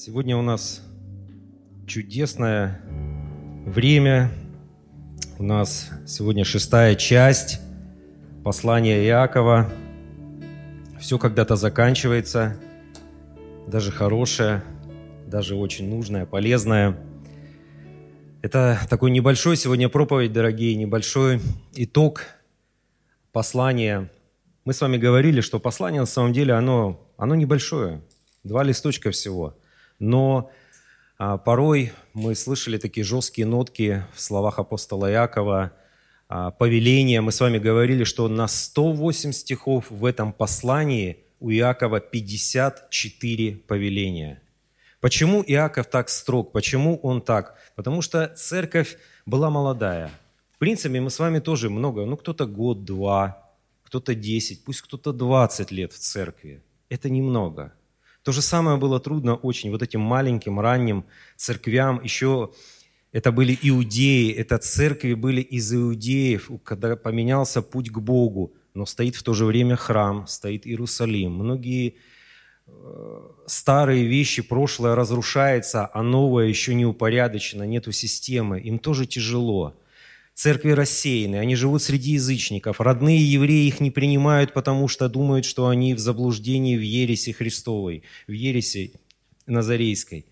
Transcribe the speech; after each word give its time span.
Сегодня 0.00 0.36
у 0.36 0.42
нас 0.42 0.80
чудесное 1.84 2.80
время. 3.66 4.30
У 5.40 5.42
нас 5.42 5.90
сегодня 6.06 6.44
шестая 6.44 6.94
часть 6.94 7.58
послания 8.44 9.04
Иакова. 9.06 9.68
Все 11.00 11.18
когда-то 11.18 11.56
заканчивается, 11.56 12.60
даже 13.66 13.90
хорошее, 13.90 14.62
даже 15.26 15.56
очень 15.56 15.90
нужное, 15.90 16.26
полезное. 16.26 16.96
Это 18.40 18.78
такой 18.88 19.10
небольшой 19.10 19.56
сегодня 19.56 19.88
проповедь, 19.88 20.32
дорогие, 20.32 20.76
небольшой 20.76 21.40
итог 21.74 22.22
послания. 23.32 24.12
Мы 24.64 24.74
с 24.74 24.80
вами 24.80 24.96
говорили, 24.96 25.40
что 25.40 25.58
послание 25.58 26.02
на 26.02 26.06
самом 26.06 26.32
деле, 26.32 26.54
оно, 26.54 27.04
оно 27.16 27.34
небольшое, 27.34 28.00
два 28.44 28.62
листочка 28.62 29.10
всего– 29.10 29.56
но 29.98 30.50
а, 31.18 31.36
порой 31.36 31.92
мы 32.14 32.34
слышали 32.34 32.78
такие 32.78 33.04
жесткие 33.04 33.46
нотки 33.46 34.04
в 34.14 34.20
словах 34.20 34.58
апостола 34.58 35.10
Иакова, 35.10 35.72
а, 36.28 36.50
повеления. 36.52 37.20
Мы 37.20 37.32
с 37.32 37.40
вами 37.40 37.58
говорили, 37.58 38.04
что 38.04 38.28
на 38.28 38.46
108 38.46 39.32
стихов 39.32 39.90
в 39.90 40.04
этом 40.04 40.32
послании 40.32 41.24
у 41.40 41.50
Иакова 41.50 42.00
54 42.00 43.56
повеления. 43.66 44.42
Почему 45.00 45.42
Иаков 45.46 45.86
так 45.86 46.08
строг? 46.08 46.52
Почему 46.52 46.96
он 47.02 47.20
так? 47.20 47.56
Потому 47.74 48.02
что 48.02 48.28
церковь 48.36 48.96
была 49.26 49.50
молодая. 49.50 50.10
В 50.52 50.58
принципе, 50.58 51.00
мы 51.00 51.10
с 51.10 51.18
вами 51.18 51.38
тоже 51.38 51.70
много, 51.70 52.04
ну 52.04 52.16
кто-то 52.16 52.46
год, 52.46 52.84
два, 52.84 53.50
кто-то 53.84 54.14
10, 54.14 54.64
пусть 54.64 54.82
кто-то 54.82 55.12
20 55.12 55.70
лет 55.70 55.92
в 55.92 55.98
церкви. 55.98 56.62
Это 56.88 57.10
немного– 57.10 57.72
то 58.28 58.32
же 58.32 58.42
самое 58.42 58.76
было 58.76 59.00
трудно 59.00 59.36
очень 59.36 59.70
вот 59.70 59.82
этим 59.82 60.02
маленьким, 60.02 60.60
ранним 60.60 61.06
церквям. 61.36 62.02
Еще 62.04 62.50
это 63.10 63.32
были 63.32 63.58
иудеи, 63.62 64.30
это 64.34 64.58
церкви 64.58 65.14
были 65.14 65.40
из 65.40 65.72
иудеев, 65.72 66.50
когда 66.62 66.94
поменялся 66.96 67.62
путь 67.62 67.88
к 67.88 67.96
Богу, 67.96 68.52
но 68.74 68.84
стоит 68.84 69.16
в 69.16 69.22
то 69.22 69.32
же 69.32 69.46
время 69.46 69.76
храм, 69.76 70.26
стоит 70.26 70.66
Иерусалим. 70.66 71.36
Многие 71.36 71.94
э, 72.66 73.20
старые 73.46 74.04
вещи, 74.04 74.42
прошлое 74.42 74.94
разрушается, 74.94 75.88
а 75.90 76.02
новое 76.02 76.48
еще 76.48 76.74
не 76.74 76.84
упорядочено, 76.84 77.62
нету 77.62 77.92
системы. 77.92 78.60
Им 78.60 78.78
тоже 78.78 79.06
тяжело 79.06 79.74
церкви 80.38 80.70
рассеяны, 80.70 81.34
они 81.34 81.56
живут 81.56 81.82
среди 81.82 82.12
язычников. 82.12 82.80
Родные 82.80 83.20
евреи 83.20 83.66
их 83.66 83.80
не 83.80 83.90
принимают, 83.90 84.52
потому 84.54 84.86
что 84.86 85.08
думают, 85.08 85.44
что 85.44 85.66
они 85.66 85.94
в 85.94 85.98
заблуждении 85.98 86.76
в 86.76 86.80
ереси 86.80 87.32
Христовой, 87.32 88.04
в 88.28 88.30
ереси 88.30 88.92
Назарейской. 89.46 90.26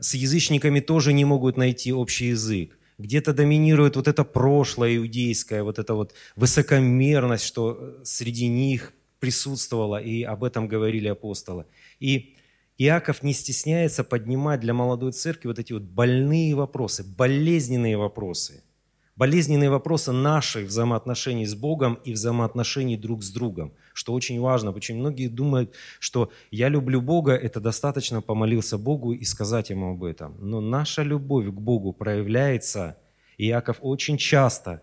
С 0.00 0.14
язычниками 0.14 0.80
тоже 0.80 1.12
не 1.12 1.26
могут 1.26 1.58
найти 1.58 1.92
общий 1.92 2.28
язык. 2.28 2.78
Где-то 2.96 3.34
доминирует 3.34 3.96
вот 3.96 4.08
это 4.08 4.24
прошлое 4.24 4.96
иудейское, 4.96 5.62
вот 5.62 5.78
эта 5.78 5.92
вот 5.92 6.14
высокомерность, 6.36 7.44
что 7.44 7.98
среди 8.02 8.48
них 8.48 8.94
присутствовала, 9.20 10.00
и 10.00 10.22
об 10.22 10.42
этом 10.42 10.68
говорили 10.68 11.08
апостолы. 11.08 11.66
И 12.00 12.36
Иаков 12.78 13.22
не 13.22 13.34
стесняется 13.34 14.04
поднимать 14.04 14.60
для 14.60 14.72
молодой 14.72 15.12
церкви 15.12 15.48
вот 15.48 15.58
эти 15.58 15.74
вот 15.74 15.82
больные 15.82 16.54
вопросы, 16.54 17.04
болезненные 17.04 17.98
вопросы– 17.98 18.62
болезненные 19.16 19.70
вопросы 19.70 20.12
наших 20.12 20.66
взаимоотношений 20.66 21.46
с 21.46 21.54
Богом 21.54 21.94
и 22.04 22.12
взаимоотношений 22.12 22.96
друг 22.96 23.22
с 23.22 23.30
другом, 23.30 23.72
что 23.92 24.12
очень 24.12 24.40
важно. 24.40 24.72
Очень 24.72 24.96
многие 24.96 25.28
думают, 25.28 25.74
что 26.00 26.32
я 26.50 26.68
люблю 26.68 27.00
Бога, 27.00 27.32
это 27.32 27.60
достаточно 27.60 28.22
помолился 28.22 28.78
Богу 28.78 29.12
и 29.12 29.24
сказать 29.24 29.70
Ему 29.70 29.92
об 29.92 30.04
этом. 30.04 30.36
Но 30.40 30.60
наша 30.60 31.02
любовь 31.02 31.46
к 31.46 31.60
Богу 31.60 31.92
проявляется, 31.92 32.98
и 33.38 33.46
Иаков 33.46 33.78
очень 33.80 34.18
часто 34.18 34.82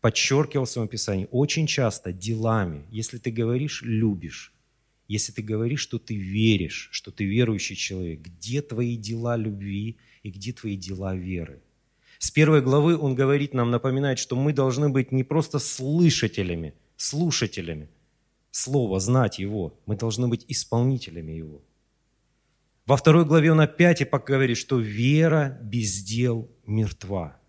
подчеркивал 0.00 0.64
в 0.64 0.70
своем 0.70 0.88
Писании, 0.88 1.28
очень 1.30 1.66
часто 1.66 2.12
делами. 2.12 2.86
Если 2.90 3.18
ты 3.18 3.30
говоришь 3.30 3.82
«любишь», 3.82 4.52
если 5.08 5.32
ты 5.32 5.42
говоришь, 5.42 5.80
что 5.80 5.98
ты 5.98 6.14
веришь, 6.14 6.88
что 6.92 7.10
ты 7.10 7.24
верующий 7.24 7.74
человек, 7.74 8.20
где 8.20 8.62
твои 8.62 8.96
дела 8.96 9.36
любви 9.36 9.98
и 10.22 10.30
где 10.30 10.52
твои 10.52 10.76
дела 10.76 11.16
веры– 11.16 11.62
с 12.20 12.30
первой 12.30 12.60
главы 12.60 12.98
он 12.98 13.14
говорит 13.14 13.54
нам, 13.54 13.70
напоминает, 13.70 14.18
что 14.18 14.36
мы 14.36 14.52
должны 14.52 14.90
быть 14.90 15.10
не 15.10 15.24
просто 15.24 15.58
слышателями, 15.58 16.74
слушателями 16.98 17.88
слова, 18.50 19.00
знать 19.00 19.38
его. 19.38 19.72
Мы 19.86 19.96
должны 19.96 20.28
быть 20.28 20.44
исполнителями 20.46 21.32
его. 21.32 21.62
Во 22.84 22.98
второй 22.98 23.24
главе 23.24 23.52
он 23.52 23.60
опять 23.60 24.02
и 24.02 24.04
говорит, 24.04 24.58
что 24.58 24.78
вера 24.78 25.58
без 25.62 26.02
дел 26.02 26.50
мертва. 26.66 27.40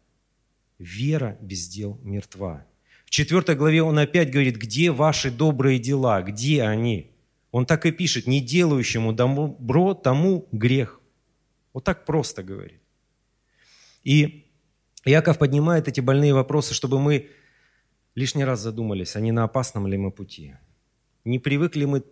Вера 0.80 1.38
без 1.42 1.68
дел 1.68 2.00
мертва. 2.02 2.66
В 3.04 3.10
четвертой 3.10 3.56
главе 3.56 3.84
он 3.84 4.00
опять 4.00 4.32
говорит, 4.32 4.56
где 4.56 4.92
ваши 4.92 5.32
добрые 5.32 5.80
дела, 5.80 6.22
где 6.22 6.64
они? 6.64 7.12
Он 7.52 7.66
так 7.66 7.86
и 7.86 7.92
пишет, 7.92 8.26
не 8.26 8.40
делающему 8.40 9.12
добро, 9.12 9.96
тому 9.96 10.48
грех. 10.54 11.02
Вот 11.74 11.84
так 11.84 12.06
просто 12.06 12.42
говорит. 12.42 12.80
И 14.06 14.41
Иаков 15.06 15.40
поднимает 15.40 15.88
эти 15.88 16.00
больные 16.00 16.34
вопросы, 16.34 16.74
чтобы 16.74 17.00
мы 17.00 17.30
лишний 18.14 18.44
раз 18.44 18.60
задумались, 18.60 19.16
а 19.16 19.20
не 19.20 19.32
на 19.32 19.44
опасном 19.44 19.88
ли 19.88 19.98
мы 19.98 20.12
пути. 20.12 20.56
Не 21.26 21.40
привыкли 21.40 21.86
мы 21.86 22.04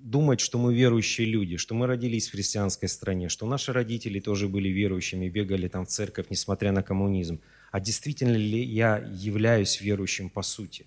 думать, 0.00 0.40
что 0.40 0.58
мы 0.58 0.72
верующие 0.72 1.26
люди, 1.26 1.56
что 1.56 1.74
мы 1.74 1.86
родились 1.86 2.28
в 2.28 2.32
христианской 2.32 2.88
стране, 2.88 3.28
что 3.28 3.46
наши 3.46 3.72
родители 3.72 4.20
тоже 4.20 4.48
были 4.48 4.68
верующими, 4.68 5.28
бегали 5.28 5.68
там 5.68 5.84
в 5.84 5.88
церковь, 5.88 6.26
несмотря 6.30 6.70
на 6.70 6.82
коммунизм. 6.82 7.40
А 7.72 7.80
действительно 7.80 8.36
ли 8.36 8.62
я 8.62 8.98
являюсь 8.98 9.80
верующим 9.80 10.30
по 10.30 10.42
сути? 10.42 10.86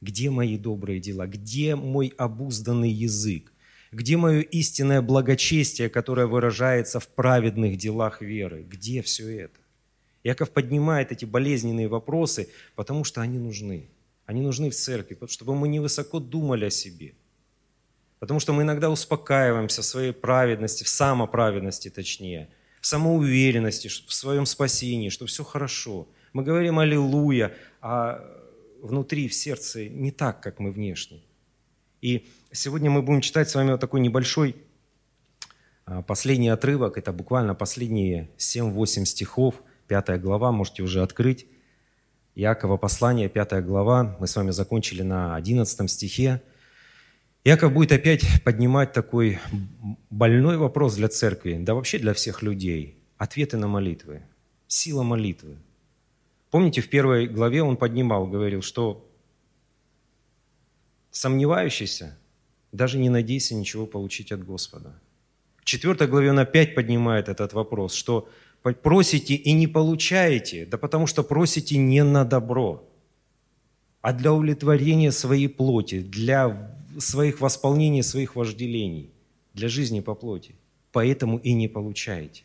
Где 0.00 0.30
мои 0.30 0.56
добрые 0.56 1.00
дела? 1.00 1.26
Где 1.26 1.76
мой 1.76 2.14
обузданный 2.16 2.90
язык? 2.90 3.52
Где 3.92 4.16
мое 4.16 4.40
истинное 4.40 5.02
благочестие, 5.02 5.88
которое 5.88 6.26
выражается 6.26 6.98
в 6.98 7.08
праведных 7.08 7.76
делах 7.76 8.22
веры? 8.22 8.62
Где 8.62 9.02
все 9.02 9.28
это? 9.28 9.60
Яков 10.28 10.50
поднимает 10.50 11.10
эти 11.10 11.24
болезненные 11.24 11.88
вопросы, 11.88 12.50
потому 12.74 13.02
что 13.04 13.22
они 13.22 13.38
нужны. 13.38 13.88
Они 14.26 14.42
нужны 14.42 14.68
в 14.68 14.74
церкви, 14.74 15.16
чтобы 15.26 15.54
мы 15.54 15.68
не 15.68 15.80
высоко 15.80 16.20
думали 16.20 16.66
о 16.66 16.70
себе. 16.70 17.14
Потому 18.18 18.38
что 18.38 18.52
мы 18.52 18.62
иногда 18.62 18.90
успокаиваемся 18.90 19.80
в 19.80 19.86
своей 19.86 20.12
праведности, 20.12 20.84
в 20.84 20.88
самоправедности 20.88 21.88
точнее, 21.88 22.50
в 22.82 22.86
самоуверенности, 22.86 23.88
в 23.88 24.12
своем 24.12 24.44
спасении, 24.44 25.08
что 25.08 25.24
все 25.24 25.44
хорошо. 25.44 26.06
Мы 26.34 26.42
говорим 26.42 26.78
«Аллилуйя», 26.78 27.54
а 27.80 28.22
внутри, 28.82 29.28
в 29.28 29.34
сердце 29.34 29.88
не 29.88 30.10
так, 30.10 30.42
как 30.42 30.58
мы 30.58 30.72
внешне. 30.72 31.22
И 32.02 32.26
сегодня 32.52 32.90
мы 32.90 33.00
будем 33.00 33.22
читать 33.22 33.48
с 33.48 33.54
вами 33.54 33.70
вот 33.70 33.80
такой 33.80 34.00
небольшой 34.00 34.56
а, 35.86 36.02
последний 36.02 36.50
отрывок, 36.50 36.98
это 36.98 37.12
буквально 37.12 37.54
последние 37.54 38.28
7-8 38.36 39.06
стихов– 39.06 39.62
Пятая 39.88 40.18
глава, 40.18 40.52
можете 40.52 40.82
уже 40.82 41.02
открыть. 41.02 41.46
Иакова 42.34 42.76
послание, 42.76 43.30
пятая 43.30 43.62
глава. 43.62 44.18
Мы 44.20 44.26
с 44.26 44.36
вами 44.36 44.50
закончили 44.50 45.00
на 45.00 45.34
одиннадцатом 45.34 45.88
стихе. 45.88 46.42
Иаков 47.42 47.72
будет 47.72 47.92
опять 47.92 48.22
поднимать 48.44 48.92
такой 48.92 49.38
больной 50.10 50.58
вопрос 50.58 50.96
для 50.96 51.08
церкви, 51.08 51.56
да 51.58 51.74
вообще 51.74 51.98
для 51.98 52.12
всех 52.12 52.42
людей. 52.42 53.02
Ответы 53.16 53.56
на 53.56 53.66
молитвы, 53.66 54.22
сила 54.66 55.02
молитвы. 55.02 55.56
Помните, 56.50 56.82
в 56.82 56.90
первой 56.90 57.26
главе 57.26 57.62
он 57.62 57.78
поднимал, 57.78 58.26
говорил, 58.26 58.60
что 58.60 59.10
сомневающийся, 61.10 62.18
даже 62.72 62.98
не 62.98 63.08
надейся 63.08 63.54
ничего 63.54 63.86
получить 63.86 64.32
от 64.32 64.44
Господа. 64.44 65.00
В 65.56 65.64
четвертой 65.64 66.08
главе 66.08 66.30
он 66.30 66.38
опять 66.38 66.74
поднимает 66.74 67.30
этот 67.30 67.54
вопрос, 67.54 67.94
что 67.94 68.28
просите 68.62 69.34
и 69.34 69.52
не 69.52 69.66
получаете, 69.66 70.66
да 70.66 70.78
потому 70.78 71.06
что 71.06 71.22
просите 71.22 71.78
не 71.78 72.04
на 72.04 72.24
добро, 72.24 72.84
а 74.00 74.12
для 74.12 74.32
удовлетворения 74.32 75.12
своей 75.12 75.48
плоти, 75.48 76.00
для 76.00 76.74
своих 76.98 77.40
восполнения 77.40 78.02
своих 78.02 78.36
вожделений, 78.36 79.10
для 79.54 79.68
жизни 79.68 80.00
по 80.00 80.14
плоти. 80.14 80.54
Поэтому 80.92 81.38
и 81.38 81.52
не 81.52 81.68
получаете. 81.68 82.42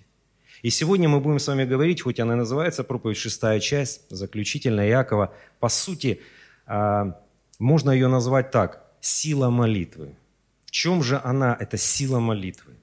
И 0.62 0.70
сегодня 0.70 1.10
мы 1.10 1.20
будем 1.20 1.40
с 1.40 1.48
вами 1.48 1.66
говорить, 1.66 2.02
хоть 2.02 2.20
она 2.20 2.36
называется 2.36 2.84
проповедь 2.84 3.18
шестая 3.18 3.60
часть, 3.60 4.02
заключительная 4.10 4.88
Якова, 4.88 5.34
по 5.60 5.70
сути, 5.70 6.22
а, 6.66 7.20
можно 7.60 7.92
ее 7.92 8.08
назвать 8.08 8.52
так– 8.52 8.84
сила 9.02 9.50
молитвы. 9.50 10.16
В 10.66 10.72
чем 10.72 11.04
же 11.04 11.20
она, 11.24 11.58
эта 11.60 11.78
сила 11.78 12.20
молитвы? 12.20 12.74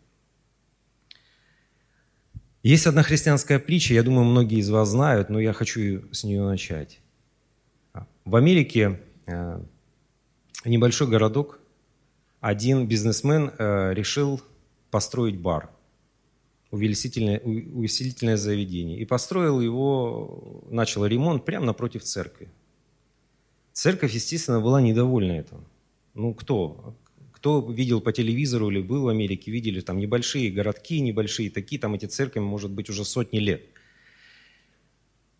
Есть 2.63 2.87
одна 2.87 3.03
христианская 3.03 3.59
притча, 3.59 3.95
я 3.95 4.03
думаю, 4.03 4.25
многие 4.25 4.59
из 4.59 4.69
вас 4.69 4.91
знают, 4.91 5.31
но 5.31 5.41
я 5.41 5.53
хочу 5.55 6.03
с 6.13 6.25
нее 6.25 6.43
начать. 6.43 7.01
В 8.27 8.37
Америке 8.37 9.01
э, 9.27 9.61
небольшой 10.67 11.09
городок, 11.09 11.59
один 12.41 12.87
бизнесмен 12.87 13.51
э, 13.59 13.95
решил 13.95 14.43
построить 14.91 15.39
бар. 15.39 15.71
увеселительное, 16.71 17.41
увеселительное 17.41 18.37
заведение. 18.37 18.99
И 18.99 19.05
построил 19.07 19.61
его, 19.61 20.63
начал 20.69 21.07
ремонт 21.07 21.45
прямо 21.45 21.67
напротив 21.67 22.05
церкви. 22.05 22.49
Церковь, 23.73 24.13
естественно, 24.13 24.61
была 24.61 24.83
недовольна 24.83 25.33
этим. 25.33 25.65
Ну, 26.15 26.35
кто? 26.35 26.95
Кто 27.41 27.67
видел 27.71 28.03
по 28.03 28.13
телевизору 28.13 28.69
или 28.69 28.83
был 28.83 29.05
в 29.05 29.09
Америке, 29.09 29.51
видели 29.51 29.81
там 29.81 29.99
небольшие 29.99 30.51
городки, 30.51 31.01
небольшие 31.01 31.49
такие, 31.49 31.81
там 31.81 31.95
эти 31.95 32.05
церкви, 32.05 32.41
может 32.41 32.71
быть, 32.71 32.91
уже 32.91 33.03
сотни 33.03 33.39
лет. 33.39 33.63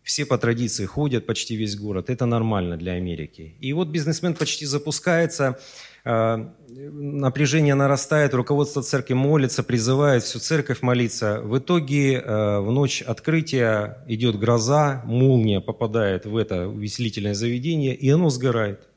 Все 0.01 0.25
по 0.25 0.39
традиции 0.39 0.85
ходят, 0.85 1.27
почти 1.27 1.55
весь 1.55 1.75
город. 1.75 2.09
Это 2.09 2.25
нормально 2.25 2.75
для 2.75 2.93
Америки. 2.93 3.53
И 3.59 3.71
вот 3.73 3.89
бизнесмен 3.89 4.33
почти 4.33 4.65
запускается, 4.65 5.59
а, 6.03 6.55
напряжение 6.67 7.75
нарастает, 7.75 8.33
руководство 8.33 8.81
церкви 8.81 9.13
молится, 9.13 9.61
призывает 9.61 10.23
всю 10.23 10.39
церковь 10.39 10.81
молиться. 10.81 11.39
В 11.43 11.59
итоге 11.59 12.19
а, 12.19 12.61
в 12.61 12.71
ночь 12.71 13.03
открытия 13.03 14.03
идет 14.07 14.39
гроза, 14.39 15.03
молния 15.05 15.61
попадает 15.61 16.25
в 16.25 16.35
это 16.35 16.67
увеселительное 16.67 17.35
заведение, 17.35 17.93
и 17.93 18.09
оно 18.09 18.31
сгорает. 18.31 18.87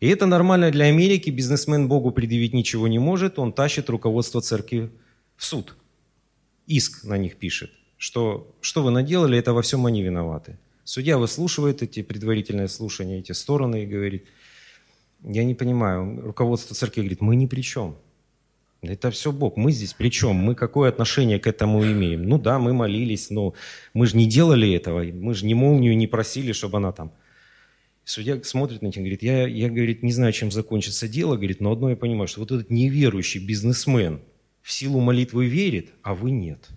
И 0.00 0.08
это 0.08 0.26
нормально 0.26 0.70
для 0.70 0.86
Америки, 0.86 1.30
бизнесмен 1.30 1.88
Богу 1.88 2.12
предъявить 2.12 2.54
ничего 2.54 2.88
не 2.88 2.98
может, 2.98 3.38
он 3.38 3.52
тащит 3.52 3.90
руководство 3.90 4.40
церкви 4.40 4.90
в 5.36 5.44
суд. 5.44 5.76
Иск 6.66 7.04
на 7.04 7.18
них 7.18 7.36
пишет, 7.36 7.70
что 7.96 8.54
что 8.60 8.82
вы 8.82 8.90
наделали, 8.90 9.38
это 9.38 9.52
во 9.52 9.62
всем 9.62 9.86
они 9.86 10.02
виноваты. 10.02 10.58
Судья 10.84 11.18
выслушивает 11.18 11.82
эти 11.82 12.02
предварительные 12.02 12.68
слушания, 12.68 13.18
эти 13.18 13.32
стороны 13.32 13.82
и 13.82 13.86
говорит– 13.86 14.26
я 15.24 15.44
не 15.44 15.54
понимаю. 15.54 16.20
Руководство 16.22 16.74
церкви 16.74 17.00
говорит, 17.00 17.20
мы 17.20 17.36
ни 17.36 17.46
при 17.46 17.62
чем. 17.62 17.96
Это 18.80 19.10
все 19.10 19.32
Бог. 19.32 19.56
Мы 19.56 19.72
здесь 19.72 19.92
при 19.92 20.10
чем? 20.10 20.36
Мы 20.36 20.54
какое 20.54 20.88
отношение 20.88 21.40
к 21.40 21.48
этому 21.48 21.84
имеем? 21.84 22.28
Ну 22.28 22.38
да, 22.38 22.58
мы 22.58 22.72
молились, 22.72 23.30
но 23.30 23.54
мы 23.92 24.06
же 24.06 24.16
не 24.16 24.26
делали 24.26 24.72
этого. 24.72 25.02
Мы 25.02 25.34
же 25.34 25.46
не 25.46 25.54
молнию 25.54 25.96
не 25.96 26.06
просили, 26.06 26.52
чтобы 26.52 26.78
она 26.78 26.92
там... 26.92 27.12
Судья 28.08 28.42
смотрит 28.42 28.80
на 28.80 28.86
них 28.86 28.96
и 28.96 29.00
говорит, 29.00 29.22
я, 29.22 29.46
я 29.46 29.68
говорит, 29.68 30.02
не 30.02 30.12
знаю, 30.12 30.32
чем 30.32 30.50
закончится 30.50 31.06
дело, 31.08 31.36
говорит, 31.36 31.60
но 31.60 31.72
одно 31.72 31.90
я 31.90 31.96
понимаю, 31.96 32.26
что 32.26 32.40
вот 32.40 32.50
этот 32.50 32.70
неверующий 32.70 33.38
бизнесмен 33.38 34.22
в 34.62 34.72
силу 34.72 35.00
молитвы 35.00 35.46
верит, 35.46 35.90
а 36.02 36.14
вы 36.14 36.30
нет. 36.30 36.70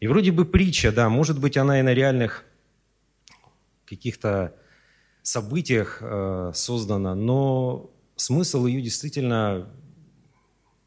И 0.00 0.08
вроде 0.08 0.32
бы 0.32 0.44
притча, 0.44 0.90
да, 0.90 1.08
может 1.08 1.38
быть, 1.38 1.56
она 1.56 1.78
и 1.78 1.82
на 1.82 1.94
реальных 1.94 2.44
каких-то 3.84 4.52
событиях 5.22 5.98
э, 6.00 6.50
создана, 6.52 7.14
но 7.14 7.88
смысл 8.16 8.66
ее 8.66 8.82
действительно 8.82 9.70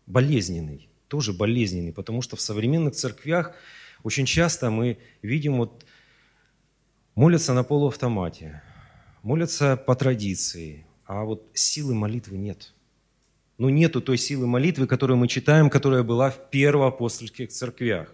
болезненный, 0.06 0.90
тоже 1.08 1.32
болезненный, 1.32 1.94
потому 1.94 2.22
что 2.22 2.36
в 2.36 2.42
современных 2.42 2.94
церквях 2.96 3.56
очень 4.04 4.26
часто 4.26 4.70
мы 4.70 4.98
видим, 5.22 5.56
вот 5.60 5.86
молятся 7.16 7.54
на 7.54 7.64
полуавтомате, 7.64 8.62
молятся 9.24 9.78
по 9.78 9.96
традиции, 9.96 10.86
а 11.06 11.24
вот 11.24 11.48
силы 11.54 11.96
молитвы 11.96 12.38
нет. 12.38 12.74
Ну, 13.58 13.70
нету 13.70 14.02
той 14.02 14.18
силы 14.18 14.48
молитвы, 14.48 14.86
которую 14.86 15.18
мы 15.18 15.28
читаем, 15.30 15.70
которая 15.70 16.04
была 16.04 16.30
в 16.30 16.50
первоапостольских 16.50 17.50
церквях 17.50 18.14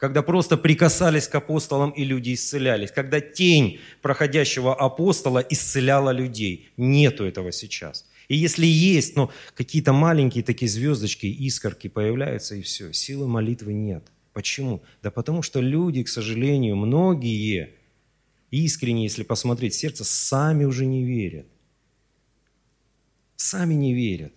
когда 0.00 0.22
просто 0.22 0.56
прикасались 0.56 1.28
к 1.28 1.34
апостолам 1.34 1.90
и 1.90 2.04
люди 2.04 2.32
исцелялись, 2.32 2.90
когда 2.90 3.20
тень 3.20 3.80
проходящего 4.00 4.74
апостола 4.74 5.44
исцеляла 5.50 6.10
людей. 6.10 6.70
Нету 6.78 7.24
этого 7.24 7.52
сейчас. 7.52 8.06
И 8.28 8.34
если 8.34 8.64
есть, 8.64 9.14
но 9.14 9.30
какие-то 9.54 9.92
маленькие 9.92 10.42
такие 10.42 10.70
звездочки, 10.70 11.26
искорки 11.26 11.88
появляются, 11.88 12.54
и 12.54 12.62
все, 12.62 12.94
силы 12.94 13.28
молитвы 13.28 13.74
нет. 13.74 14.04
Почему? 14.32 14.82
Да 15.02 15.10
потому 15.10 15.42
что 15.42 15.60
люди, 15.60 16.02
к 16.02 16.08
сожалению, 16.08 16.76
многие, 16.76 17.74
искренне, 18.50 19.04
если 19.04 19.22
посмотреть 19.22 19.74
сердце, 19.74 20.04
сами 20.04 20.64
уже 20.64 20.86
не 20.86 21.04
верят. 21.04 21.46
Сами 23.36 23.74
не 23.74 23.94
верят. 23.94 24.32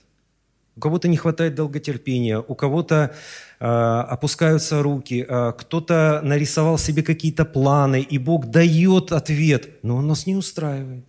У 0.75 0.79
кого-то 0.79 1.07
не 1.07 1.17
хватает 1.17 1.55
долготерпения, 1.55 2.39
у 2.39 2.55
кого-то 2.55 3.13
э, 3.59 3.65
опускаются 3.65 4.81
руки, 4.81 5.25
э, 5.27 5.53
кто-то 5.57 6.21
нарисовал 6.23 6.79
себе 6.79 7.03
какие-то 7.03 7.45
планы, 7.45 8.01
и 8.01 8.17
Бог 8.17 8.47
дает 8.47 9.11
ответ, 9.11 9.69
но 9.83 9.97
Он 9.97 10.07
нас 10.07 10.25
не 10.25 10.35
устраивает. 10.35 11.05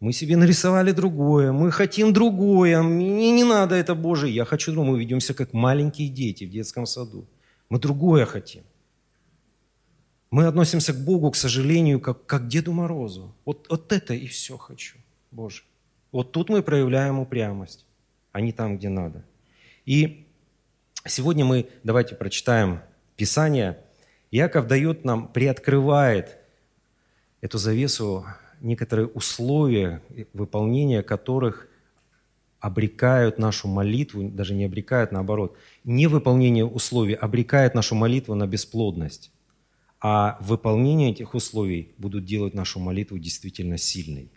Мы 0.00 0.12
себе 0.12 0.36
нарисовали 0.36 0.90
другое, 0.90 1.52
мы 1.52 1.70
хотим 1.70 2.12
другое, 2.12 2.82
мне 2.82 3.30
не 3.30 3.44
надо 3.44 3.76
это 3.76 3.94
Божие, 3.94 4.34
я 4.34 4.44
хочу 4.44 4.72
другое. 4.72 4.92
Мы 4.92 5.00
ведемся 5.00 5.32
как 5.32 5.52
маленькие 5.54 6.08
дети 6.08 6.44
в 6.44 6.50
детском 6.50 6.86
саду. 6.86 7.24
Мы 7.70 7.78
другое 7.78 8.26
хотим. 8.26 8.62
Мы 10.32 10.46
относимся 10.46 10.92
к 10.92 11.04
Богу, 11.04 11.30
к 11.30 11.36
сожалению, 11.36 12.00
как, 12.00 12.26
как 12.26 12.46
к 12.46 12.48
Деду 12.48 12.72
Морозу. 12.72 13.32
Вот, 13.44 13.68
вот 13.70 13.92
это 13.92 14.14
и 14.14 14.26
все 14.26 14.56
хочу, 14.56 14.96
Боже. 15.30 15.62
Вот 16.10 16.32
тут 16.32 16.48
мы 16.48 16.62
проявляем 16.62 17.20
упрямость 17.20 17.86
а 18.32 18.40
не 18.40 18.52
там, 18.52 18.78
где 18.78 18.88
надо. 18.88 19.24
И 19.84 20.26
сегодня 21.06 21.44
мы, 21.44 21.68
давайте 21.84 22.14
прочитаем 22.14 22.80
Писание. 23.16 23.78
Иаков 24.30 24.66
дает 24.66 25.04
нам, 25.04 25.28
приоткрывает 25.28 26.38
эту 27.40 27.58
завесу 27.58 28.24
некоторые 28.60 29.06
условия, 29.06 30.02
выполнения 30.32 31.02
которых 31.02 31.68
обрекают 32.58 33.38
нашу 33.38 33.68
молитву, 33.68 34.28
даже 34.28 34.54
не 34.54 34.64
обрекают, 34.64 35.10
наоборот, 35.10 35.56
невыполнение 35.84 36.64
условий 36.64 37.14
обрекает 37.14 37.74
нашу 37.74 37.96
молитву 37.96 38.34
на 38.34 38.46
бесплодность, 38.46 39.31
а 40.02 40.36
выполнение 40.40 41.12
этих 41.12 41.34
условий 41.34 41.92
будут 41.96 42.24
делать 42.24 42.54
нашу 42.54 42.80
молитву 42.80 43.18
действительно 43.18 43.78
сильной. 43.78 44.28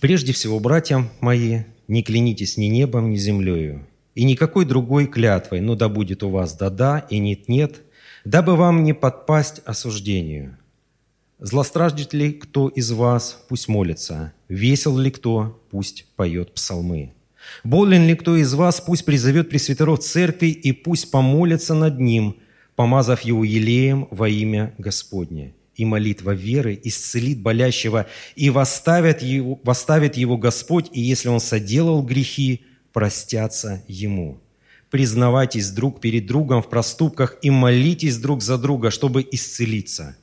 Прежде 0.00 0.34
всего, 0.34 0.60
братья 0.60 1.08
мои, 1.20 1.62
не 1.88 2.02
клянитесь 2.02 2.58
ни 2.58 2.66
небом, 2.66 3.10
ни 3.10 3.16
землею, 3.16 3.88
и 4.14 4.24
никакой 4.24 4.66
другой 4.66 5.06
клятвой, 5.06 5.60
но 5.60 5.74
да 5.74 5.88
будет 5.88 6.22
у 6.22 6.28
вас 6.28 6.54
да-да 6.54 6.98
и 7.08 7.18
нет-нет, 7.18 7.80
дабы 8.26 8.56
вам 8.56 8.84
не 8.84 8.92
подпасть 8.92 9.62
осуждению. 9.64 10.58
Злостраждет 11.38 12.12
ли 12.12 12.32
кто 12.32 12.68
из 12.68 12.90
вас, 12.90 13.44
пусть 13.48 13.68
молится, 13.68 14.34
весел 14.48 14.98
ли 14.98 15.10
кто, 15.10 15.62
пусть 15.70 16.04
поет 16.16 16.52
псалмы. 16.52 17.14
Болен 17.64 18.06
ли 18.06 18.14
кто 18.14 18.36
из 18.36 18.54
вас, 18.54 18.80
пусть 18.80 19.04
призовет 19.04 19.50
пресвитеров 19.50 20.00
церкви 20.00 20.48
и 20.48 20.72
пусть 20.72 21.10
помолится 21.10 21.74
над 21.74 21.98
ним, 21.98 22.36
помазав 22.76 23.22
его 23.22 23.44
елеем 23.44 24.08
во 24.10 24.28
имя 24.28 24.74
Господне 24.78 25.54
и 25.78 25.84
молитва 25.84 26.32
веры 26.32 26.78
исцелит 26.82 27.40
болящего, 27.40 28.06
и 28.34 28.50
восставит 28.50 29.22
его, 29.22 29.58
восставит 29.62 30.16
его 30.16 30.36
Господь, 30.36 30.90
и 30.92 31.00
если 31.00 31.28
он 31.28 31.40
соделал 31.40 32.02
грехи, 32.02 32.64
простятся 32.92 33.82
ему. 33.86 34.40
Признавайтесь 34.90 35.70
друг 35.70 36.00
перед 36.00 36.26
другом 36.26 36.62
в 36.62 36.68
проступках 36.68 37.36
и 37.42 37.50
молитесь 37.50 38.18
друг 38.18 38.42
за 38.42 38.58
друга, 38.58 38.90
чтобы 38.90 39.26
исцелиться. 39.30 40.16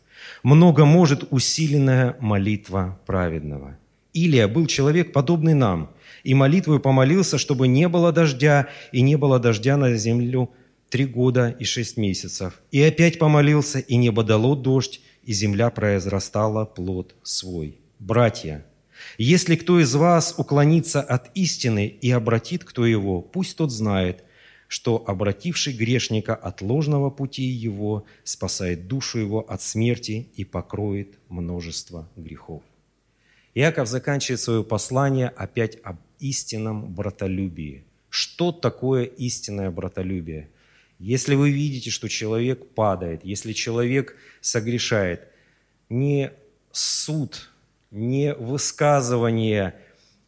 Много 0.43 0.85
может 0.85 1.23
усиленная 1.31 2.17
молитва 2.19 2.99
праведного. 3.05 3.77
Илия 4.13 4.47
был 4.47 4.65
человек, 4.65 5.13
подобный 5.13 5.53
нам, 5.53 5.91
и 6.25 6.33
молитвою 6.33 6.79
помолился, 6.79 7.37
чтобы 7.37 7.67
не 7.67 7.87
было 7.87 8.11
дождя, 8.11 8.67
и 8.91 9.01
не 9.01 9.15
было 9.15 9.39
дождя 9.39 9.77
на 9.77 9.95
землю 9.95 10.49
три 10.89 11.05
года 11.05 11.55
и 11.59 11.63
шесть 11.63 11.97
месяцев. 11.97 12.61
И 12.71 12.81
опять 12.81 13.19
помолился, 13.19 13.79
и 13.79 13.95
небо 13.95 14.23
дало 14.23 14.55
дождь, 14.55 15.01
и 15.23 15.33
земля 15.33 15.69
произрастала 15.69 16.65
плод 16.65 17.15
свой. 17.21 17.77
Братья, 17.99 18.65
если 19.19 19.55
кто 19.55 19.79
из 19.79 19.93
вас 19.93 20.33
уклонится 20.37 21.01
от 21.01 21.29
истины 21.35 21.87
и 21.87 22.09
обратит 22.09 22.63
кто 22.63 22.87
его, 22.87 23.21
пусть 23.21 23.57
тот 23.57 23.71
знает, 23.71 24.23
что 24.67 25.03
обративший 25.05 25.73
грешника 25.73 26.33
от 26.33 26.61
ложного 26.61 27.11
пути 27.11 27.43
его 27.43 28.05
спасает 28.23 28.87
душу 28.87 29.19
его 29.19 29.45
от 29.47 29.61
смерти 29.61 30.27
и 30.35 30.43
покроет 30.43 31.19
множество 31.29 32.09
грехов. 32.15 32.63
Иаков 33.53 33.87
заканчивает 33.87 34.41
свое 34.41 34.63
послание 34.63 35.29
опять 35.29 35.77
об 35.83 35.97
истинном 36.19 36.93
братолюбии. 36.93 37.83
Что 38.09 38.51
такое 38.51 39.03
истинное 39.03 39.71
братолюбие? 39.71 40.49
Если 40.99 41.35
вы 41.35 41.51
видите, 41.51 41.89
что 41.89 42.07
человек 42.07 42.73
падает, 42.73 43.25
если 43.25 43.51
человек 43.53 44.15
согрешает, 44.41 45.27
не 45.89 46.31
суд, 46.71 47.49
не 47.91 48.33
высказывание 48.33 49.75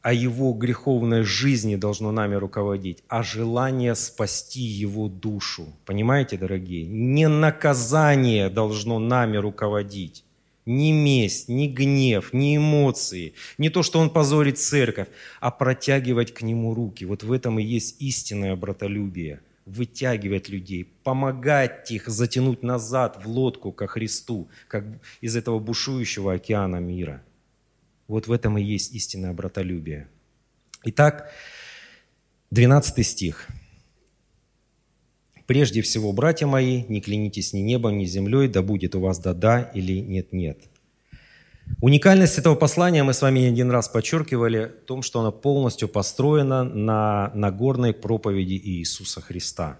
о 0.01 0.13
его 0.13 0.53
греховной 0.53 1.23
жизни 1.23 1.75
должно 1.75 2.11
нами 2.11 2.35
руководить, 2.35 3.03
а 3.09 3.23
желание 3.23 3.95
спасти 3.95 4.61
его 4.61 5.09
душу. 5.09 5.67
Понимаете, 5.85 6.37
дорогие? 6.37 6.85
Не 6.85 7.27
наказание 7.27 8.49
должно 8.49 8.99
нами 8.99 9.37
руководить. 9.37 10.23
Не 10.67 10.91
месть, 10.91 11.47
не 11.47 11.69
гнев, 11.69 12.33
не 12.33 12.57
эмоции, 12.57 13.33
не 13.57 13.69
то, 13.69 13.83
что 13.83 13.99
он 13.99 14.09
позорит 14.09 14.59
церковь, 14.59 15.07
а 15.39 15.49
протягивать 15.49 16.33
к 16.33 16.41
нему 16.41 16.73
руки. 16.73 17.05
Вот 17.05 17.23
в 17.23 17.31
этом 17.31 17.57
и 17.57 17.63
есть 17.63 18.01
истинное 18.01 18.55
братолюбие. 18.57 19.39
Вытягивать 19.65 20.49
людей, 20.49 20.85
помогать 21.03 21.89
их 21.91 22.07
затянуть 22.07 22.63
назад 22.63 23.23
в 23.23 23.29
лодку 23.29 23.71
ко 23.71 23.87
Христу, 23.87 24.49
как 24.67 24.83
из 25.21 25.37
этого 25.37 25.59
бушующего 25.59 26.33
океана 26.33 26.77
мира. 26.77 27.23
Вот 28.09 28.27
в 28.27 28.31
этом 28.33 28.57
и 28.57 28.61
есть 28.61 28.93
истинное 28.93 29.31
братолюбие. 29.31 30.09
Итак, 30.83 31.31
12 32.51 33.07
стих. 33.07 33.47
Прежде 35.47 35.81
всего, 35.81 36.11
братья 36.11 36.45
мои, 36.45 36.83
не 36.89 36.99
клянитесь 36.99 37.53
ни 37.53 37.59
небом, 37.59 37.97
ни 37.97 38.05
землей, 38.05 38.49
да 38.49 38.61
будет 38.61 38.95
у 38.95 38.99
вас 38.99 39.17
да-да 39.17 39.61
или 39.73 39.99
нет-нет. 39.99 40.59
Уникальность 41.81 42.37
этого 42.37 42.55
послания 42.55 43.03
мы 43.03 43.13
с 43.13 43.21
вами 43.21 43.39
не 43.39 43.45
один 43.47 43.71
раз 43.71 43.87
подчеркивали 43.87 44.73
в 44.83 44.85
том, 44.85 45.01
что 45.01 45.21
оно 45.21 45.31
полностью 45.31 45.87
построено 45.87 46.63
на 46.65 47.31
Нагорной 47.33 47.93
проповеди 47.93 48.55
Иисуса 48.55 49.21
Христа. 49.21 49.79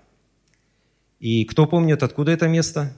И 1.20 1.44
кто 1.44 1.66
помнит, 1.66 2.02
откуда 2.02 2.32
это 2.32 2.48
место? 2.48 2.94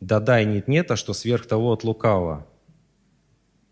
Да-да 0.00 0.42
и 0.42 0.44
нет-нет, 0.44 0.90
а 0.90 0.96
что 0.96 1.14
сверх 1.14 1.46
того 1.46 1.72
от 1.72 1.84
лукавого. 1.84 2.46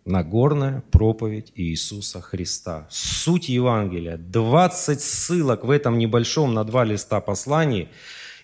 Нагорная 0.09 0.83
проповедь 0.91 1.53
Иисуса 1.55 2.23
Христа. 2.23 2.87
Суть 2.91 3.51
Евангелия. 3.51 4.17
20 4.17 5.01
ссылок 5.03 5.65
в 5.65 5.71
этом 5.71 5.99
небольшом 5.99 6.55
на 6.55 6.65
два 6.65 6.85
листа 6.85 7.21
послании. 7.21 7.91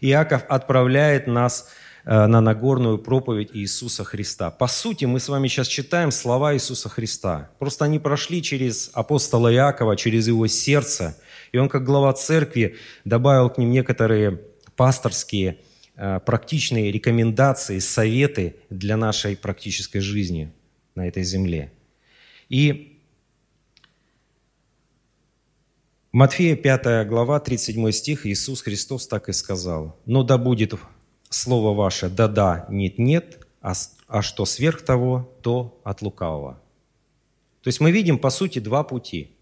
Иаков 0.03 0.45
отправляет 0.51 1.27
нас 1.27 1.71
э, 2.05 2.27
на 2.27 2.43
Нагорную 2.43 2.99
проповедь 2.99 3.49
Иисуса 3.55 4.05
Христа. 4.05 4.51
По 4.51 4.67
сути, 4.67 5.07
мы 5.07 5.21
с 5.21 5.31
вами 5.31 5.49
сейчас 5.49 5.67
читаем 5.67 6.11
слова 6.11 6.55
Иисуса 6.55 6.91
Христа. 6.91 7.51
Просто 7.59 7.87
они 7.87 7.99
прошли 7.99 8.43
через 8.43 8.91
апостола 8.93 9.51
Иакова, 9.51 9.97
через 9.97 10.29
его 10.29 10.47
сердце. 10.47 11.17
И 11.53 11.57
он, 11.57 11.71
как 11.71 11.85
глава 11.85 12.13
церкви, 12.13 12.77
добавил 13.07 13.49
к 13.49 13.57
ним 13.57 13.71
некоторые 13.71 14.39
пасторские, 14.77 15.61
э, 15.97 16.21
практичные 16.27 16.93
рекомендации, 16.93 17.79
советы 17.79 18.57
для 18.69 18.99
нашей 18.99 19.35
практической 19.35 20.01
жизни– 20.01 20.53
на 20.95 21.09
этой 21.09 21.23
земле. 21.23 21.73
И 22.49 23.01
Матфея 26.13 26.55
5 26.55 27.09
глава, 27.09 27.41
37 27.41 27.91
стих, 27.91 28.27
Иисус 28.27 28.63
Христос 28.63 29.09
так 29.09 29.29
и 29.29 29.33
сказал, 29.33 29.99
«Но 30.07 30.23
да 30.23 30.39
будет 30.39 30.75
слово 31.29 31.75
ваше 31.75 32.09
да-да, 32.09 32.67
нет-нет, 32.69 33.45
а, 33.61 33.73
а 34.07 34.23
что 34.23 34.45
сверх 34.45 34.83
того, 34.83 35.37
то 35.43 35.81
от 35.83 36.03
лукавого». 36.03 36.61
То 37.63 37.69
есть 37.69 37.81
мы 37.81 37.91
видим, 37.91 38.19
по 38.19 38.31
сути, 38.31 38.61
два 38.61 38.85
пути. 38.85 39.33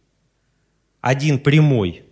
Один 1.02 1.40
прямой, 1.40 2.04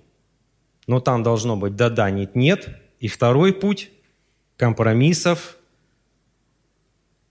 но 0.87 1.01
там 1.01 1.23
должно 1.23 1.57
быть 1.57 1.77
да-да, 1.77 2.11
нет-нет, 2.11 2.69
и 2.99 3.09
второй 3.09 3.55
путь 3.55 3.91
компромиссов, 4.59 5.57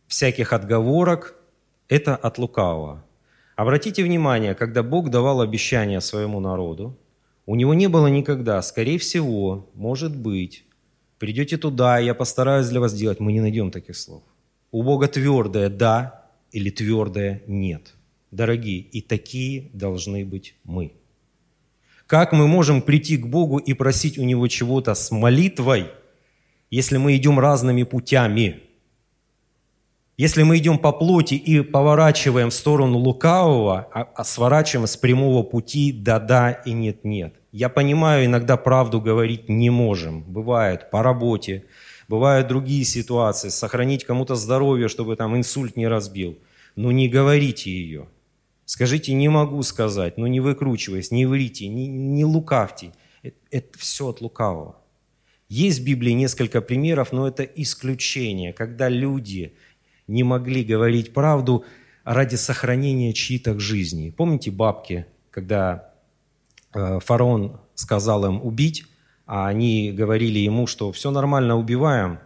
всяких 0.08 0.52
отговорок, 0.52 1.39
это 1.90 2.16
от 2.16 2.38
лукавого. 2.38 3.04
Обратите 3.56 4.04
внимание, 4.04 4.56
когда 4.56 4.84
Бог 4.84 5.10
давал 5.10 5.42
обещания 5.42 6.00
своему 6.00 6.40
народу, 6.40 6.98
у 7.46 7.56
него 7.56 7.74
не 7.74 7.90
было 7.90 8.08
никогда, 8.08 8.62
скорее 8.62 9.00
всего, 9.00 9.70
может 9.74 10.16
быть, 10.16 10.64
придете 11.18 11.58
туда, 11.58 11.98
я 11.98 12.14
постараюсь 12.14 12.70
для 12.70 12.80
вас 12.80 12.92
сделать. 12.92 13.20
Мы 13.20 13.34
не 13.34 13.42
найдем 13.42 13.72
таких 13.72 13.98
слов. 13.98 14.24
У 14.72 14.84
Бога 14.84 15.08
твердое 15.08 15.68
«да» 15.70 16.28
или 16.52 16.70
твердое 16.70 17.42
«нет». 17.48 17.96
Дорогие, 18.32 18.80
и 18.80 19.02
такие 19.02 19.72
должны 19.74 20.24
быть 20.24 20.56
мы. 20.64 20.94
Как 22.06 22.32
мы 22.32 22.48
можем 22.48 22.84
прийти 22.84 23.18
к 23.18 23.26
Богу 23.26 23.58
и 23.58 23.74
просить 23.74 24.20
у 24.20 24.24
Него 24.24 24.48
чего-то 24.48 24.94
с 24.94 25.10
молитвой, 25.10 25.88
если 26.70 26.98
мы 26.98 27.16
идем 27.16 27.40
разными 27.40 27.82
путями– 27.84 28.62
если 30.20 30.44
мы 30.44 30.58
идем 30.58 30.78
по 30.78 30.92
плоти 30.92 31.36
и 31.36 31.62
поворачиваем 31.62 32.50
в 32.50 32.54
сторону 32.54 32.98
лукавого, 32.98 33.88
а, 33.94 34.02
а 34.02 34.26
сворачиваем 34.26 34.86
с 34.86 34.98
прямого 34.98 35.44
пути 35.44 35.94
да-да 35.94 36.52
и 36.52 36.74
нет-нет. 36.74 37.36
Я 37.54 37.70
понимаю, 37.70 38.26
иногда 38.26 38.58
правду 38.58 39.00
говорить 39.00 39.48
не 39.48 39.70
можем. 39.70 40.24
Бывает 40.24 40.92
по 40.92 41.04
работе, 41.04 41.68
бывают 42.10 42.50
другие 42.50 42.84
ситуации, 42.84 43.48
сохранить 43.48 44.04
кому-то 44.04 44.36
здоровье, 44.36 44.90
чтобы 44.90 45.16
там 45.16 45.38
инсульт 45.38 45.78
не 45.78 45.88
разбил. 45.88 46.38
Но 46.76 46.92
не 46.92 47.08
говорите 47.08 47.72
ее. 47.72 48.10
Скажите, 48.66 49.14
не 49.14 49.30
могу 49.30 49.64
сказать, 49.64 50.18
но 50.18 50.28
не 50.28 50.42
выкручиваясь, 50.42 51.12
не 51.12 51.26
врите, 51.28 51.70
не, 51.70 51.88
не 51.88 52.26
лукавьте. 52.26 52.92
Это, 53.24 53.38
это 53.52 53.80
все 53.80 54.10
от 54.10 54.20
лукавого. 54.20 54.76
Есть 55.50 55.80
в 55.80 55.84
Библии 55.86 56.12
несколько 56.12 56.62
примеров, 56.62 57.12
но 57.12 57.28
это 57.28 57.44
исключение, 57.44 58.54
когда 58.54 58.88
люди 58.88 59.56
не 60.10 60.24
могли 60.24 60.64
говорить 60.64 61.14
правду 61.14 61.64
ради 62.04 62.36
сохранения 62.36 63.14
чьих-то 63.14 63.60
жизней. 63.60 64.12
Помните 64.12 64.52
бабки, 64.52 65.06
когда 65.30 65.94
э, 66.74 67.00
фараон 67.00 67.60
сказал 67.76 68.26
им 68.26 68.42
убить, 68.42 68.86
а 69.26 69.48
они 69.48 69.92
говорили 69.92 70.40
ему, 70.40 70.66
что 70.66 70.92
все 70.92 71.12
нормально, 71.12 71.56
убиваем 71.56 72.20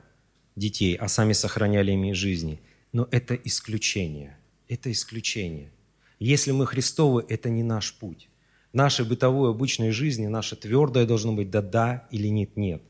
детей, 0.55 0.95
а 0.95 1.07
сами 1.07 1.33
сохраняли 1.33 1.91
ими 1.91 2.13
жизни. 2.13 2.61
Но 2.93 3.07
это 3.11 3.35
исключение. 3.35 4.37
Это 4.69 4.91
исключение. 4.91 5.71
Если 6.19 6.51
мы 6.51 6.65
Христовы, 6.65 7.25
это 7.27 7.49
не 7.49 7.63
наш 7.63 7.93
путь. 7.93 8.29
В 8.71 8.75
нашей 8.75 9.05
бытовой 9.05 9.49
обычной 9.49 9.91
жизни 9.91 10.27
наше 10.27 10.55
твердое 10.55 11.05
должно 11.05 11.33
быть 11.33 11.51
да-да 11.51 12.07
или 12.09 12.27
нет-нет. 12.27 12.81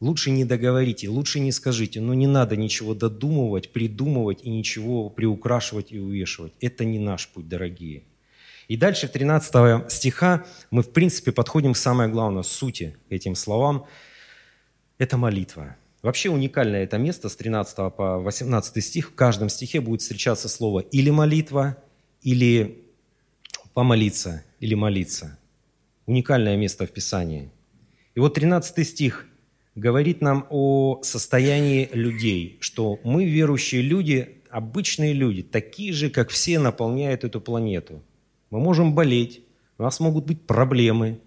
Лучше 0.00 0.30
не 0.30 0.44
договорите, 0.44 1.08
лучше 1.08 1.40
не 1.40 1.52
скажите, 1.52 2.00
но 2.02 2.12
не 2.12 2.26
надо 2.26 2.54
ничего 2.56 2.94
додумывать, 2.94 3.72
придумывать 3.72 4.40
и 4.42 4.50
ничего 4.50 5.08
приукрашивать 5.08 5.90
и 5.90 5.98
увешивать. 5.98 6.52
Это 6.60 6.84
не 6.84 6.98
наш 6.98 7.28
путь, 7.28 7.48
дорогие. 7.48 8.02
И 8.68 8.76
дальше, 8.76 9.08
13 9.08 9.90
стиха, 9.90 10.44
мы, 10.70 10.82
в 10.82 10.92
принципе, 10.92 11.32
подходим 11.32 11.72
к 11.72 11.78
самое 11.78 12.10
главное, 12.10 12.42
сути 12.42 12.96
этим 13.08 13.34
словам. 13.34 13.86
Это 14.98 15.16
молитва. 15.16 15.76
Вообще 16.02 16.28
уникальное 16.28 16.84
это 16.84 16.98
место 16.98 17.30
с 17.30 17.36
13 17.36 17.76
по 17.94 18.18
18 18.18 18.84
стих. 18.84 19.10
В 19.10 19.14
каждом 19.14 19.48
стихе 19.48 19.80
будет 19.80 20.02
встречаться 20.02 20.48
слово 20.48 20.80
или 20.80 21.08
молитва, 21.08 21.78
или 22.20 22.84
помолиться, 23.72 24.44
или 24.60 24.74
молиться. 24.74 25.38
Уникальное 26.04 26.56
место 26.56 26.86
в 26.86 26.90
Писании. 26.90 27.50
И 28.14 28.20
вот 28.20 28.34
13 28.34 28.86
стих– 28.86 29.26
говорит 29.76 30.22
нам 30.22 30.46
о 30.50 31.00
состоянии 31.02 31.88
людей, 31.92 32.56
что 32.60 32.98
мы, 33.04 33.26
верующие 33.26 33.82
люди, 33.82 34.42
обычные 34.50 35.12
люди, 35.12 35.42
такие 35.42 35.92
же, 35.92 36.10
как 36.10 36.30
все, 36.30 36.58
наполняют 36.58 37.24
эту 37.24 37.40
планету. 37.40 38.02
Мы 38.50 38.58
можем 38.58 38.94
болеть, 38.94 39.42
у 39.78 39.82
нас 39.82 40.00
могут 40.00 40.24
быть 40.24 40.46
проблемы, 40.46 41.20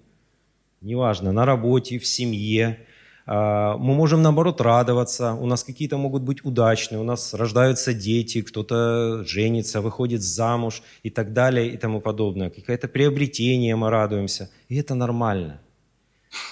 неважно, 0.81 1.31
на 1.31 1.45
работе, 1.45 1.99
в 1.99 2.07
семье. 2.07 2.79
А, 3.27 3.77
мы 3.77 3.93
можем, 3.93 4.23
наоборот, 4.23 4.61
радоваться, 4.61 5.33
у 5.33 5.45
нас 5.45 5.63
какие-то 5.63 5.97
могут 5.97 6.23
быть 6.23 6.43
удачные, 6.43 6.99
у 6.99 7.03
нас 7.03 7.35
рождаются 7.35 7.93
дети, 7.93 8.41
кто-то 8.41 9.23
женится, 9.25 9.81
выходит 9.81 10.23
замуж 10.23 10.81
и 11.03 11.11
так 11.11 11.33
далее 11.33 11.69
и 11.69 11.77
тому 11.77 12.01
подобное. 12.01 12.49
Какое-то 12.49 12.87
приобретение 12.87 13.75
мы 13.75 13.91
радуемся, 13.91 14.49
и 14.69 14.77
это 14.77 14.95
нормально. 14.95 15.61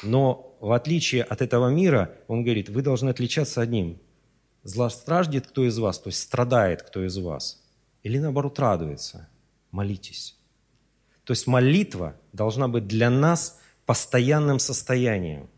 Но 0.03 0.46
в 0.59 0.71
отличие 0.71 1.23
от 1.23 1.41
этого 1.41 1.69
мира, 1.69 2.11
он 2.27 2.43
говорит, 2.43 2.69
вы 2.69 2.81
должны 2.81 3.09
отличаться 3.09 3.61
одним. 3.61 3.99
Злостраждет 4.63 5.47
кто 5.47 5.65
из 5.65 5.77
вас, 5.77 5.99
то 5.99 6.09
есть 6.09 6.21
страдает 6.21 6.83
кто 6.83 7.05
из 7.05 7.17
вас. 7.17 7.63
Или 8.03 8.19
наоборот 8.19 8.59
радуется. 8.59 9.29
Молитесь. 9.71 10.37
То 11.23 11.31
есть 11.31 11.47
молитва 11.47 12.15
должна 12.33 12.67
быть 12.67 12.87
для 12.87 13.09
нас 13.09 13.59
постоянным 13.85 14.59
состоянием. 14.59 15.49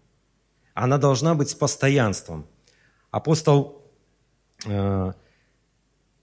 Она 0.73 0.97
должна 0.97 1.35
быть 1.35 1.49
с 1.49 1.55
постоянством. 1.55 2.45
Апостол 3.11 3.83
э, 4.65 5.13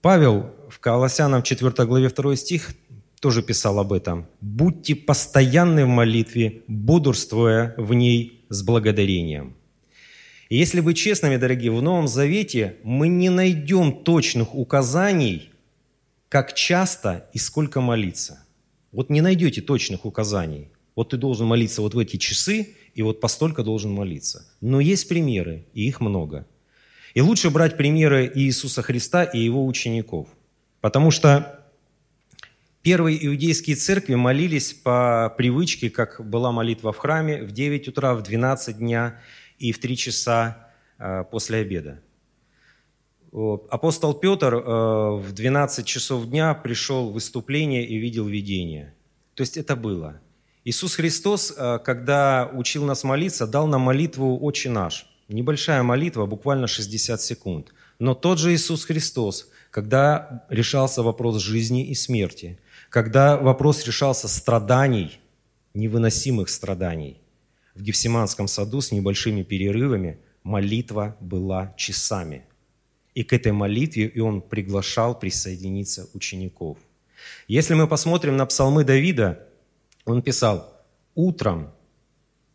Павел 0.01 0.51
в 0.69 0.79
Колоссянам 0.79 1.43
4 1.43 1.85
главе 1.85 2.09
2 2.09 2.35
стих 2.35 2.73
тоже 3.19 3.41
писал 3.41 3.79
об 3.79 3.93
этом. 3.93 4.27
«Будьте 4.41 4.95
постоянны 4.95 5.85
в 5.85 5.89
молитве, 5.89 6.63
бодрствуя 6.67 7.73
в 7.77 7.93
ней 7.93 8.36
с 8.49 8.63
благодарением. 8.63 9.55
И 10.49 10.57
если 10.57 10.79
быть 10.79 10.97
честными, 10.97 11.37
дорогие, 11.37 11.71
в 11.71 11.81
Новом 11.81 12.07
Завете 12.07 12.77
мы 12.83 13.07
не 13.07 13.29
найдем 13.29 14.03
точных 14.03 14.55
указаний, 14.55 15.49
как 16.29 16.53
часто 16.53 17.29
и 17.33 17.37
сколько 17.37 17.81
молиться. 17.81 18.43
Вот 18.91 19.09
не 19.09 19.21
найдете 19.21 19.61
точных 19.61 20.05
указаний. 20.05 20.69
Вот 20.95 21.09
ты 21.09 21.17
должен 21.17 21.47
молиться 21.47 21.81
вот 21.81 21.93
в 21.93 21.99
эти 21.99 22.17
часы, 22.17 22.75
и 22.95 23.01
вот 23.01 23.21
постолько 23.21 23.63
должен 23.63 23.91
молиться. 23.91 24.47
Но 24.61 24.79
есть 24.79 25.07
примеры, 25.07 25.65
и 25.73 25.87
их 25.87 26.01
много. 26.01 26.47
И 27.13 27.21
лучше 27.21 27.49
брать 27.49 27.77
примеры 27.77 28.31
Иисуса 28.33 28.81
Христа 28.81 29.23
и 29.23 29.39
его 29.39 29.65
учеников. 29.65 30.27
Потому 30.81 31.11
что 31.11 31.56
первые 32.87 33.27
иудейские 33.27 33.75
церкви 33.75 34.15
молились 34.15 34.73
по 34.73 35.35
привычке, 35.37 35.89
как 35.89 36.25
была 36.25 36.53
молитва 36.53 36.93
в 36.93 36.97
храме, 36.97 37.43
в 37.43 37.51
9 37.51 37.89
утра, 37.89 38.15
в 38.15 38.23
12 38.23 38.77
дня 38.77 39.19
и 39.59 39.73
в 39.73 39.79
3 39.79 39.97
часа 39.97 40.69
э, 40.97 41.25
после 41.29 41.57
обеда. 41.57 41.99
Апостол 43.69 44.13
Петр 44.13 44.53
э, 44.53 44.61
в 44.61 45.33
12 45.33 45.85
часов 45.85 46.29
дня 46.29 46.53
пришел 46.53 47.09
в 47.09 47.13
выступление 47.15 47.85
и 47.85 47.97
видел 47.97 48.25
видение. 48.25 48.93
То 49.33 49.41
есть 49.41 49.57
это 49.57 49.75
было. 49.75 50.21
Иисус 50.63 50.95
Христос, 50.95 51.53
э, 51.57 51.79
когда 51.83 52.49
учил 52.53 52.85
нас 52.85 53.03
молиться, 53.03 53.47
дал 53.47 53.67
нам 53.67 53.81
молитву 53.81 54.39
«Отче 54.41 54.69
наш». 54.69 55.07
Небольшая 55.27 55.83
молитва, 55.83 56.25
буквально 56.25 56.67
60 56.67 57.19
секунд. 57.19 57.73
Но 57.99 58.15
тот 58.15 58.39
же 58.39 58.53
Иисус 58.53 58.85
Христос, 58.85 59.49
когда 59.71 60.45
решался 60.49 61.03
вопрос 61.03 61.41
жизни 61.41 61.85
и 61.85 61.93
смерти, 61.95 62.59
когда 62.97 63.37
вопрос 63.37 63.85
решался 63.85 64.27
страданий, 64.27 65.19
невыносимых 65.75 66.49
страданий, 66.49 67.21
в 67.75 67.83
Гефсиманском 67.83 68.47
саду 68.47 68.81
с 68.81 68.91
небольшими 68.91 69.43
перерывами 69.43 70.17
молитва 70.43 71.15
была 71.19 71.73
часами– 71.77 72.43
и 73.17 73.23
к 73.23 73.33
этой 73.33 73.51
молитве 73.51 74.05
и 74.05 74.19
он 74.19 74.41
приглашал 74.41 75.19
присоединиться 75.19 76.07
учеников. 76.13 76.77
Если 77.47 77.75
мы 77.75 77.87
посмотрим 77.87 78.37
на 78.37 78.45
псалмы 78.45 78.83
Давида, 78.83 79.47
он 80.05 80.23
писал, 80.23 80.71
«Утром, 81.15 81.71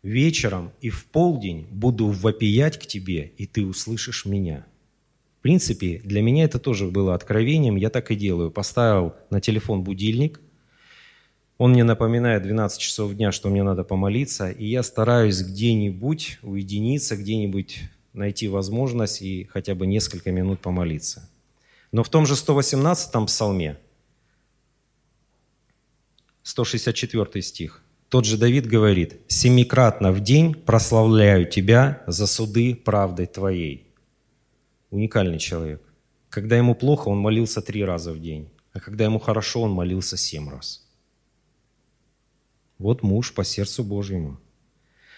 вечером 0.02 0.72
и 0.80 0.88
в 0.88 1.06
полдень 1.06 1.66
буду 1.70 2.06
вопиять 2.06 2.78
к 2.78 2.86
тебе, 2.86 3.32
и 3.36 3.46
ты 3.46 3.64
услышишь 3.66 4.24
меня». 4.24 4.64
В 5.42 5.48
принципе, 5.52 6.00
для 6.04 6.22
меня 6.22 6.44
это 6.44 6.60
тоже 6.60 6.86
было 6.86 7.16
откровением, 7.16 7.74
я 7.74 7.90
так 7.90 8.12
и 8.12 8.14
делаю. 8.14 8.52
Поставил 8.52 9.14
на 9.28 9.40
телефон 9.40 9.82
будильник, 9.82 10.40
он 11.58 11.72
мне 11.72 11.82
напоминает 11.82 12.44
12 12.44 12.80
часов 12.80 13.12
дня, 13.14 13.32
что 13.32 13.50
мне 13.50 13.64
надо 13.64 13.82
помолиться, 13.82 14.50
и 14.50 14.66
я 14.66 14.84
стараюсь 14.84 15.42
где-нибудь 15.42 16.38
уединиться, 16.42 17.16
где-нибудь 17.16 17.80
найти 18.12 18.46
возможность 18.46 19.20
и 19.20 19.48
хотя 19.52 19.74
бы 19.74 19.84
несколько 19.84 20.30
минут 20.30 20.60
помолиться. 20.60 21.28
Но 21.90 22.04
в 22.04 22.08
том 22.08 22.24
же 22.24 22.34
118-м 22.34 23.26
псалме, 23.26 23.78
164 26.44 27.42
стих, 27.42 27.82
тот 28.10 28.26
же 28.26 28.38
Давид 28.38 28.68
говорит, 28.68 29.16
«Семикратно 29.26 30.12
в 30.12 30.20
день 30.20 30.54
прославляю 30.54 31.46
Тебя 31.46 32.04
за 32.06 32.28
суды 32.28 32.76
правдой 32.76 33.26
Твоей». 33.26 33.91
Уникальный 34.92 35.40
человек. 35.40 35.82
Когда 36.30 36.56
ему 36.56 36.76
плохо, 36.76 37.08
он 37.08 37.18
молился 37.18 37.60
три 37.60 37.84
раза 37.84 38.12
в 38.12 38.20
день, 38.20 38.48
а 38.72 38.78
когда 38.78 39.02
ему 39.02 39.18
хорошо, 39.18 39.62
он 39.62 39.72
молился 39.72 40.16
семь 40.16 40.48
раз. 40.48 40.86
Вот 42.78 43.02
муж 43.02 43.34
по 43.34 43.42
сердцу 43.42 43.82
Божьему. 43.82 44.38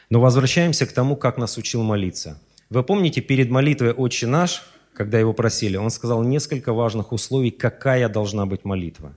Но 0.08 0.20
возвращаемся 0.20 0.86
к 0.86 0.92
тому, 0.92 1.16
как 1.16 1.36
нас 1.36 1.58
учил 1.58 1.82
молиться– 1.82 2.40
вы 2.70 2.82
помните, 2.82 3.20
перед 3.20 3.50
молитвой 3.50 3.92
«Отче 3.92 4.26
наш», 4.26 4.62
когда 4.94 5.18
его 5.18 5.32
просили, 5.32 5.76
он 5.76 5.90
сказал 5.90 6.22
несколько 6.22 6.72
важных 6.72 7.12
условий, 7.12 7.50
какая 7.50 8.08
должна 8.08 8.46
быть 8.46 8.64
молитва. 8.64 9.14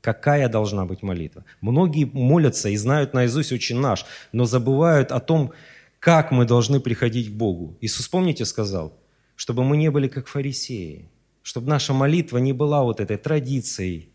Какая 0.00 0.48
должна 0.48 0.84
быть 0.84 1.02
молитва? 1.02 1.44
Многие 1.60 2.04
молятся 2.04 2.68
и 2.68 2.76
знают 2.76 3.14
наизусть 3.14 3.52
«Отче 3.52 3.74
наш», 3.74 4.04
но 4.32 4.44
забывают 4.44 5.12
о 5.12 5.20
том, 5.20 5.52
как 5.98 6.30
мы 6.30 6.44
должны 6.44 6.78
приходить 6.78 7.30
к 7.30 7.36
Богу. 7.36 7.76
Иисус, 7.80 8.06
помните, 8.06 8.44
сказал, 8.44 8.92
чтобы 9.36 9.64
мы 9.64 9.76
не 9.76 9.90
были 9.90 10.08
как 10.08 10.26
фарисеи, 10.26 11.08
чтобы 11.42 11.68
наша 11.68 11.92
молитва 11.92 12.38
не 12.38 12.52
была 12.52 12.82
вот 12.82 13.00
этой 13.00 13.16
традицией, 13.16 14.08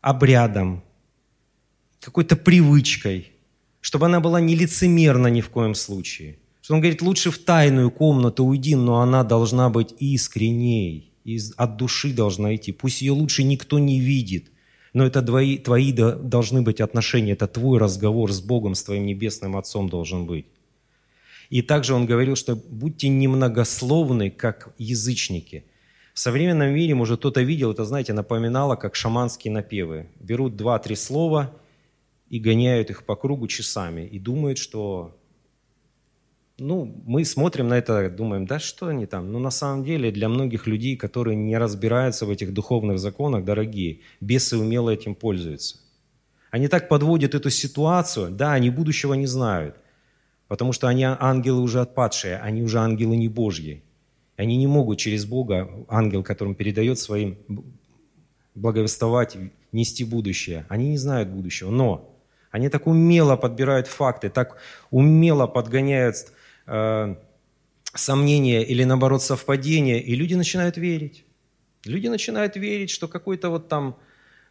обрядом, 0.00 0.82
какой-то 2.00 2.36
привычкой, 2.36 3.32
чтобы 3.80 4.06
она 4.06 4.20
была 4.20 4.40
не 4.40 4.54
лицемерна 4.54 5.28
ни 5.28 5.40
в 5.40 5.50
коем 5.50 5.74
случае– 5.74 6.38
что 6.70 6.74
он 6.74 6.80
говорит, 6.82 7.02
лучше 7.02 7.30
в 7.30 7.38
тайную 7.38 7.90
комнату 7.90 8.44
уйди, 8.44 8.76
но 8.76 9.00
она 9.00 9.24
должна 9.24 9.70
быть 9.70 9.94
искренней, 9.98 11.12
из, 11.24 11.52
от 11.56 11.76
души 11.76 12.12
должна 12.12 12.54
идти. 12.54 12.70
Пусть 12.70 13.02
ее 13.02 13.12
лучше 13.12 13.42
никто 13.42 13.78
не 13.78 13.98
видит, 13.98 14.52
но 14.92 15.04
это 15.04 15.22
твои, 15.22 15.58
твои 15.58 15.92
должны 15.92 16.62
быть 16.62 16.80
отношения, 16.80 17.32
это 17.32 17.46
твой 17.46 17.78
разговор 17.78 18.30
с 18.30 18.40
Богом, 18.40 18.74
с 18.74 18.84
твоим 18.84 19.06
небесным 19.06 19.56
Отцом 19.56 19.88
должен 19.88 20.26
быть. 20.26 20.46
И 21.50 21.62
также 21.62 21.94
он 21.94 22.06
говорил, 22.06 22.36
что 22.36 22.54
будьте 22.56 23.08
немногословны, 23.08 24.30
как 24.30 24.72
язычники. 24.78 25.64
В 26.14 26.18
современном 26.18 26.72
мире, 26.72 26.94
может, 26.94 27.18
кто-то 27.18 27.42
видел, 27.42 27.72
это, 27.72 27.84
знаете, 27.84 28.12
напоминало, 28.12 28.76
как 28.76 28.94
шаманские 28.94 29.52
напевы. 29.52 30.06
Берут 30.20 30.56
два-три 30.56 30.94
слова 30.94 31.52
и 32.28 32.38
гоняют 32.38 32.90
их 32.90 33.04
по 33.04 33.16
кругу 33.16 33.48
часами, 33.48 34.06
и 34.06 34.18
думают, 34.20 34.58
что 34.58 35.16
ну, 36.60 37.02
мы 37.06 37.24
смотрим 37.24 37.68
на 37.68 37.78
это, 37.78 38.10
думаем, 38.10 38.46
да 38.46 38.58
что 38.58 38.88
они 38.88 39.06
там? 39.06 39.32
Но 39.32 39.38
на 39.38 39.50
самом 39.50 39.82
деле 39.82 40.12
для 40.12 40.28
многих 40.28 40.66
людей, 40.66 40.94
которые 40.94 41.34
не 41.34 41.56
разбираются 41.56 42.26
в 42.26 42.30
этих 42.30 42.52
духовных 42.52 42.98
законах, 42.98 43.44
дорогие, 43.44 44.00
бесы 44.20 44.58
умело 44.58 44.90
этим 44.90 45.14
пользуются. 45.14 45.78
Они 46.50 46.68
так 46.68 46.88
подводят 46.88 47.34
эту 47.34 47.48
ситуацию, 47.50 48.30
да, 48.30 48.52
они 48.52 48.68
будущего 48.70 49.14
не 49.14 49.26
знают, 49.26 49.76
потому 50.50 50.72
что 50.72 50.88
они 50.88 51.04
ангелы 51.04 51.60
уже 51.60 51.80
отпадшие, 51.80 52.36
они 52.38 52.64
уже 52.64 52.80
ангелы 52.80 53.16
не 53.16 53.28
Божьи. 53.28 53.84
Они 54.36 54.56
не 54.56 54.66
могут 54.66 54.98
через 54.98 55.24
Бога, 55.24 55.70
ангел, 55.86 56.24
которым 56.24 56.56
передает 56.56 56.98
своим 56.98 57.38
благовествовать, 58.56 59.36
нести 59.70 60.02
будущее. 60.02 60.66
Они 60.68 60.88
не 60.88 60.98
знают 60.98 61.28
будущего, 61.28 61.70
но 61.70 62.18
они 62.50 62.68
так 62.68 62.88
умело 62.88 63.36
подбирают 63.36 63.86
факты, 63.86 64.28
так 64.28 64.56
умело 64.90 65.46
подгоняют 65.46 66.16
э, 66.66 67.14
сомнения 67.94 68.64
или 68.64 68.82
наоборот 68.82 69.22
совпадения, 69.22 70.00
и 70.00 70.16
люди 70.16 70.34
начинают 70.34 70.76
верить. 70.76 71.24
Люди 71.84 72.08
начинают 72.08 72.56
верить, 72.56 72.90
что 72.90 73.06
какой-то 73.06 73.50
вот 73.50 73.68
там 73.68 73.96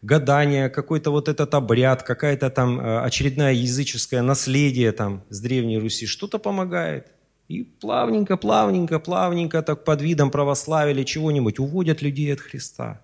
гадание, 0.01 0.69
какой-то 0.69 1.12
вот 1.12 1.27
этот 1.27 1.53
обряд, 1.53 2.03
какая-то 2.03 2.49
там 2.49 2.79
э, 2.79 2.99
очередное 3.01 3.53
языческое 3.53 4.21
наследие 4.21 4.91
там 4.91 5.23
с 5.29 5.41
Древней 5.41 5.77
Руси 5.77 6.05
что-то 6.05 6.39
помогает. 6.39 7.12
И 7.47 7.63
плавненько, 7.63 8.38
плавненько, 8.38 8.99
плавненько 8.99 9.62
так 9.62 9.83
под 9.83 10.01
видом 10.01 10.29
православия 10.29 10.93
или 10.93 11.03
чего-нибудь 11.03 11.59
уводят 11.59 12.01
людей 12.01 12.31
от 12.33 12.39
Христа. 12.39 13.01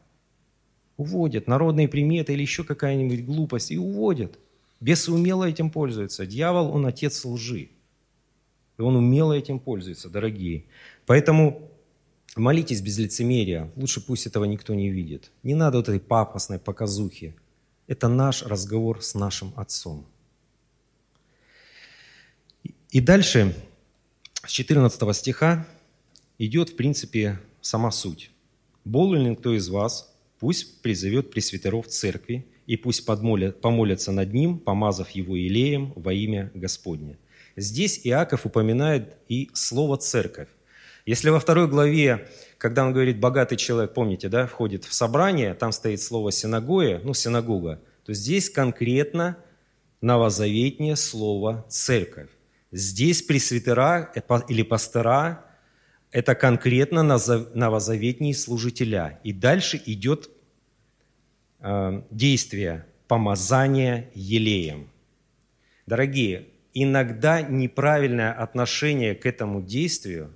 Уводят 0.98 1.48
народные 1.48 1.88
приметы 1.88 2.34
или 2.34 2.42
еще 2.42 2.64
какая-нибудь 2.64 3.26
глупость 3.26 3.72
и 3.72 3.78
уводят. 3.78 4.38
Бесы 4.80 5.12
умело 5.12 5.46
этим 5.46 5.72
пользуются. 5.72 6.26
Дьявол, 6.26 6.72
он 6.72 6.86
отец 6.86 7.26
лжи. 7.26 7.70
И 8.78 8.82
он 8.82 8.96
умело 8.96 9.34
этим 9.34 9.60
пользуется, 9.60 10.10
дорогие. 10.10 10.66
Поэтому 11.06 11.72
молитесь 12.36 12.82
без 12.82 12.98
лицемерия. 12.98 13.72
Лучше 13.76 14.02
пусть 14.02 14.28
этого 14.28 14.46
никто 14.46 14.74
не 14.74 14.90
видит. 14.90 15.32
Не 15.44 15.56
надо 15.56 15.78
вот 15.78 15.90
этой 15.90 16.00
пафосной 16.00 16.60
показухи. 16.60 17.36
Это 17.88 18.08
наш 18.08 18.44
разговор 18.44 19.02
с 19.02 19.16
нашим 19.16 19.54
Отцом. 19.56 20.06
И 22.90 23.00
дальше, 23.00 23.56
с 24.46 24.52
14 24.52 25.16
стиха, 25.16 25.68
идет, 26.38 26.70
в 26.70 26.76
принципе, 26.76 27.40
сама 27.62 27.92
суть. 27.92 28.32
«Болен 28.84 29.36
кто 29.36 29.56
из 29.56 29.68
вас, 29.70 30.16
пусть 30.40 30.82
призовет 30.82 31.32
пресвитеров 31.32 31.88
церкви, 31.88 32.46
и 32.68 32.78
пусть 32.78 33.06
подмолят, 33.06 33.62
помолятся 33.62 34.12
над 34.12 34.34
ним, 34.34 34.60
помазав 34.60 35.10
его 35.12 35.38
илеем 35.38 35.94
во 35.96 36.14
имя 36.14 36.52
Господне». 36.54 37.18
Здесь 37.56 38.02
Иаков 38.04 38.46
упоминает 38.46 39.16
и 39.28 39.50
слово 39.54 39.98
«церковь». 39.98 40.50
Если 41.06 41.30
во 41.30 41.40
второй 41.40 41.68
главе, 41.68 42.28
когда 42.58 42.84
он 42.84 42.92
говорит 42.92 43.20
«богатый 43.20 43.58
человек», 43.58 43.94
помните, 43.94 44.28
да, 44.28 44.48
входит 44.48 44.86
в 44.86 44.94
собрание, 44.94 45.54
там 45.54 45.72
стоит 45.72 46.02
слово 46.02 46.32
«синагоя», 46.32 47.00
ну, 47.04 47.14
синагога, 47.14 47.80
то 48.04 48.14
здесь 48.14 48.50
конкретно 48.50 49.38
новозаветнее 50.02 50.96
слово 50.96 51.66
«церковь». 51.70 52.30
Здесь 52.72 53.22
пресвитера 53.22 54.12
или 54.50 54.64
пастора– 54.64 55.46
это 56.12 56.34
конкретно 56.34 57.04
новозаветние 57.04 58.34
служителя. 58.34 59.20
И 59.24 59.32
дальше 59.32 59.82
идет 59.86 60.30
э, 61.60 62.02
действие 62.10 62.86
помазания 63.08 64.10
елеем. 64.14 64.90
Дорогие, 65.86 66.48
иногда 66.74 67.42
неправильное 67.42 68.32
отношение 68.34 69.14
к 69.14 69.26
этому 69.26 69.62
действию 69.62 70.34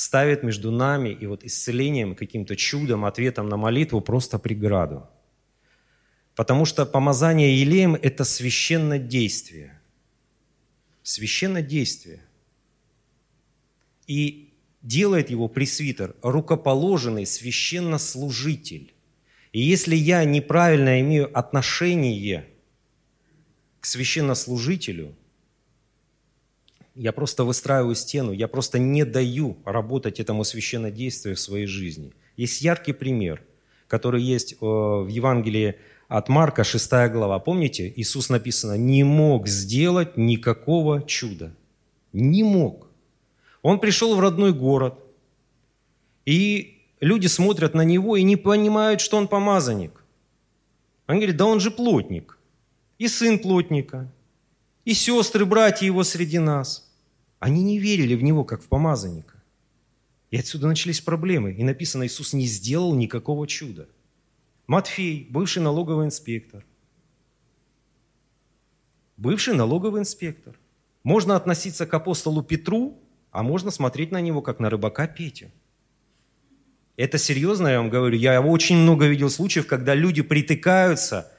ставит 0.00 0.42
между 0.42 0.70
нами 0.70 1.10
и 1.10 1.26
вот 1.26 1.44
исцелением, 1.44 2.14
каким-то 2.14 2.56
чудом, 2.56 3.04
ответом 3.04 3.50
на 3.50 3.58
молитву 3.58 4.00
просто 4.00 4.38
преграду. 4.38 5.06
Потому 6.34 6.64
что 6.64 6.86
помазание 6.86 7.60
елеем– 7.60 7.94
это 8.02 8.24
священное 8.24 8.98
действие. 8.98 9.78
Священное 11.02 11.60
действие. 11.60 12.22
И 14.06 14.54
делает 14.80 15.28
его 15.28 15.48
пресвитер 15.48 16.16
рукоположенный 16.22 17.26
священнослужитель. 17.26 18.94
И 19.52 19.60
если 19.60 19.96
я 19.96 20.24
неправильно 20.24 20.98
имею 21.02 21.38
отношение 21.38 22.46
к 23.80 23.84
священнослужителю, 23.84 25.14
я 26.94 27.12
просто 27.12 27.44
выстраиваю 27.44 27.94
стену, 27.94 28.32
я 28.32 28.48
просто 28.48 28.78
не 28.78 29.04
даю 29.04 29.56
работать 29.64 30.20
этому 30.20 30.44
священнодействию 30.44 31.36
в 31.36 31.40
своей 31.40 31.66
жизни. 31.66 32.12
Есть 32.36 32.62
яркий 32.62 32.92
пример, 32.92 33.42
который 33.88 34.22
есть 34.22 34.54
э, 34.54 34.56
в 34.60 35.06
Евангелии 35.08 35.76
от 36.08 36.28
Марка, 36.28 36.64
6 36.64 36.90
глава. 37.12 37.38
Помните, 37.38 37.92
Иисус 37.96 38.28
написано, 38.30 38.76
не 38.76 39.04
мог 39.04 39.46
сделать 39.46 40.16
никакого 40.16 41.02
чуда. 41.02 41.54
Не 42.12 42.42
мог. 42.42 42.88
Он 43.62 43.78
пришел 43.78 44.16
в 44.16 44.20
родной 44.20 44.52
город, 44.52 44.94
и 46.26 46.82
люди 47.00 47.28
смотрят 47.28 47.74
на 47.74 47.82
него 47.82 48.16
и 48.16 48.22
не 48.22 48.36
понимают, 48.36 49.00
что 49.00 49.16
он 49.16 49.28
помазанник. 49.28 50.02
Он 51.06 51.16
говорит, 51.16 51.36
да 51.36 51.46
он 51.46 51.60
же 51.60 51.70
плотник, 51.70 52.38
и 52.98 53.08
сын 53.08 53.38
плотника, 53.38 54.10
и 54.84 54.94
сестры, 54.94 55.44
братья 55.46 55.86
его 55.86 56.04
среди 56.04 56.38
нас. 56.38 56.90
Они 57.38 57.62
не 57.62 57.78
верили 57.78 58.14
в 58.14 58.22
него, 58.22 58.44
как 58.44 58.62
в 58.62 58.68
помазанника. 58.68 59.42
И 60.30 60.36
отсюда 60.36 60.68
начались 60.68 61.00
проблемы. 61.00 61.52
И 61.52 61.62
написано, 61.62 62.06
Иисус 62.06 62.32
не 62.32 62.46
сделал 62.46 62.94
никакого 62.94 63.46
чуда. 63.46 63.88
Матфей, 64.66 65.26
бывший 65.30 65.62
налоговый 65.62 66.06
инспектор. 66.06 66.64
Бывший 69.16 69.54
налоговый 69.54 70.00
инспектор. 70.00 70.58
Можно 71.02 71.36
относиться 71.36 71.86
к 71.86 71.94
апостолу 71.94 72.42
Петру 72.42 73.00
а 73.30 73.42
можно 73.42 73.70
смотреть 73.70 74.10
на 74.10 74.20
него, 74.20 74.42
как 74.42 74.58
на 74.60 74.70
рыбака 74.70 75.06
Петю. 75.06 75.50
Это 76.96 77.16
серьезно, 77.16 77.68
я 77.68 77.78
вам 77.78 77.88
говорю. 77.88 78.16
Я 78.16 78.42
очень 78.42 78.76
много 78.76 79.06
видел 79.06 79.30
случаев, 79.30 79.66
когда 79.66 79.94
люди 79.94 80.22
притыкаются, 80.22 81.32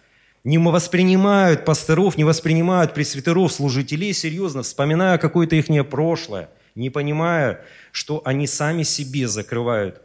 не 0.43 0.57
воспринимают 0.57 1.65
пасторов, 1.65 2.17
не 2.17 2.23
воспринимают 2.23 2.93
пресвитеров, 2.93 3.51
служителей 3.51 4.13
серьезно, 4.13 4.63
вспоминая 4.63 5.17
какое-то 5.17 5.55
их 5.55 5.89
прошлое, 5.89 6.49
не 6.75 6.89
понимая, 6.89 7.63
что 7.91 8.21
они 8.25 8.47
сами 8.47 8.83
себе 8.83 9.27
закрывают 9.27 10.01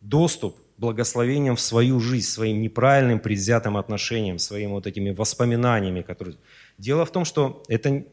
доступ 0.00 0.56
благословением 0.76 1.56
в 1.56 1.60
свою 1.60 2.00
жизнь, 2.00 2.26
своим 2.26 2.60
неправильным 2.60 3.20
предвзятым 3.20 3.76
отношением, 3.76 4.38
своими 4.38 4.72
вот 4.72 4.86
этими 4.86 5.10
воспоминаниями. 5.10 6.02
Которые... 6.02 6.36
Дело 6.78 7.04
в 7.04 7.10
том, 7.10 7.24
что 7.24 7.62
это 7.68 8.04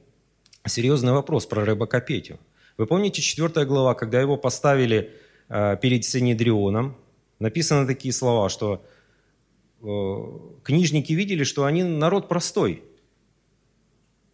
серьезный 0.66 1.12
вопрос 1.12 1.46
про 1.46 1.66
рыбака 1.66 2.00
Петю. 2.00 2.40
Вы 2.78 2.86
помните 2.88 3.22
4 3.22 3.66
глава, 3.66 3.94
когда 3.94 4.22
его 4.22 4.38
поставили 4.38 5.12
э, 5.50 5.78
перед 5.82 6.06
Синедрионом, 6.06 6.96
написаны 7.40 7.86
такие 7.88 8.14
слова, 8.14 8.50
что 8.50 8.86
книжники 10.64 11.14
видели, 11.14 11.44
что 11.44 11.66
они 11.66 11.84
народ 11.84 12.28
простой. 12.28 12.84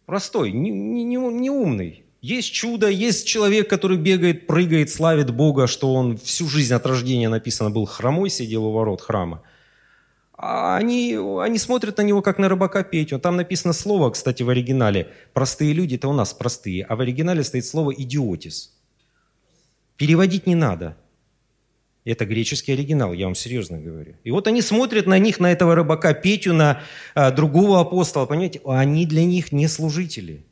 Простой, 0.06 0.52
не, 0.52 0.70
не, 0.70 1.04
не 1.04 1.50
умный. 1.50 2.04
Есть 2.20 2.52
чудо, 2.52 2.88
есть 2.88 3.26
человек, 3.26 3.70
который 3.70 3.96
бегает, 3.96 4.46
прыгает, 4.46 4.90
славит 4.90 5.32
Бога, 5.32 5.66
что 5.66 5.94
он 5.94 6.16
всю 6.16 6.48
жизнь 6.48 6.74
от 6.74 6.84
рождения 6.84 7.28
написано 7.28 7.70
был 7.70 7.84
хромой, 7.84 8.28
сидел 8.28 8.64
у 8.64 8.72
ворот 8.72 9.00
храма. 9.00 9.42
А 10.32 10.76
они, 10.76 11.16
они 11.40 11.58
смотрят 11.58 11.96
на 11.98 12.02
него, 12.02 12.22
как 12.22 12.38
на 12.38 12.48
рыбака 12.48 12.84
Петю. 12.84 13.18
Там 13.18 13.36
написано 13.36 13.72
слово, 13.72 14.10
кстати, 14.10 14.42
в 14.42 14.48
оригинале. 14.48 15.12
Простые 15.32 15.72
люди– 15.72 15.94
это 15.96 16.08
у 16.08 16.12
нас 16.12 16.32
простые. 16.32 16.84
А 16.84 16.96
в 16.96 17.00
оригинале 17.00 17.42
стоит 17.42 17.66
слово 17.66 17.92
«идиотис». 17.92 18.76
Переводить 19.96 20.46
не 20.46 20.54
надо. 20.54 20.96
Это 22.10 22.24
греческий 22.24 22.72
оригинал, 22.72 23.12
я 23.12 23.26
вам 23.26 23.34
серьезно 23.34 23.78
говорю. 23.78 24.14
И 24.24 24.30
вот 24.30 24.46
они 24.46 24.62
смотрят 24.62 25.06
на 25.06 25.18
них, 25.18 25.40
на 25.40 25.52
этого 25.52 25.74
рыбака 25.74 26.14
Петю, 26.14 26.54
на 26.54 26.80
а, 27.14 27.30
другого 27.30 27.80
апостола, 27.80 28.26
понимаете? 28.26 28.60
Они 28.64 29.06
для 29.06 29.24
них 29.24 29.52
не 29.52 29.68
служители. 29.68 30.44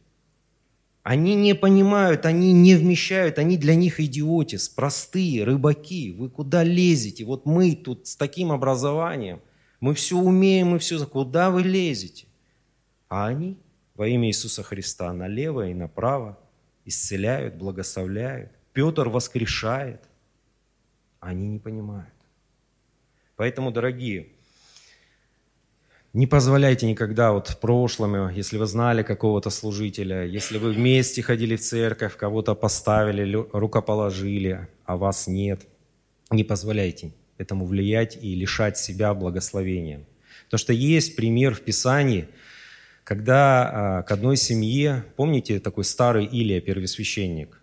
Они 1.02 1.34
не 1.34 1.54
понимают, 1.54 2.26
они 2.26 2.52
не 2.52 2.74
вмещают, 2.74 3.38
они 3.38 3.56
для 3.56 3.74
них 3.74 4.00
идиотис, 4.00 4.68
простые 4.68 5.44
рыбаки. 5.44 6.12
Вы 6.12 6.28
куда 6.28 6.64
лезете? 6.64 7.24
Вот 7.24 7.46
мы 7.46 7.74
тут 7.74 8.06
с 8.06 8.16
таким 8.16 8.52
образованием– 8.52 9.40
мы 9.80 9.94
все 9.94 10.16
умеем, 10.16 10.68
мы 10.68 10.78
все... 10.78 11.04
Куда 11.06 11.50
вы 11.50 11.62
лезете? 11.62 12.26
А 13.08 13.26
они 13.26 13.58
во 13.94 14.08
имя 14.08 14.28
Иисуса 14.28 14.62
Христа 14.62 15.12
налево 15.12 15.68
и 15.68 15.74
направо 15.74 16.38
исцеляют, 16.84 17.54
благословляют. 17.54 18.50
Петр 18.72 19.08
воскрешает. 19.08 20.02
Они 21.26 21.48
не 21.48 21.58
понимают. 21.58 22.14
Поэтому, 23.34 23.72
дорогие, 23.72 24.28
не 26.12 26.28
позволяйте 26.28 26.86
никогда 26.86 27.32
вот 27.32 27.48
в 27.48 27.58
прошлом, 27.58 28.30
если 28.30 28.58
вы 28.58 28.66
знали 28.66 29.02
какого-то 29.02 29.50
служителя, 29.50 30.24
если 30.24 30.58
вы 30.58 30.70
вместе 30.70 31.22
ходили 31.22 31.56
в 31.56 31.60
церковь, 31.60 32.16
кого-то 32.16 32.54
поставили, 32.54 33.44
рукоположили, 33.52 34.68
а 34.84 34.96
вас 34.96 35.26
нет, 35.26 35.66
не 36.30 36.44
позволяйте 36.44 37.12
этому 37.38 37.66
влиять 37.66 38.16
и 38.22 38.36
лишать 38.36 38.78
себя 38.78 39.12
благословения. 39.12 40.06
Потому 40.44 40.60
что 40.60 40.72
есть 40.72 41.16
пример 41.16 41.56
в 41.56 41.60
Писании, 41.60 42.28
когда 43.02 43.98
а, 43.98 44.02
к 44.04 44.12
одной 44.12 44.36
семье, 44.36 45.04
помните 45.16 45.58
такой 45.58 45.82
старый 45.82 46.24
Илия, 46.24 46.60
первосвященник, 46.60 47.60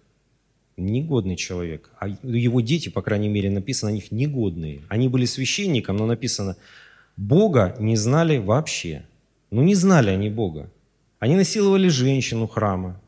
негодный 0.77 1.35
человек, 1.35 1.89
а 1.99 2.07
его 2.07 2.61
дети, 2.61 2.89
по 2.89 3.01
крайней 3.01 3.29
мере, 3.29 3.49
написано 3.49 3.91
о 3.91 3.93
них 3.93 4.11
негодные. 4.11 4.81
Они 4.89 5.07
были 5.07 5.25
священником, 5.25 5.97
но 5.97 6.05
написано, 6.05 6.55
Бога 7.17 7.75
не 7.79 7.95
знали 7.95 8.37
вообще. 8.37 9.05
Ну 9.51 9.61
не 9.61 9.75
знали 9.75 10.09
они 10.09 10.29
Бога. 10.29 10.71
Они 11.19 11.35
насиловали 11.35 11.87
женщину 11.87 12.47
храма, 12.47 12.99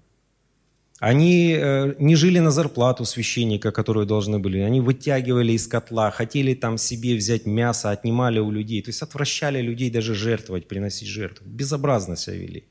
они 0.99 1.55
э, 1.59 1.93
не 1.99 2.15
жили 2.15 2.39
на 2.39 2.51
зарплату 2.51 3.05
священника, 3.05 3.71
которую 3.71 4.05
должны 4.05 4.39
были. 4.39 4.59
Они 4.59 4.79
вытягивали 4.79 5.51
из 5.51 5.67
котла, 5.67 6.09
хотели 6.09 6.53
там 6.53 6.77
себе 6.77 7.15
взять 7.15 7.45
мясо, 7.45 7.91
отнимали 7.91 8.39
у 8.39 8.49
людей. 8.49 8.81
То 8.81 8.89
есть 8.89 9.01
отвращали 9.01 9.61
людей 9.61 9.89
даже 9.89 10.15
жертвовать, 10.15 10.67
приносить 10.67 11.09
жертву. 11.09 11.45
Безобразно 11.47 12.15
себя 12.15 12.37
вели. 12.37 12.63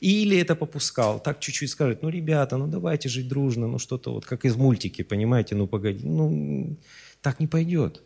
Или 0.00 0.38
это 0.38 0.54
попускал, 0.54 1.20
так 1.20 1.40
чуть-чуть 1.40 1.70
скажет, 1.70 2.02
ну, 2.02 2.08
ребята, 2.08 2.56
ну, 2.56 2.66
давайте 2.66 3.08
жить 3.08 3.28
дружно, 3.28 3.66
ну, 3.66 3.78
что-то 3.78 4.12
вот, 4.12 4.24
как 4.24 4.44
из 4.44 4.54
мультики, 4.54 5.02
понимаете, 5.02 5.54
ну, 5.56 5.66
погоди, 5.66 6.06
ну, 6.06 6.76
так 7.20 7.40
не 7.40 7.46
пойдет. 7.46 8.02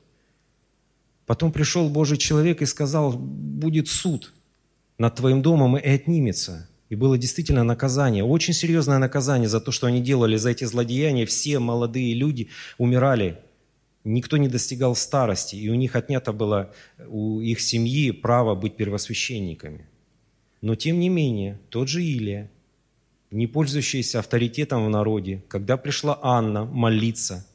Потом 1.27 1.53
пришел 1.53 1.89
Божий 1.89 2.17
человек 2.17 2.63
и 2.63 2.67
сказал, 2.67 3.13
будет 3.13 3.89
суд 3.89 4.33
над 4.99 5.15
твоим 5.17 5.43
домом 5.43 5.77
и 5.77 5.89
отнимется. 5.89 6.69
И 6.89 6.95
было 6.95 7.17
действительно 7.17 7.65
наказание, 7.65 8.25
очень 8.25 8.53
серьезное 8.53 8.99
наказание 8.99 9.49
за 9.49 9.61
то, 9.61 9.71
что 9.73 9.87
они 9.87 10.03
делали, 10.03 10.37
за 10.37 10.51
эти 10.51 10.65
злодеяния. 10.65 11.25
Все 11.25 11.59
молодые 11.59 12.15
люди 12.15 12.49
умирали. 12.77 13.39
Никто 14.05 14.37
не 14.37 14.49
достигал 14.49 14.95
старости, 14.95 15.57
и 15.57 15.71
у 15.71 15.75
них 15.75 15.97
отнято 15.97 16.33
было 16.33 16.75
у 17.07 17.41
их 17.41 17.61
семьи 17.61 18.11
право 18.11 18.55
быть 18.55 18.77
первосвященниками. 18.77 19.89
Но 20.63 20.75
тем 20.75 20.99
не 20.99 21.11
менее, 21.11 21.61
тот 21.69 21.89
же 21.89 22.03
Илия, 22.03 22.51
не 23.31 23.47
пользующийся 23.47 24.21
авторитетом 24.21 24.87
в 24.87 24.89
народе, 24.91 25.45
когда 25.49 25.77
пришла 25.77 26.19
Анна 26.23 26.65
молиться 26.65 27.47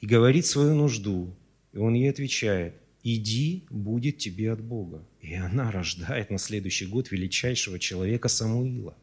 и 0.00 0.06
говорит 0.06 0.46
свою 0.46 0.74
нужду, 0.74 1.34
и 1.72 1.78
он 1.78 1.94
ей 1.94 2.10
отвечает– 2.10 2.74
иди, 3.02 3.64
будет 3.70 4.18
тебе 4.18 4.52
от 4.52 4.60
Бога. 4.60 5.04
И 5.20 5.34
она 5.34 5.70
рождает 5.72 6.30
на 6.30 6.38
следующий 6.38 6.86
год 6.86 7.10
величайшего 7.10 7.78
человека 7.78 8.28
Самуила. 8.28 8.96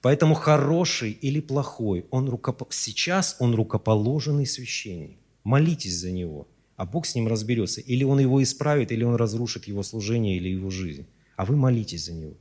Поэтому 0.00 0.34
хороший 0.34 1.12
или 1.12 1.40
плохой, 1.40 2.06
он 2.10 2.28
рукоп... 2.28 2.72
сейчас 2.72 3.36
он 3.38 3.54
рукоположенный 3.54 4.46
священник. 4.46 5.18
Молитесь 5.44 5.94
за 5.94 6.10
него, 6.10 6.46
а 6.76 6.86
Бог 6.86 7.06
с 7.06 7.14
ним 7.14 7.28
разберется. 7.28 7.80
Или 7.80 8.04
он 8.04 8.18
его 8.18 8.42
исправит, 8.42 8.92
или 8.92 9.04
он 9.04 9.14
разрушит 9.16 9.66
его 9.66 9.82
служение 9.82 10.36
или 10.36 10.48
его 10.48 10.70
жизнь. 10.70 11.06
А 11.36 11.44
вы 11.44 11.56
молитесь 11.56 12.06
за 12.06 12.12
него. 12.12 12.34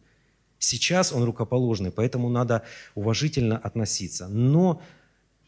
Сейчас 0.60 1.12
он 1.12 1.24
рукоположенный, 1.24 1.92
поэтому 1.92 2.30
надо 2.30 2.64
уважительно 2.96 3.58
относиться. 3.58 4.28
Но 4.28 4.82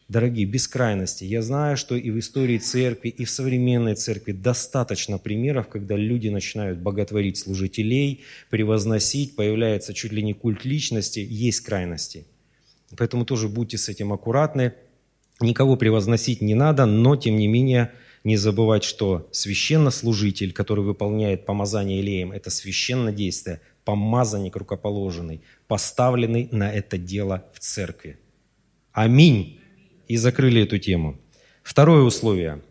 Дорогие, 0.08 0.46
без 0.46 0.68
крайности. 0.68 1.24
Я 1.24 1.42
знаю, 1.42 1.76
что 1.76 1.96
и 1.96 2.10
в 2.10 2.18
истории 2.20 2.58
церкви, 2.58 3.08
и 3.08 3.24
в 3.24 3.30
современной 3.30 3.96
церкви 3.96 4.30
достаточно 4.30 5.18
примеров, 5.18 5.66
когда 5.66 5.96
люди 5.96 6.28
начинают 6.28 6.78
боготворить 6.78 7.38
служителей, 7.38 8.20
превозносить, 8.48 9.34
появляется 9.34 9.94
чуть 9.94 10.12
ли 10.12 10.22
не 10.22 10.32
культ 10.32 10.64
личности, 10.64 11.26
есть 11.28 11.60
крайности. 11.62 12.24
Поэтому 12.96 13.24
тоже 13.24 13.48
будьте 13.48 13.78
с 13.78 13.88
этим 13.88 14.12
аккуратны. 14.12 14.74
Никого 15.40 15.74
превозносить 15.76 16.40
не 16.40 16.54
надо, 16.54 16.86
но 16.86 17.16
тем 17.16 17.36
не 17.36 17.48
менее 17.48 17.90
не 18.26 18.36
забывать, 18.36 18.82
что 18.82 19.28
священнослужитель, 19.30 20.52
который 20.52 20.82
выполняет 20.82 21.46
помазание 21.46 22.00
Илеем, 22.00 22.32
это 22.32 22.50
священное 22.50 23.12
действие, 23.12 23.60
помазанник 23.84 24.56
рукоположенный, 24.56 25.42
поставленный 25.68 26.48
на 26.50 26.72
это 26.72 26.98
дело 26.98 27.44
в 27.54 27.60
церкви. 27.60 28.18
Аминь. 28.92 29.60
и 30.08 30.16
закрыли 30.16 30.62
эту 30.62 30.78
тему. 30.78 31.18
Второе 31.62 32.02
условие. 32.02 32.62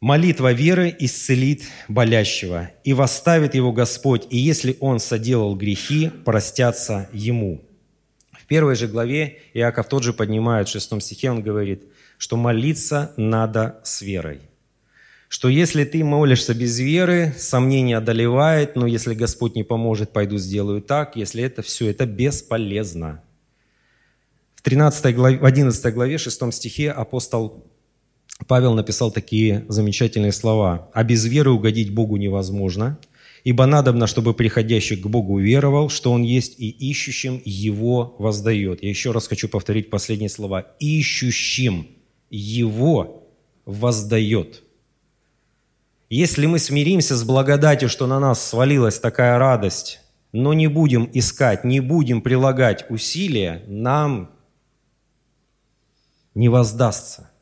Молитва 0.00 0.52
веры 0.52 0.94
исцелит 0.98 1.62
болящего, 1.88 2.70
и 2.84 2.94
восставит 2.94 3.54
его 3.54 3.72
Господь, 3.72 4.26
и 4.30 4.38
если 4.38 4.76
он 4.80 5.00
соделал 5.00 5.54
грехи, 5.54 6.10
простятся 6.24 7.10
ему. 7.12 7.62
В 8.32 8.46
первой 8.46 8.74
же 8.74 8.86
главе 8.86 9.38
Иаков 9.52 9.88
тот 9.88 10.02
же 10.02 10.12
поднимает, 10.14 10.68
в 10.68 10.72
шестом 10.72 11.00
стихе 11.00 11.30
он 11.30 11.42
говорит, 11.42 11.84
что 12.18 12.36
молиться 12.36 13.12
надо 13.16 13.80
с 13.84 14.02
верой. 14.02 14.40
Что 15.28 15.48
если 15.48 15.84
ты 15.84 16.04
молишься 16.04 16.54
без 16.54 16.78
веры, 16.78 17.34
сомнение 17.36 17.96
одолевает, 17.96 18.76
но 18.76 18.86
если 18.86 19.14
Господь 19.14 19.56
не 19.56 19.64
поможет, 19.64 20.12
пойду 20.12 20.38
сделаю 20.38 20.80
так, 20.80 21.16
если 21.16 21.42
это 21.42 21.62
все, 21.62 21.90
это 21.90 22.06
бесполезно. 22.06 23.22
В, 24.54 24.62
13 24.62 25.14
главе, 25.14 25.38
в 25.38 25.44
11 25.44 25.94
главе, 25.94 26.18
6 26.18 26.52
стихе 26.52 26.90
апостол 26.90 27.66
Павел 28.46 28.74
написал 28.74 29.10
такие 29.10 29.64
замечательные 29.68 30.32
слова. 30.32 30.90
«А 30.92 31.02
без 31.02 31.24
веры 31.24 31.50
угодить 31.50 31.92
Богу 31.92 32.16
невозможно, 32.16 32.98
ибо 33.44 33.66
надобно, 33.66 34.06
чтобы 34.06 34.34
приходящий 34.34 34.96
к 34.96 35.06
Богу 35.06 35.38
веровал, 35.38 35.88
что 35.88 36.12
Он 36.12 36.22
есть, 36.22 36.60
и 36.60 36.68
ищущим 36.68 37.40
Его 37.44 38.14
воздает». 38.18 38.82
Я 38.82 38.90
еще 38.90 39.12
раз 39.12 39.26
хочу 39.26 39.48
повторить 39.48 39.90
последние 39.90 40.28
слова. 40.28 40.66
«Ищущим 40.78 41.88
Его 42.30 43.28
воздает». 43.64 44.62
Если 46.08 46.46
мы 46.46 46.58
смиримся 46.58 47.16
с 47.16 47.24
благодатью, 47.24 47.88
что 47.88 48.06
на 48.06 48.20
нас 48.20 48.40
свалилась 48.40 49.00
такая 49.00 49.38
радость, 49.38 50.00
но 50.32 50.54
не 50.54 50.68
будем 50.68 51.10
искать, 51.12 51.64
не 51.64 51.80
будем 51.80 52.22
прилагать 52.22 52.88
усилия, 52.90 53.64
нам 53.66 54.30
не 56.34 56.48
воздастся– 56.48 57.30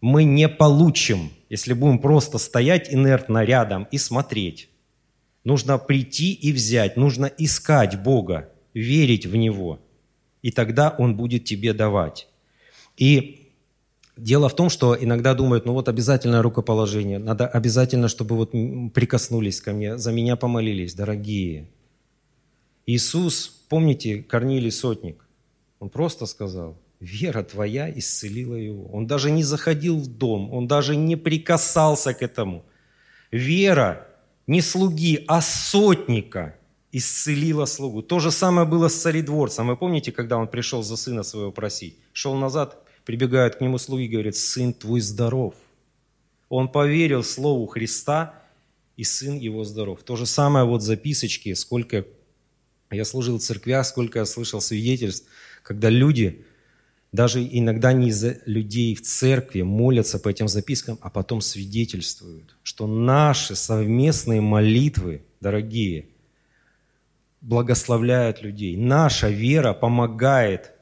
мы 0.00 0.24
не 0.24 0.48
получим, 0.48 1.30
если 1.50 1.74
будем 1.74 1.98
просто 1.98 2.38
стоять 2.38 2.92
инертно 2.92 3.44
рядом 3.44 3.86
и 3.90 3.98
смотреть. 3.98 4.70
Нужно 5.44 5.78
прийти 5.78 6.32
и 6.32 6.52
взять, 6.52 6.96
нужно 6.96 7.26
искать 7.26 8.02
Бога, 8.02 8.50
верить 8.72 9.26
в 9.26 9.36
Него, 9.36 9.78
и 10.42 10.50
тогда 10.50 10.94
Он 10.98 11.16
будет 11.16 11.44
тебе 11.44 11.72
давать. 11.72 12.28
И 12.96 13.39
дело 14.16 14.48
в 14.48 14.56
том, 14.56 14.70
что 14.70 14.96
иногда 14.98 15.34
думают, 15.34 15.66
ну 15.66 15.72
вот 15.72 15.88
обязательное 15.88 16.42
рукоположение, 16.42 17.18
надо 17.18 17.46
обязательно, 17.46 18.08
чтобы 18.08 18.36
вот 18.36 18.52
прикоснулись 18.92 19.60
ко 19.60 19.72
мне, 19.72 19.98
за 19.98 20.12
меня 20.12 20.36
помолились, 20.36 20.94
дорогие. 20.94 21.68
Иисус, 22.86 23.48
помните, 23.68 24.22
Корнилий 24.22 24.70
Сотник, 24.70 25.26
он 25.78 25.88
просто 25.88 26.26
сказал– 26.26 26.76
Вера 27.00 27.42
твоя 27.42 27.90
исцелила 27.90 28.56
его. 28.56 28.86
Он 28.92 29.06
даже 29.06 29.30
не 29.30 29.42
заходил 29.42 29.98
в 29.98 30.06
дом, 30.06 30.52
он 30.52 30.68
даже 30.68 30.96
не 30.96 31.16
прикасался 31.16 32.12
к 32.12 32.20
этому. 32.20 32.62
Вера 33.30 34.06
не 34.46 34.60
слуги, 34.60 35.24
а 35.26 35.40
сотника 35.40 36.56
исцелила 36.92 37.64
слугу. 37.64 38.02
То 38.02 38.18
же 38.18 38.30
самое 38.30 38.66
было 38.66 38.88
с 38.88 39.00
царедворцем. 39.00 39.68
Вы 39.68 39.76
помните, 39.76 40.12
когда 40.12 40.36
он 40.36 40.46
пришел 40.46 40.82
за 40.82 40.96
сына 40.96 41.22
своего 41.22 41.52
просить? 41.52 41.96
Шел 42.12 42.34
назад, 42.34 42.79
прибегают 43.04 43.56
к 43.56 43.60
нему 43.60 43.78
слуги 43.78 44.04
и 44.04 44.08
говорят, 44.08 44.36
сын 44.36 44.72
твой 44.72 45.00
здоров. 45.00 45.54
Он 46.48 46.68
поверил 46.68 47.22
слову 47.22 47.66
Христа, 47.66 48.34
и 49.00 49.04
сын 49.04 49.38
его 49.38 49.64
здоров. 49.64 50.02
То 50.02 50.16
же 50.16 50.26
самое 50.26 50.66
вот 50.66 50.82
записочки, 50.82 51.54
сколько 51.54 52.04
я 52.90 53.06
служил 53.06 53.38
в 53.38 53.40
церквях, 53.40 53.86
сколько 53.86 54.18
я 54.18 54.26
слышал 54.26 54.60
свидетельств, 54.60 55.26
когда 55.62 55.88
люди 55.88 56.44
даже 57.10 57.42
иногда 57.42 57.94
не 57.94 58.10
из-за 58.10 58.42
людей 58.44 58.94
в 58.94 59.00
церкви 59.00 59.62
молятся 59.62 60.18
по 60.18 60.28
этим 60.28 60.48
запискам, 60.48 60.98
а 61.00 61.08
потом 61.08 61.40
свидетельствуют, 61.40 62.54
что 62.62 62.86
наши 62.86 63.56
совместные 63.56 64.42
молитвы, 64.42 65.22
дорогие, 65.40 66.08
благословляют 67.40 68.42
людей. 68.42 68.76
Наша 68.76 69.30
вера 69.30 69.72
помогает, 69.72 70.72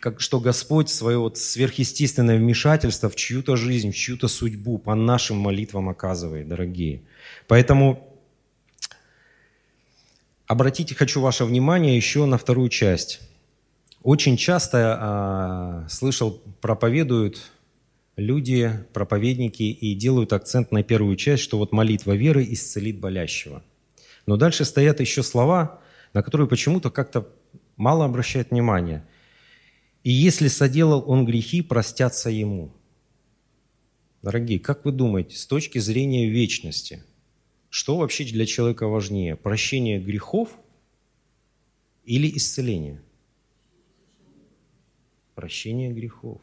как, 0.00 0.20
что 0.20 0.40
Господь 0.40 0.88
свое 0.88 1.18
вот 1.18 1.38
сверхъестественное 1.38 2.38
вмешательство 2.38 3.08
в 3.08 3.16
чью-то 3.16 3.56
жизнь, 3.56 3.92
в 3.92 3.96
чью-то 3.96 4.28
судьбу 4.28 4.78
по 4.78 4.94
нашим 4.94 5.36
молитвам 5.38 5.88
оказывает, 5.88 6.48
дорогие. 6.48 7.02
Поэтому 7.46 8.16
обратите 10.46 10.94
хочу 10.94 11.20
ваше 11.20 11.44
внимание 11.44 11.96
еще 11.96 12.24
на 12.26 12.38
вторую 12.38 12.68
часть 12.68 13.20
очень 14.02 14.36
часто 14.36 14.96
а, 14.98 15.86
слышал, 15.88 16.40
проповедуют 16.60 17.50
люди, 18.16 18.72
проповедники 18.92 19.62
и 19.62 19.94
делают 19.94 20.32
акцент 20.32 20.72
на 20.72 20.82
первую 20.82 21.16
часть, 21.16 21.42
что 21.42 21.58
вот 21.58 21.72
молитва 21.72 22.12
веры 22.12 22.46
исцелит 22.48 22.98
болящего. 22.98 23.62
Но 24.26 24.36
дальше 24.36 24.64
стоят 24.64 25.00
еще 25.00 25.22
слова, 25.22 25.80
на 26.14 26.22
которые 26.22 26.48
почему-то 26.48 26.90
как-то 26.90 27.28
мало 27.76 28.04
обращают 28.04 28.50
внимания. 28.50 29.04
«И 30.08 30.10
если 30.10 30.48
соделал 30.48 31.04
он 31.06 31.26
грехи, 31.26 31.60
простятся 31.60 32.30
ему». 32.30 32.72
Дорогие, 34.22 34.58
как 34.58 34.86
вы 34.86 34.92
думаете, 34.92 35.36
с 35.36 35.46
точки 35.46 35.78
зрения 35.80 36.30
вечности, 36.30 37.04
что 37.68 37.98
вообще 37.98 38.24
для 38.24 38.46
человека 38.46 38.88
важнее, 38.88 39.36
прощение 39.36 40.00
грехов 40.00 40.48
или 42.06 42.34
исцеление? 42.34 43.02
прощение 45.34 45.92
грехов. 45.92 46.40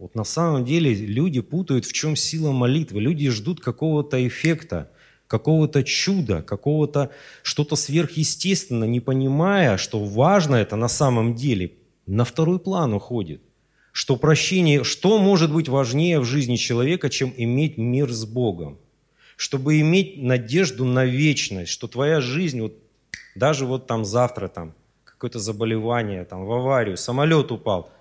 Вот 0.00 0.16
на 0.16 0.24
самом 0.24 0.64
деле 0.64 0.92
люди 0.94 1.40
путают, 1.40 1.84
в 1.84 1.92
чем 1.92 2.16
сила 2.16 2.50
молитвы. 2.50 3.00
Люди 3.00 3.30
ждут 3.30 3.60
какого-то 3.60 4.26
эффекта, 4.26 4.90
какого-то 5.28 5.84
чуда, 5.84 6.42
какого-то 6.42 7.12
что-то 7.44 7.76
сверхъестественного, 7.76 8.90
не 8.90 8.98
понимая, 8.98 9.76
что 9.76 10.04
важно 10.04 10.56
это 10.56 10.74
на 10.74 10.88
самом 10.88 11.36
деле, 11.36 11.72
на 12.06 12.24
второй 12.24 12.58
план 12.58 12.94
уходит. 12.94 13.42
Что 13.92 14.16
прощение, 14.16 14.84
что 14.84 15.18
может 15.18 15.52
быть 15.52 15.68
важнее 15.68 16.18
в 16.18 16.24
жизни 16.24 16.56
человека, 16.56 17.10
чем 17.10 17.32
иметь 17.36 17.76
мир 17.76 18.10
с 18.10 18.24
Богом? 18.24 18.78
Чтобы 19.36 19.80
иметь 19.80 20.22
надежду 20.22 20.84
на 20.84 21.04
вечность, 21.04 21.70
что 21.70 21.88
твоя 21.88 22.20
жизнь, 22.20 22.60
вот, 22.60 22.74
даже 23.34 23.66
вот 23.66 23.86
там 23.86 24.04
завтра 24.04 24.48
там, 24.48 24.74
какое-то 25.04 25.38
заболевание, 25.38 26.24
там, 26.24 26.44
в 26.46 26.52
аварию, 26.52 26.96
самолет 26.96 27.52
упал. 27.52 27.92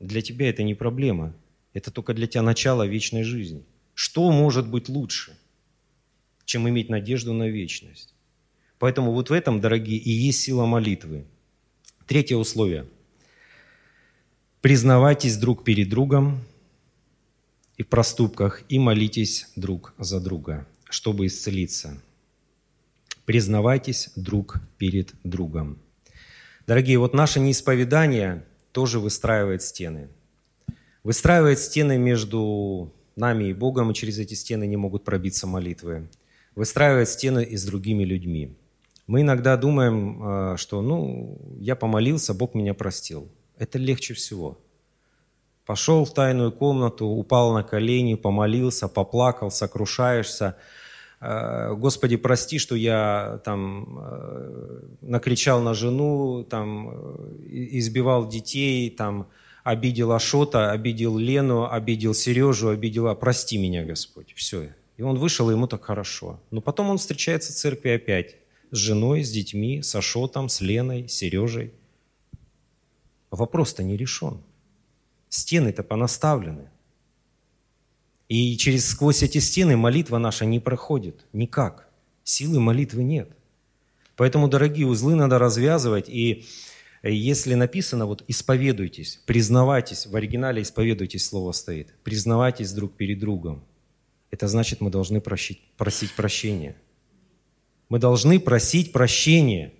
Для 0.00 0.20
тебя 0.20 0.50
это 0.50 0.62
не 0.62 0.74
проблема. 0.74 1.34
Это 1.72 1.90
только 1.90 2.12
для 2.12 2.26
тебя 2.26 2.42
начало 2.42 2.86
вечной 2.86 3.22
жизни. 3.22 3.64
Что 3.94 4.30
может 4.30 4.68
быть 4.68 4.88
лучше, 4.88 5.36
чем 6.44 6.68
иметь 6.68 6.88
надежду 6.90 7.32
на 7.32 7.48
вечность? 7.48 8.14
Поэтому 8.78 9.12
вот 9.12 9.30
в 9.30 9.32
этом, 9.32 9.60
дорогие, 9.60 9.98
и 9.98 10.10
есть 10.10 10.40
сила 10.40 10.66
молитвы. 10.66 11.24
Третье 12.06 12.36
условие. 12.36 12.86
Признавайтесь 14.62 15.38
друг 15.38 15.64
перед 15.64 15.88
другом 15.88 16.40
и 17.76 17.82
в 17.82 17.88
проступках, 17.88 18.62
и 18.68 18.78
молитесь 18.78 19.48
друг 19.56 19.92
за 19.98 20.20
друга, 20.20 20.68
чтобы 20.88 21.26
исцелиться. 21.26 22.00
Признавайтесь 23.24 24.10
друг 24.14 24.60
перед 24.78 25.14
другом. 25.24 25.80
Дорогие, 26.64 27.00
вот 27.00 27.12
наше 27.12 27.40
неисповедание 27.40 28.44
тоже 28.70 29.00
выстраивает 29.00 29.62
стены. 29.62 30.08
Выстраивает 31.02 31.58
стены 31.58 31.98
между 31.98 32.94
нами 33.16 33.48
и 33.48 33.52
Богом, 33.52 33.90
и 33.90 33.94
через 33.94 34.20
эти 34.20 34.34
стены 34.34 34.68
не 34.68 34.76
могут 34.76 35.02
пробиться 35.02 35.48
молитвы. 35.48 36.08
Выстраивает 36.54 37.08
стены 37.08 37.42
и 37.42 37.56
с 37.56 37.64
другими 37.64 38.04
людьми. 38.04 38.56
Мы 39.08 39.22
иногда 39.22 39.56
думаем, 39.56 40.22
э, 40.22 40.56
что 40.56 40.82
ну, 40.82 41.36
я 41.58 41.74
помолился, 41.74 42.32
Бог 42.32 42.54
меня 42.54 42.74
простил. 42.74 43.28
Это 43.62 43.78
легче 43.78 44.14
всего. 44.14 44.58
Пошел 45.66 46.04
в 46.04 46.12
тайную 46.12 46.52
комнату, 46.52 47.06
упал 47.06 47.54
на 47.54 47.62
колени, 47.62 48.14
помолился, 48.14 48.88
поплакал, 48.88 49.50
сокрушаешься– 49.50 50.56
Э, 51.22 51.74
Господи, 51.74 52.16
прости, 52.16 52.58
что 52.58 52.74
я 52.74 53.40
там 53.44 53.98
э, 54.00 54.80
накричал 55.02 55.62
на 55.62 55.72
жену, 55.72 56.44
там 56.44 56.90
э, 56.90 57.38
избивал 57.78 58.28
детей, 58.28 58.90
там 58.90 59.28
обидел 59.62 60.10
Ашота, 60.10 60.72
обидел 60.72 61.16
Лену, 61.16 61.70
обидел 61.70 62.12
Сережу, 62.12 62.70
обидел... 62.70 63.14
Прости 63.14 63.56
меня, 63.56 63.84
Господь. 63.84 64.32
Все. 64.34 64.70
И 64.96 65.02
он 65.02 65.16
вышел, 65.16 65.48
и 65.48 65.52
ему 65.52 65.68
так 65.68 65.84
хорошо. 65.84 66.40
Но 66.50 66.60
потом 66.60 66.90
он 66.90 66.98
встречается 66.98 67.52
в 67.52 67.54
церкви 67.54 67.90
опять 67.90 68.34
с 68.72 68.76
женой, 68.76 69.22
с 69.22 69.30
детьми, 69.30 69.80
с 69.80 69.94
Ашотом, 69.94 70.48
с 70.48 70.60
Леной, 70.60 71.08
с 71.08 71.12
Сережей. 71.12 71.72
Вопрос-то 73.32 73.82
не 73.82 73.96
решен. 73.96 74.40
Стены-то 75.28 75.82
понаставлены. 75.82 76.70
И 78.28 78.56
через 78.56 78.86
сквозь 78.86 79.22
эти 79.22 79.38
стены 79.38 79.76
молитва 79.76 80.18
наша 80.18 80.44
не 80.44 80.60
проходит. 80.60 81.26
Никак. 81.32 81.88
Силы 82.22 82.60
молитвы 82.60 83.02
нет. 83.02 83.30
Поэтому, 84.16 84.48
дорогие, 84.48 84.86
узлы 84.86 85.14
надо 85.16 85.38
развязывать. 85.38 86.08
И 86.08 86.44
Если 87.02 87.54
написано, 87.54 88.06
вот 88.06 88.24
исповедуйтесь, 88.28 89.20
признавайтесь, 89.26 90.06
в 90.06 90.14
оригинале 90.14 90.62
исповедуйтесь 90.62 91.26
слово 91.26 91.50
стоит, 91.50 91.92
признавайтесь 92.04 92.72
друг 92.72 92.94
перед 92.96 93.18
другом. 93.18 93.64
Это 94.30 94.46
значит, 94.46 94.80
мы 94.80 94.88
должны 94.90 95.20
просить, 95.20 95.60
просить 95.76 96.14
прощения. 96.14 96.76
Мы 97.88 97.98
должны 97.98 98.38
просить 98.38 98.92
прощения. 98.92 99.74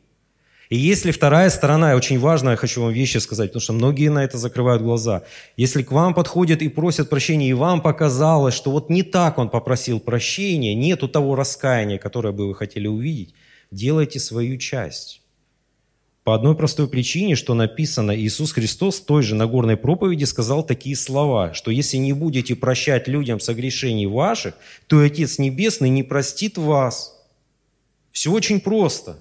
И 0.71 0.77
если 0.77 1.11
вторая 1.11 1.51
сторона, 1.51 1.95
очень 1.95 2.19
важно, 2.19 2.51
я 2.51 2.57
хочу 2.57 2.83
вам 2.83 2.93
вещи 2.93 3.19
сказать, 3.19 3.51
потому 3.51 3.61
что 3.61 3.73
многие 3.73 4.09
на 4.09 4.25
это 4.25 4.39
закрывают 4.39 4.83
глаза. 4.83 5.25
Если 5.57 5.83
к 5.83 5.93
вам 5.93 6.15
подходят 6.15 6.63
и 6.63 6.69
просят 6.69 7.11
прощения, 7.11 7.51
и 7.51 7.53
вам 7.53 7.83
показалось, 7.83 8.55
что 8.55 8.71
вот 8.71 8.89
не 8.89 9.03
так 9.03 9.39
он 9.39 9.51
попросил 9.51 10.01
прощения, 10.01 10.75
нету 10.75 11.09
того 11.09 11.35
раскаяния, 11.35 11.99
которое 11.99 12.33
бы 12.33 12.49
вы 12.49 12.55
хотели 12.55 12.87
увидеть, 12.87 13.35
делайте 13.71 14.19
свою 14.19 14.57
часть. 14.57 15.23
По 16.25 16.37
одной 16.37 16.57
простой 16.57 16.89
причине, 16.89 17.35
что 17.35 17.53
написано, 17.55 18.17
Иисус 18.17 18.53
Христос 18.53 19.01
в 19.01 19.07
той 19.07 19.25
же 19.25 19.35
Нагорной 19.35 19.77
проповеди 19.77 20.23
сказал 20.23 20.65
такие 20.65 20.95
слова, 20.95 21.53
что 21.53 21.73
если 21.73 21.97
не 21.97 22.13
будете 22.13 22.55
прощать 22.55 23.09
людям 23.09 23.41
согрешений 23.41 24.07
ваших, 24.07 24.55
то 24.87 25.01
Отец 25.01 25.39
Небесный 25.39 25.89
не 25.89 26.05
простит 26.05 26.59
вас. 26.59 27.21
Все 28.13 28.31
очень 28.31 28.61
просто. 28.61 29.19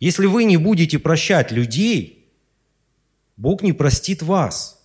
Если 0.00 0.26
вы 0.26 0.44
не 0.44 0.56
будете 0.56 0.98
прощать 0.98 1.50
людей, 1.50 2.28
Бог 3.36 3.62
не 3.62 3.72
простит 3.72 4.22
вас. 4.22 4.80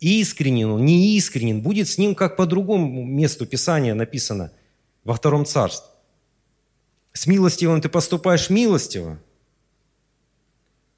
Искренен 0.00 0.70
он, 0.70 0.84
неискренен, 0.84 1.62
будет 1.62 1.88
с 1.88 1.98
ним, 1.98 2.14
как 2.14 2.36
по 2.36 2.46
другому 2.46 3.04
месту 3.04 3.46
Писания 3.46 3.94
написано 3.94 4.52
во 5.04 5.14
втором 5.14 5.46
царстве. 5.46 5.90
С 7.12 7.26
милостивым 7.26 7.80
ты 7.80 7.88
поступаешь 7.88 8.50
милостиво, 8.50 9.18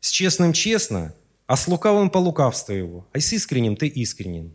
с 0.00 0.10
честным 0.10 0.52
честно, 0.52 1.14
а 1.46 1.56
с 1.56 1.68
лукавым 1.68 2.10
по 2.10 2.18
лукавству 2.18 2.74
его, 2.74 3.06
а 3.12 3.20
с 3.20 3.32
искренним 3.32 3.76
ты 3.76 3.86
искренен. 3.86 4.52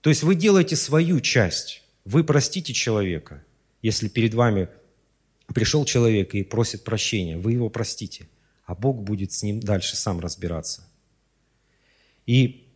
То 0.00 0.10
есть 0.10 0.22
вы 0.22 0.34
делаете 0.34 0.74
свою 0.76 1.20
часть, 1.20 1.82
вы 2.04 2.24
простите 2.24 2.72
человека, 2.72 3.44
если 3.80 4.08
перед 4.08 4.34
вами 4.34 4.68
пришел 5.52 5.84
человек 5.84 6.34
и 6.34 6.42
просит 6.42 6.84
прощения, 6.84 7.36
вы 7.36 7.52
его 7.52 7.68
простите, 7.68 8.28
а 8.64 8.74
Бог 8.74 9.02
будет 9.02 9.32
с 9.32 9.42
ним 9.42 9.60
дальше 9.60 9.96
сам 9.96 10.20
разбираться. 10.20 10.88
И 12.26 12.66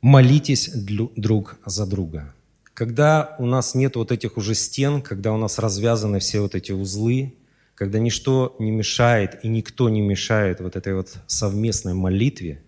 молитесь 0.00 0.70
друг 0.70 1.56
за 1.66 1.86
друга. 1.86 2.34
Когда 2.74 3.34
у 3.38 3.46
нас 3.46 3.74
нет 3.74 3.96
вот 3.96 4.12
этих 4.12 4.36
уже 4.36 4.54
стен, 4.54 5.02
когда 5.02 5.32
у 5.32 5.36
нас 5.36 5.58
развязаны 5.58 6.18
все 6.20 6.40
вот 6.40 6.54
эти 6.54 6.72
узлы, 6.72 7.34
когда 7.74 7.98
ничто 7.98 8.54
не 8.58 8.70
мешает 8.70 9.44
и 9.44 9.48
никто 9.48 9.88
не 9.88 10.00
мешает 10.00 10.60
вот 10.60 10.76
этой 10.76 10.94
вот 10.94 11.16
совместной 11.26 11.94
молитве, 11.94 12.62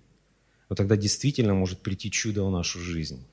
вот 0.68 0.76
тогда 0.76 0.96
действительно 0.96 1.54
может 1.54 1.80
прийти 1.80 2.10
чудо 2.10 2.44
в 2.44 2.50
нашу 2.50 2.78
жизнь. 2.78 3.24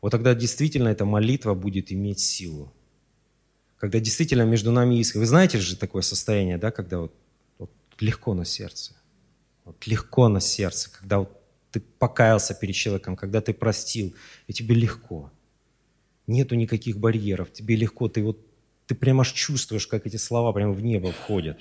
Вот 0.00 0.10
тогда 0.10 0.34
действительно 0.34 0.88
эта 0.88 1.04
молитва 1.04 1.54
будет 1.54 1.92
иметь 1.92 2.20
силу. 2.20 2.72
Когда 3.76 4.00
действительно 4.00 4.42
между 4.42 4.72
нами 4.72 4.94
есть... 4.94 5.14
Вы 5.14 5.26
знаете 5.26 5.58
же 5.58 5.76
такое 5.76 6.02
состояние, 6.02 6.58
да, 6.58 6.70
когда 6.70 6.98
вот, 7.00 7.14
вот 7.58 7.70
легко 8.00 8.34
на 8.34 8.44
сердце. 8.44 8.94
Вот 9.64 9.86
легко 9.86 10.28
на 10.28 10.40
сердце, 10.40 10.90
когда 10.90 11.20
вот 11.20 11.40
ты 11.70 11.80
покаялся 11.80 12.54
перед 12.54 12.74
человеком, 12.74 13.16
когда 13.16 13.40
ты 13.40 13.54
простил, 13.54 14.14
и 14.46 14.52
тебе 14.52 14.74
легко. 14.74 15.30
Нету 16.26 16.54
никаких 16.54 16.98
барьеров, 16.98 17.52
тебе 17.52 17.76
легко, 17.76 18.08
ты 18.08 18.22
вот 18.22 18.38
ты 18.86 18.96
прямо 18.96 19.20
аж 19.20 19.30
чувствуешь, 19.30 19.86
как 19.86 20.06
эти 20.06 20.16
слова 20.16 20.52
прямо 20.52 20.72
в 20.72 20.82
небо 20.82 21.12
входят. 21.12 21.60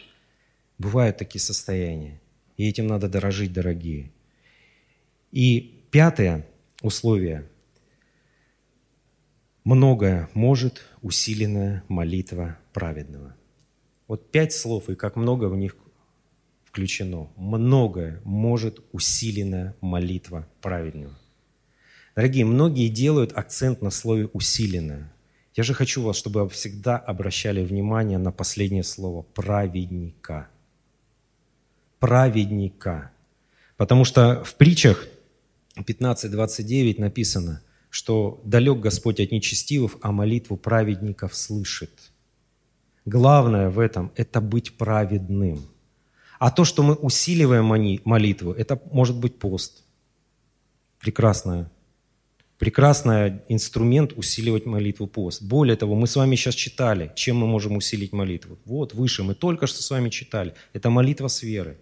Бывают 0.80 1.18
такие 1.18 1.40
состояния. 1.40 2.20
И 2.58 2.68
этим 2.68 2.88
надо 2.88 3.08
дорожить, 3.08 3.54
дорогие. 3.54 4.12
И 5.32 5.84
пятое 5.92 6.48
условие. 6.82 7.48
Многое 9.64 10.30
может 10.34 10.82
усиленная 11.02 11.84
молитва 11.88 12.58
праведного. 12.74 13.36
Вот 14.08 14.32
пять 14.32 14.54
слов, 14.54 14.90
и 14.90 14.96
как 14.96 15.16
много 15.16 15.46
в 15.46 15.58
них 15.58 15.76
включено. 16.66 17.30
Многое 17.36 18.22
может 18.24 18.80
усиленная 18.92 19.76
молитва 19.82 20.48
праведного. 20.62 21.18
Дорогие, 22.16 22.46
многие 22.46 22.90
делают 22.90 23.34
акцент 23.34 23.82
на 23.82 23.90
слове 23.90 24.30
«усиленная». 24.34 25.12
Я 25.56 25.64
же 25.64 25.74
хочу 25.74 26.02
вас, 26.04 26.16
чтобы 26.16 26.44
вы 26.44 26.50
всегда 26.50 26.98
обращали 26.98 27.64
внимание 27.64 28.18
на 28.18 28.32
последнее 28.32 28.84
слово 28.84 29.24
«праведника». 29.24 30.48
Праведника. 32.00 33.12
Потому 33.78 34.06
что 34.06 34.44
в 34.44 34.56
притчах 34.56 35.08
15.29 35.76 37.00
написано, 37.00 37.62
что 37.90 38.42
«далек 38.46 38.80
Господь 38.80 39.20
от 39.20 39.32
нечестивых, 39.32 39.98
а 40.02 40.12
молитву 40.12 40.58
праведников 40.58 41.36
слышит». 41.36 42.12
Главное 43.06 43.70
в 43.70 43.80
этом– 43.80 44.12
это 44.16 44.42
быть 44.42 44.78
праведным. 44.78 45.62
А 46.38 46.52
то, 46.52 46.64
что 46.66 46.84
мы 46.84 46.94
усиливаем 46.94 47.66
молитву, 48.06 48.52
это 48.52 48.80
может 48.92 49.18
быть 49.18 49.40
пост. 49.40 49.84
Прекрасная 51.00 51.70
прекрасный 52.60 53.40
инструмент 53.48 54.14
усиливать 54.16 54.66
молитву 54.66 55.08
пост. 55.08 55.42
Более 55.42 55.76
того, 55.76 55.96
мы 55.96 56.06
с 56.08 56.16
вами 56.16 56.36
сейчас 56.36 56.56
читали, 56.56 57.12
чем 57.16 57.38
мы 57.38 57.48
можем 57.48 57.78
усилить 57.78 58.12
молитву. 58.12 58.60
Вот, 58.66 58.94
выше, 58.94 59.24
мы 59.24 59.34
только 59.34 59.66
что 59.66 59.82
с 59.82 59.90
вами 59.90 60.10
читали. 60.10 60.54
Это 60.74 60.90
молитва 60.90 61.30
с 61.30 61.42
верой. 61.42 61.78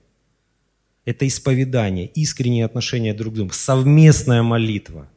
Это 1.03 1.27
исповедание, 1.27 2.07
искреннее 2.07 2.65
отношение 2.65 3.13
друг 3.13 3.33
к 3.33 3.35
другу, 3.37 3.53
совместная 3.53 4.43
молитва. 4.43 5.09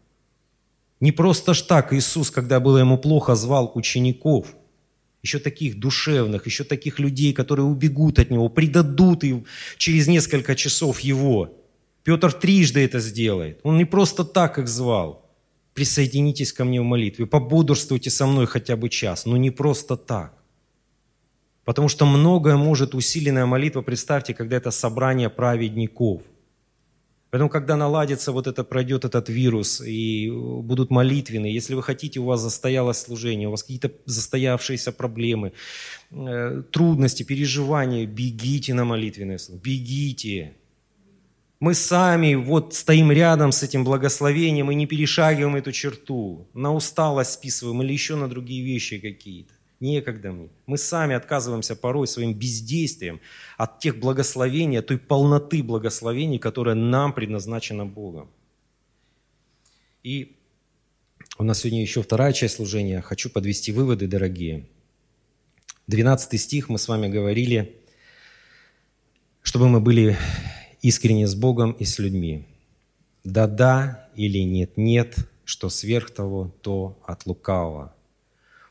Не 1.01 1.13
просто 1.13 1.55
ж 1.55 1.63
так 1.63 1.93
Иисус, 1.93 2.31
когда 2.31 2.61
было 2.61 2.79
ему 2.79 2.99
плохо, 2.99 3.35
звал 3.35 3.73
учеников, 3.75 4.55
еще 5.23 5.39
таких 5.39 5.79
душевных, 5.79 6.47
еще 6.47 6.65
таких 6.65 6.99
людей, 6.99 7.33
которые 7.33 7.67
убегут 7.67 8.19
от 8.19 8.31
Него, 8.31 8.49
предадут 8.49 9.25
и 9.25 9.45
через 9.77 10.09
несколько 10.09 10.55
часов 10.55 11.01
Его. 11.01 11.57
Петр 12.05 12.33
трижды 12.33 12.85
это 12.85 13.01
сделает. 13.01 13.61
Он 13.63 13.77
не 13.77 13.85
просто 13.85 14.25
так 14.25 14.59
их 14.59 14.69
звал 14.69 15.31
присоединитесь 15.75 16.53
ко 16.53 16.65
мне 16.65 16.81
в 16.81 16.85
молитве, 16.85 17.27
пободрствуйте 17.27 18.11
со 18.11 18.27
мной 18.27 18.47
хотя 18.47 18.77
бы 18.77 18.89
час, 18.89 19.27
но 19.27 19.37
не 19.37 19.51
просто 19.51 19.97
так. 19.97 20.35
Потому 21.65 21.89
что 21.89 22.07
многое 22.07 22.57
может 22.57 22.95
усиленная 22.95 23.47
молитва, 23.47 23.83
представьте, 23.83 24.35
когда 24.35 24.57
это 24.57 24.71
собрание 24.71 25.31
праведников. 25.31 26.23
Поэтому, 27.31 27.49
когда 27.49 27.77
наладится 27.77 28.33
вот 28.33 28.47
это, 28.47 28.65
пройдет 28.65 29.05
этот 29.05 29.29
вирус 29.29 29.81
и 29.81 30.29
будут 30.31 30.91
молитвенные, 30.91 31.55
если 31.55 31.75
вы 31.75 31.83
хотите, 31.83 32.19
у 32.19 32.25
вас 32.25 32.41
застоялось 32.41 32.99
служение, 32.99 33.47
у 33.47 33.53
вас 33.53 33.63
какие-то 33.63 33.93
застоявшиеся 34.05 34.91
проблемы, 34.91 35.53
э, 36.11 36.63
трудности, 36.73 37.23
переживания, 37.23 38.05
бегите 38.05 38.75
на 38.75 38.85
молитвенное 38.85 39.39
слово, 39.39 39.61
бегите. 39.61 40.55
Мы 41.61 41.75
сами 41.75 42.35
вот 42.35 42.75
стоим 42.75 43.13
рядом 43.13 43.53
с 43.53 43.63
этим 43.63 43.85
благословением 43.85 44.71
и 44.73 44.75
не 44.75 44.87
перешагиваем 44.87 45.55
эту 45.55 45.71
черту, 45.71 46.49
на 46.53 46.75
усталость 46.75 47.33
списываем 47.33 47.83
или 47.83 47.93
еще 47.93 48.17
на 48.17 48.29
другие 48.29 48.65
вещи 48.65 48.99
какие-то. 48.99 49.60
Некогда 49.81 50.31
мне. 50.31 50.51
Мы 50.67 50.77
сами 50.77 51.15
отказываемся 51.15 51.75
порой 51.75 52.07
своим 52.07 52.35
бездействием 52.35 53.19
от 53.57 53.79
тех 53.79 53.99
благословений, 53.99 54.79
от 54.79 54.87
той 54.87 54.99
полноты 54.99 55.63
благословений, 55.63 56.39
которая 56.39 56.75
нам 56.75 57.15
предназначена 57.15 57.87
Богом. 57.87 58.31
И 60.03 60.37
у 61.39 61.45
нас 61.45 61.61
сегодня 61.61 61.81
еще 61.81 62.03
вторая 62.03 62.35
часть 62.35 62.57
служения. 62.57 63.01
Хочу 63.01 63.31
подвести 63.31 63.73
выводы, 63.73 64.07
дорогие. 64.07 64.69
12 65.87 66.39
стих 66.39 66.69
мы 66.69 66.79
с 66.79 66.87
вами 66.87 67.09
говорили, 67.09 67.77
чтобы 69.43 69.69
мы 69.69 69.81
были 69.81 70.19
искренне 70.83 71.27
с 71.27 71.35
Богом 71.35 71.73
и 71.73 71.87
с 71.87 71.99
людьми. 71.99 72.47
Да-да 73.25 74.11
или 74.15 74.39
нет-нет, 74.41 75.17
что 75.45 75.71
сверх 75.71 76.11
того, 76.11 76.55
то 76.61 76.99
от 77.07 77.25
лукавого. 77.25 77.95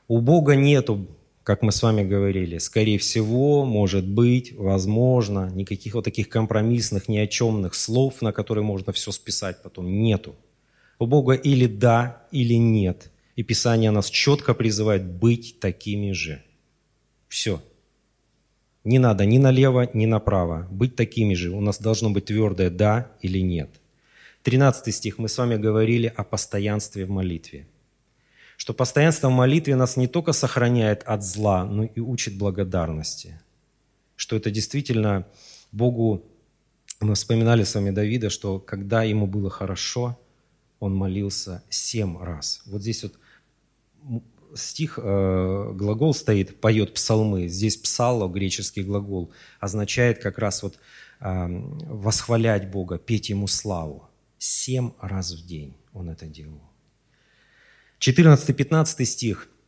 У 0.10 0.22
Бога 0.22 0.55
нету, 0.55 1.07
как 1.43 1.62
мы 1.62 1.72
с 1.72 1.84
вами 1.84 2.03
говорили, 2.03 2.57
скорее 2.57 2.97
всего, 2.97 3.64
может 3.64 4.07
быть, 4.07 4.53
возможно, 4.53 5.51
никаких 5.53 5.93
вот 5.93 6.03
таких 6.03 6.30
компромиссных, 6.30 7.07
ни 7.07 7.20
о 7.20 7.28
чемных 7.28 7.76
слов, 7.76 8.24
на 8.24 8.34
которые 8.34 8.64
можно 8.64 8.91
все 8.91 9.12
списать 9.12 9.62
потом, 9.62 10.01
нету. 10.01 10.36
У 10.97 11.05
Бога 11.05 11.34
или 11.36 11.68
да, 11.68 12.24
или 12.32 12.55
нет. 12.55 13.12
И 13.36 13.43
Писание 13.43 13.91
нас 13.91 14.10
четко 14.10 14.55
призывает 14.55 15.05
быть 15.05 15.60
такими 15.60 16.12
же. 16.12 16.41
Все. 17.28 17.62
Не 18.84 18.97
надо 18.97 19.28
ни 19.28 19.38
налево, 19.38 19.88
ни 19.93 20.07
направо. 20.07 20.68
Быть 20.72 20.95
такими 20.95 21.36
же. 21.36 21.51
У 21.51 21.62
нас 21.62 21.80
должно 21.80 22.10
быть 22.10 22.26
твердое 22.26 22.72
«да» 22.72 23.12
или 23.22 23.43
«нет». 23.43 23.70
13 24.41 24.91
стих. 24.91 25.20
Мы 25.20 25.30
с 25.30 25.38
вами 25.38 25.55
говорили 25.55 26.12
о 26.18 26.24
постоянстве 26.24 27.05
в 27.05 27.12
молитве. 27.12 27.68
Что 28.60 28.74
постоянство 28.74 29.30
в 29.30 29.32
молитве 29.32 29.78
нас 29.78 29.95
не 29.95 30.07
только 30.07 30.34
сохраняет 30.34 31.03
от 31.03 31.24
зла, 31.24 31.64
но 31.64 31.86
и 31.86 32.01
учит 32.01 32.38
благодарности. 32.38 33.39
что 34.18 34.36
это 34.36 34.51
действительно 34.51 35.26
Богу... 35.72 36.26
Мы 36.99 37.16
вспоминали 37.16 37.64
с 37.64 37.74
вами 37.74 37.91
Давида, 37.91 38.30
что 38.30 38.60
когда 38.60 39.03
ему 39.03 39.28
было 39.28 39.49
хорошо, 39.49 40.20
он 40.82 40.93
молился 40.93 41.64
семь 41.70 42.18
раз. 42.22 42.62
Вот 42.66 42.82
здесь 42.82 43.03
вот 43.03 43.14
стих, 44.55 44.99
э, 45.01 45.72
глагол 45.74 46.14
стоит, 46.14 46.60
поет 46.60 46.93
псалмы. 46.93 47.47
Здесь 47.47 47.78
псало, 47.78 48.28
греческий 48.28 48.84
глагол, 48.84 49.32
означает 49.62 50.22
как 50.22 50.38
раз 50.38 50.64
вот 50.64 50.78
э, 51.22 51.47
восхвалять 51.88 52.70
Бога, 52.70 52.97
петь 52.97 53.30
Ему 53.30 53.47
славу. 53.47 54.10
Семь 54.38 54.91
раз 54.99 55.32
в 55.32 55.47
день 55.47 55.78
он 55.93 56.10
это 56.10 56.26
делал. 56.26 56.68
14-15 58.00 59.06
стих– 59.06 59.50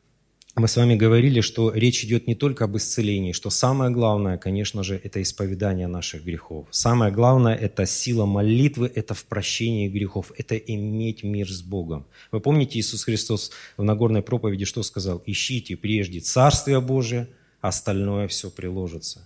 мы 0.55 0.67
с 0.67 0.75
вами 0.75 0.95
говорили, 0.95 1.39
что 1.39 1.71
речь 1.71 2.03
идет 2.03 2.27
не 2.27 2.35
только 2.35 2.65
об 2.65 2.75
исцелении, 2.75 3.31
что 3.31 3.49
самое 3.49 3.89
главное, 3.89 4.37
конечно 4.37 4.83
же, 4.83 4.99
это 5.01 5.21
исповедание 5.21 5.87
наших 5.87 6.25
грехов. 6.25 6.67
Самое 6.71 7.09
главное– 7.09 7.55
это 7.61 7.85
сила 7.85 8.25
молитвы, 8.25 8.91
это 8.93 9.13
в 9.13 9.23
прощении 9.23 9.87
грехов, 9.87 10.33
это 10.37 10.57
иметь 10.57 11.23
мир 11.23 11.49
с 11.49 11.61
Богом. 11.61 12.05
Вы 12.33 12.41
помните, 12.41 12.79
Иисус 12.79 13.05
Христос 13.05 13.51
в 13.77 13.83
Нагорной 13.83 14.23
проповеди 14.23 14.65
что 14.65 14.83
сказал? 14.83 15.23
«Ищите 15.25 15.77
прежде 15.77 16.19
Царствие 16.19 16.81
Божие, 16.81 17.29
остальное 17.61 18.27
все 18.27 18.49
приложится». 18.49 19.25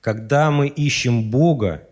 Когда 0.00 0.50
мы 0.50 0.68
ищем 0.68 1.30
Бога, 1.30 1.86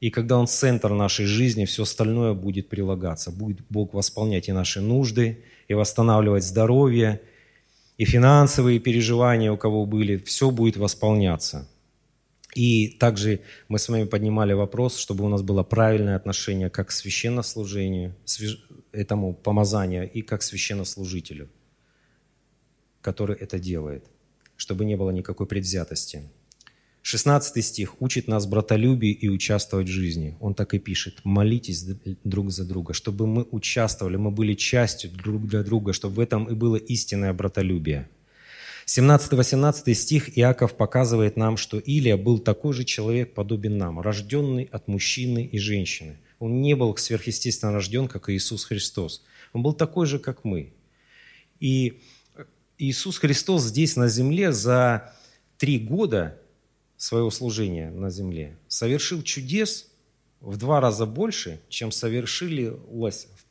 и 0.00 0.08
когда 0.08 0.38
Он 0.38 0.46
центр 0.46 0.90
нашей 0.90 1.26
жизни, 1.26 1.66
все 1.66 1.82
остальное 1.82 2.32
будет 2.32 2.70
прилагаться. 2.70 3.30
Будет 3.30 3.58
Бог 3.68 3.92
восполнять 3.92 4.48
и 4.48 4.52
наши 4.52 4.80
нужды, 4.80 5.42
и 5.68 5.74
восстанавливать 5.74 6.44
здоровье– 6.44 7.20
и 7.98 8.04
финансовые 8.04 8.78
переживания 8.78 9.50
у 9.50 9.56
кого 9.56 9.86
были, 9.86 10.18
все 10.18 10.50
будет 10.50 10.76
восполняться. 10.76 11.68
И 12.54 12.88
также 12.88 13.40
мы 13.68 13.78
с 13.78 13.88
вами 13.88 14.04
поднимали 14.04 14.54
вопрос, 14.54 14.96
чтобы 14.96 15.24
у 15.24 15.28
нас 15.28 15.42
было 15.42 15.62
правильное 15.62 16.16
отношение 16.16 16.70
как 16.70 16.88
к 16.88 16.90
священнослужению, 16.90 18.14
этому 18.92 19.34
помазанию, 19.34 20.10
и 20.10 20.22
как 20.22 20.40
к 20.40 20.42
священнослужителю, 20.42 21.48
который 23.02 23.36
это 23.36 23.58
делает, 23.58 24.06
чтобы 24.56 24.84
не 24.84 24.96
было 24.96 25.10
никакой 25.10 25.46
предвзятости. 25.46 26.22
16 27.06 27.64
стих 27.64 28.02
учит 28.02 28.26
нас 28.26 28.46
братолюбию 28.46 29.16
и 29.16 29.28
участвовать 29.28 29.86
в 29.86 29.92
жизни. 29.92 30.36
Он 30.40 30.54
так 30.54 30.74
и 30.74 30.80
пишет. 30.80 31.20
Молитесь 31.22 31.84
друг 32.24 32.50
за 32.50 32.64
друга, 32.64 32.94
чтобы 32.94 33.28
мы 33.28 33.46
участвовали, 33.52 34.16
мы 34.16 34.32
были 34.32 34.54
частью 34.54 35.12
друг 35.12 35.46
для 35.46 35.62
друга, 35.62 35.92
чтобы 35.92 36.16
в 36.16 36.18
этом 36.18 36.46
и 36.46 36.54
было 36.54 36.74
истинное 36.74 37.32
братолюбие. 37.32 38.08
17-18 38.86 39.94
стих 39.94 40.36
Иаков 40.36 40.76
показывает 40.76 41.36
нам, 41.36 41.56
что 41.56 41.78
Илия 41.78 42.16
был 42.16 42.40
такой 42.40 42.72
же 42.72 42.82
человек, 42.82 43.34
подобен 43.34 43.78
нам, 43.78 44.00
рожденный 44.00 44.64
от 44.72 44.88
мужчины 44.88 45.44
и 45.44 45.58
женщины. 45.60 46.18
Он 46.40 46.60
не 46.60 46.74
был 46.74 46.96
сверхъестественно 46.96 47.70
рожден, 47.70 48.08
как 48.08 48.28
Иисус 48.30 48.64
Христос. 48.64 49.22
Он 49.52 49.62
был 49.62 49.74
такой 49.74 50.06
же, 50.06 50.18
как 50.18 50.42
мы. 50.42 50.72
И 51.60 52.00
Иисус 52.78 53.18
Христос 53.18 53.62
здесь 53.62 53.94
на 53.94 54.08
земле 54.08 54.50
за 54.50 55.14
три 55.56 55.78
года 55.78 56.40
своего 56.96 57.30
служения 57.30 57.90
на 57.90 58.10
земле, 58.10 58.58
совершил 58.68 59.22
чудес 59.22 59.90
в 60.40 60.56
два 60.56 60.80
раза 60.80 61.06
больше, 61.06 61.60
чем 61.68 61.92
совершили 61.92 62.76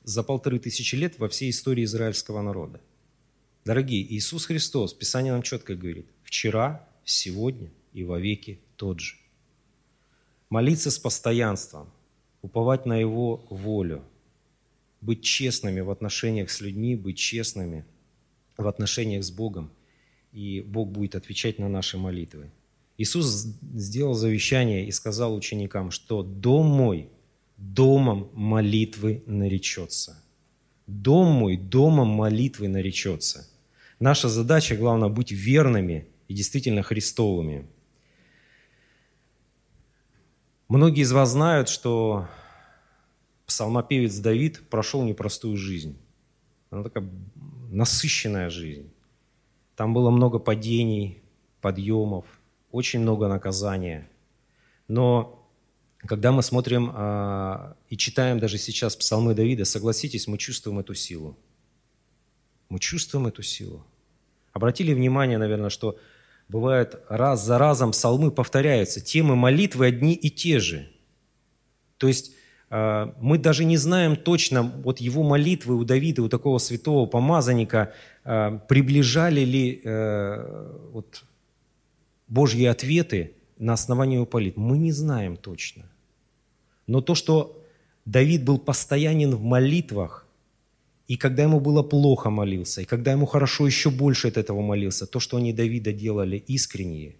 за 0.04 0.24
полторы 0.24 0.60
тысячи 0.60 0.96
лет 0.96 1.20
во 1.20 1.28
всей 1.30 1.50
истории 1.50 1.84
израильского 1.84 2.42
народа. 2.42 2.82
Дорогие, 3.66 4.04
Иисус 4.14 4.46
Христос, 4.46 4.94
Писание 4.94 5.34
нам 5.34 5.42
четко 5.42 5.76
говорит, 5.76 6.08
вчера, 6.24 6.88
сегодня 7.04 7.72
и 7.94 8.04
вовеки 8.04 8.60
тот 8.76 9.00
же. 9.00 9.16
Молиться 10.50 10.92
с 10.92 11.00
постоянством, 11.00 11.90
уповать 12.42 12.86
на 12.86 12.98
Его 12.98 13.46
волю, 13.50 14.04
быть 15.02 15.24
честными 15.24 15.82
в 15.82 15.90
отношениях 15.90 16.52
с 16.52 16.62
людьми, 16.62 16.96
быть 16.96 17.18
честными 17.18 17.86
в 18.58 18.68
отношениях 18.68 19.24
с 19.24 19.32
Богом, 19.32 19.72
и 20.32 20.62
Бог 20.62 20.90
будет 20.90 21.16
отвечать 21.16 21.60
на 21.60 21.70
наши 21.70 21.98
молитвы. 21.98 22.52
Иисус 22.98 23.26
сделал 23.74 24.14
завещание 24.14 24.88
и 24.88 24.92
сказал 24.92 25.36
ученикам, 25.36 25.92
что 25.92 26.24
«дом 26.24 26.68
мой 26.68 27.10
домом 27.58 28.30
молитвы 28.34 29.24
наречется». 29.26 30.22
Дом 30.88 31.32
мой 31.32 31.58
домом 31.58 32.10
молитвы 32.10 32.68
наречется. 32.68 33.50
Наша 34.00 34.30
задача, 34.30 34.76
главное, 34.76 35.10
быть 35.10 35.32
верными 35.32 36.08
и 36.28 36.34
действительно 36.34 36.84
христовыми. 36.84 37.68
Многие 40.68 41.02
из 41.02 41.12
вас 41.12 41.32
знают, 41.32 41.70
что 41.70 42.28
псалмопевец 43.48 44.16
Давид 44.20 44.70
прошел 44.70 45.04
непростую 45.04 45.58
жизнь. 45.58 45.98
Она 46.70 46.84
такая 46.84 47.10
насыщенная 47.72 48.50
жизнь. 48.50 48.92
Там 49.76 49.94
было 49.94 50.12
много 50.12 50.40
падений, 50.40 51.24
подъемов– 51.62 52.26
очень 52.76 53.00
много 53.00 53.28
наказания. 53.28 54.10
Но 54.88 55.48
когда 55.98 56.32
мы 56.32 56.44
смотрим 56.44 56.92
а, 56.94 57.76
и 57.90 57.98
читаем 57.98 58.40
даже 58.40 58.58
сейчас 58.58 58.96
псалмы 58.96 59.34
Давида, 59.34 59.66
согласитесь, 59.66 60.28
мы 60.28 60.38
чувствуем 60.38 60.80
эту 60.80 60.94
силу. 60.94 61.38
Мы 62.70 62.80
чувствуем 62.80 63.28
эту 63.28 63.44
силу. 63.44 63.86
Обратили 64.52 64.94
внимание, 64.94 65.38
наверное, 65.38 65.70
что 65.70 65.98
бывает 66.50 67.02
раз 67.10 67.44
за 67.46 67.58
разом 67.58 67.92
псалмы 67.92 68.30
повторяются, 68.30 69.00
темы 69.00 69.36
молитвы 69.36 69.86
одни 69.88 70.14
и 70.14 70.30
те 70.30 70.60
же. 70.60 70.92
То 71.98 72.08
есть 72.08 72.34
а, 72.70 73.16
мы 73.22 73.38
даже 73.38 73.64
не 73.64 73.78
знаем 73.78 74.18
точно, 74.18 74.64
вот 74.64 75.00
его 75.00 75.24
молитвы 75.24 75.76
у 75.76 75.86
Давида, 75.86 76.24
у 76.24 76.30
такого 76.30 76.58
святого 76.58 77.06
помазанника, 77.06 77.94
а, 78.24 78.58
приближали 78.58 79.42
ли 79.42 79.82
э, 79.84 80.90
вот, 80.92 81.24
Божьи 82.28 82.66
ответы 82.66 83.34
на 83.58 83.74
основании 83.74 84.18
Уполит, 84.18 84.58
мы 84.58 84.78
не 84.78 84.92
знаем 84.92 85.38
точно. 85.38 85.86
Но 86.88 87.02
то, 87.02 87.16
что 87.16 87.62
Давид 88.06 88.44
был 88.44 88.60
постоянен 88.60 89.36
в 89.36 89.44
молитвах, 89.44 90.28
и 91.08 91.18
когда 91.18 91.44
ему 91.44 91.60
было 91.60 91.84
плохо 91.84 92.30
молился, 92.30 92.82
и 92.82 92.86
когда 92.86 93.12
ему 93.12 93.26
хорошо 93.26 93.66
еще 93.66 93.90
больше 93.90 94.28
от 94.28 94.38
этого 94.38 94.62
молился, 94.62 95.06
то, 95.06 95.20
что 95.20 95.38
они 95.38 95.54
Давида 95.54 95.94
делали 95.94 96.38
искреннее, 96.38 97.16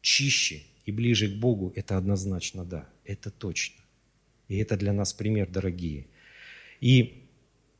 чище 0.00 0.62
и 0.86 0.92
ближе 0.92 1.28
к 1.28 1.38
Богу, 1.38 1.72
это 1.76 1.98
однозначно 1.98 2.64
да, 2.64 2.88
это 3.04 3.30
точно. 3.30 3.82
И 4.48 4.56
это 4.56 4.76
для 4.76 4.94
нас 4.94 5.12
пример, 5.12 5.48
дорогие. 5.48 6.06
И 6.80 7.24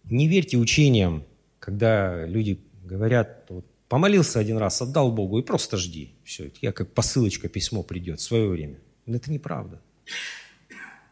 не 0.04 0.28
верьте 0.28 0.58
учениям, 0.58 1.24
когда 1.58 2.26
люди 2.26 2.60
говорят, 2.84 3.46
вот, 3.48 3.66
Помолился 3.88 4.38
один 4.38 4.58
раз, 4.58 4.82
отдал 4.82 5.10
Богу 5.12 5.38
и 5.38 5.42
просто 5.42 5.76
жди. 5.78 6.12
Все, 6.24 6.50
я 6.60 6.72
как 6.72 6.92
посылочка, 6.92 7.48
письмо 7.48 7.82
придет 7.82 8.20
в 8.20 8.22
свое 8.22 8.48
время. 8.48 8.78
Но 9.06 9.16
это 9.16 9.32
неправда. 9.32 9.80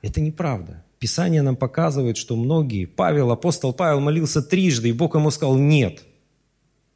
Это 0.03 0.20
неправда. 0.20 0.85
Писание 0.99 1.43
нам 1.43 1.57
показывает, 1.57 2.16
что 2.16 2.37
многие, 2.37 2.85
Павел, 2.85 3.31
апостол 3.31 3.72
Павел 3.72 4.01
молился 4.01 4.43
трижды, 4.43 4.91
и 4.91 4.93
Бог 4.93 5.14
ему 5.14 5.31
сказал, 5.31 5.57
нет, 5.57 6.05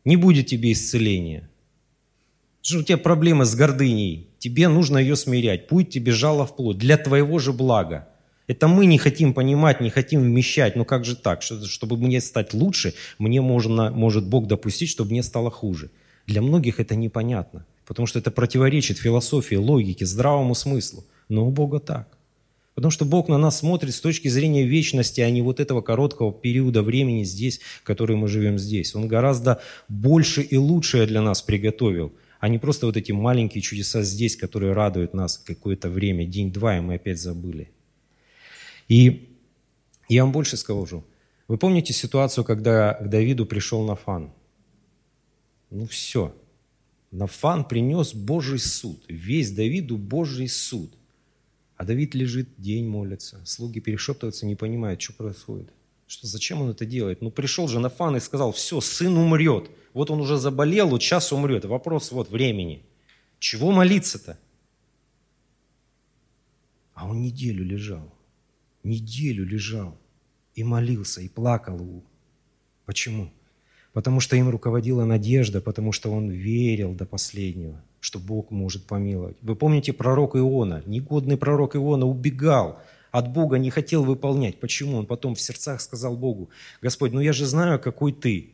не 0.04 0.16
будет 0.16 0.46
тебе 0.46 0.72
исцеления. 0.72 1.50
Что 2.62 2.80
у 2.80 2.82
тебя 2.82 2.98
проблемы 2.98 3.46
с 3.46 3.54
гордыней, 3.54 4.28
тебе 4.38 4.68
нужно 4.68 4.98
ее 4.98 5.16
смирять, 5.16 5.66
путь 5.66 5.90
тебе 5.90 6.12
жало 6.12 6.46
в 6.46 6.56
плоть, 6.56 6.78
для 6.78 6.98
твоего 6.98 7.38
же 7.38 7.52
блага. 7.52 8.08
Это 8.50 8.66
мы 8.66 8.86
не 8.86 8.98
хотим 8.98 9.32
понимать, 9.32 9.80
не 9.80 9.90
хотим 9.90 10.22
вмещать. 10.22 10.74
Ну 10.74 10.84
как 10.84 11.04
же 11.04 11.14
так? 11.14 11.40
Чтобы 11.40 11.96
мне 11.96 12.20
стать 12.20 12.52
лучше, 12.52 12.94
мне 13.20 13.40
можно, 13.40 13.92
может 13.92 14.26
Бог 14.26 14.48
допустить, 14.48 14.88
чтобы 14.88 15.12
мне 15.12 15.22
стало 15.22 15.52
хуже. 15.52 15.92
Для 16.26 16.42
многих 16.42 16.80
это 16.80 16.96
непонятно, 16.96 17.64
потому 17.86 18.08
что 18.08 18.18
это 18.18 18.32
противоречит 18.32 18.98
философии, 18.98 19.54
логике, 19.54 20.04
здравому 20.04 20.56
смыслу. 20.56 21.04
Но 21.28 21.46
у 21.46 21.52
Бога 21.52 21.78
так. 21.78 22.08
Потому 22.74 22.90
что 22.90 23.04
Бог 23.04 23.28
на 23.28 23.38
нас 23.38 23.60
смотрит 23.60 23.94
с 23.94 24.00
точки 24.00 24.26
зрения 24.26 24.64
вечности, 24.64 25.20
а 25.20 25.30
не 25.30 25.42
вот 25.42 25.60
этого 25.60 25.80
короткого 25.80 26.32
периода 26.32 26.82
времени 26.82 27.22
здесь, 27.22 27.60
который 27.84 28.16
мы 28.16 28.26
живем 28.26 28.58
здесь. 28.58 28.96
Он 28.96 29.06
гораздо 29.06 29.60
больше 29.88 30.42
и 30.42 30.56
лучшее 30.56 31.06
для 31.06 31.22
нас 31.22 31.40
приготовил, 31.40 32.12
а 32.40 32.48
не 32.48 32.58
просто 32.58 32.86
вот 32.86 32.96
эти 32.96 33.12
маленькие 33.12 33.62
чудеса 33.62 34.02
здесь, 34.02 34.34
которые 34.34 34.72
радуют 34.72 35.14
нас 35.14 35.38
какое-то 35.38 35.88
время, 35.88 36.24
день-два, 36.24 36.78
и 36.78 36.80
мы 36.80 36.94
опять 36.94 37.20
забыли. 37.20 37.70
И 38.90 39.38
я 40.08 40.24
вам 40.24 40.32
больше 40.32 40.56
скажу. 40.56 41.04
Вы 41.46 41.58
помните 41.58 41.92
ситуацию, 41.92 42.44
когда 42.44 42.94
к 42.94 43.08
Давиду 43.08 43.46
пришел 43.46 43.84
Нафан? 43.84 44.32
Ну 45.70 45.86
все. 45.86 46.34
Нафан 47.12 47.64
принес 47.64 48.12
Божий 48.14 48.58
суд. 48.58 49.04
Весь 49.08 49.52
Давиду 49.52 49.96
Божий 49.96 50.48
суд. 50.48 50.92
А 51.76 51.84
Давид 51.84 52.16
лежит, 52.16 52.48
день 52.58 52.88
молится. 52.88 53.40
Слуги 53.46 53.78
перешептываются, 53.78 54.44
не 54.44 54.56
понимают, 54.56 55.00
что 55.00 55.12
происходит. 55.12 55.72
Что, 56.08 56.26
зачем 56.26 56.60
он 56.60 56.70
это 56.70 56.84
делает? 56.84 57.22
Ну 57.22 57.30
пришел 57.30 57.68
же 57.68 57.78
Нафан 57.78 58.16
и 58.16 58.20
сказал, 58.20 58.50
все, 58.50 58.80
сын 58.80 59.16
умрет. 59.16 59.70
Вот 59.94 60.10
он 60.10 60.20
уже 60.20 60.36
заболел, 60.36 60.88
вот 60.88 61.00
сейчас 61.00 61.32
умрет. 61.32 61.64
Вопрос 61.64 62.10
вот 62.10 62.28
времени. 62.28 62.82
Чего 63.38 63.70
молиться-то? 63.70 64.36
А 66.94 67.08
он 67.08 67.22
неделю 67.22 67.64
лежал. 67.64 68.12
Неделю 68.82 69.44
лежал. 69.44 69.96
И 70.54 70.64
молился, 70.64 71.20
и 71.20 71.28
плакал. 71.28 72.02
Почему? 72.86 73.30
Потому 73.92 74.20
что 74.20 74.36
им 74.36 74.48
руководила 74.48 75.04
надежда, 75.04 75.60
потому 75.60 75.92
что 75.92 76.12
он 76.12 76.30
верил 76.30 76.94
до 76.94 77.06
последнего, 77.06 77.80
что 78.00 78.18
Бог 78.18 78.50
может 78.50 78.84
помиловать. 78.86 79.36
Вы 79.42 79.56
помните 79.56 79.92
пророк 79.92 80.36
Иона? 80.36 80.82
Негодный 80.86 81.36
пророк 81.36 81.76
Иона 81.76 82.06
убегал 82.06 82.80
от 83.10 83.32
Бога, 83.32 83.58
не 83.58 83.70
хотел 83.70 84.04
выполнять. 84.04 84.60
Почему? 84.60 84.98
Он 84.98 85.06
потом 85.06 85.34
в 85.34 85.40
сердцах 85.40 85.80
сказал 85.80 86.16
Богу, 86.16 86.50
Господь, 86.80 87.12
ну 87.12 87.20
я 87.20 87.32
же 87.32 87.46
знаю, 87.46 87.80
какой 87.80 88.12
ты. 88.12 88.50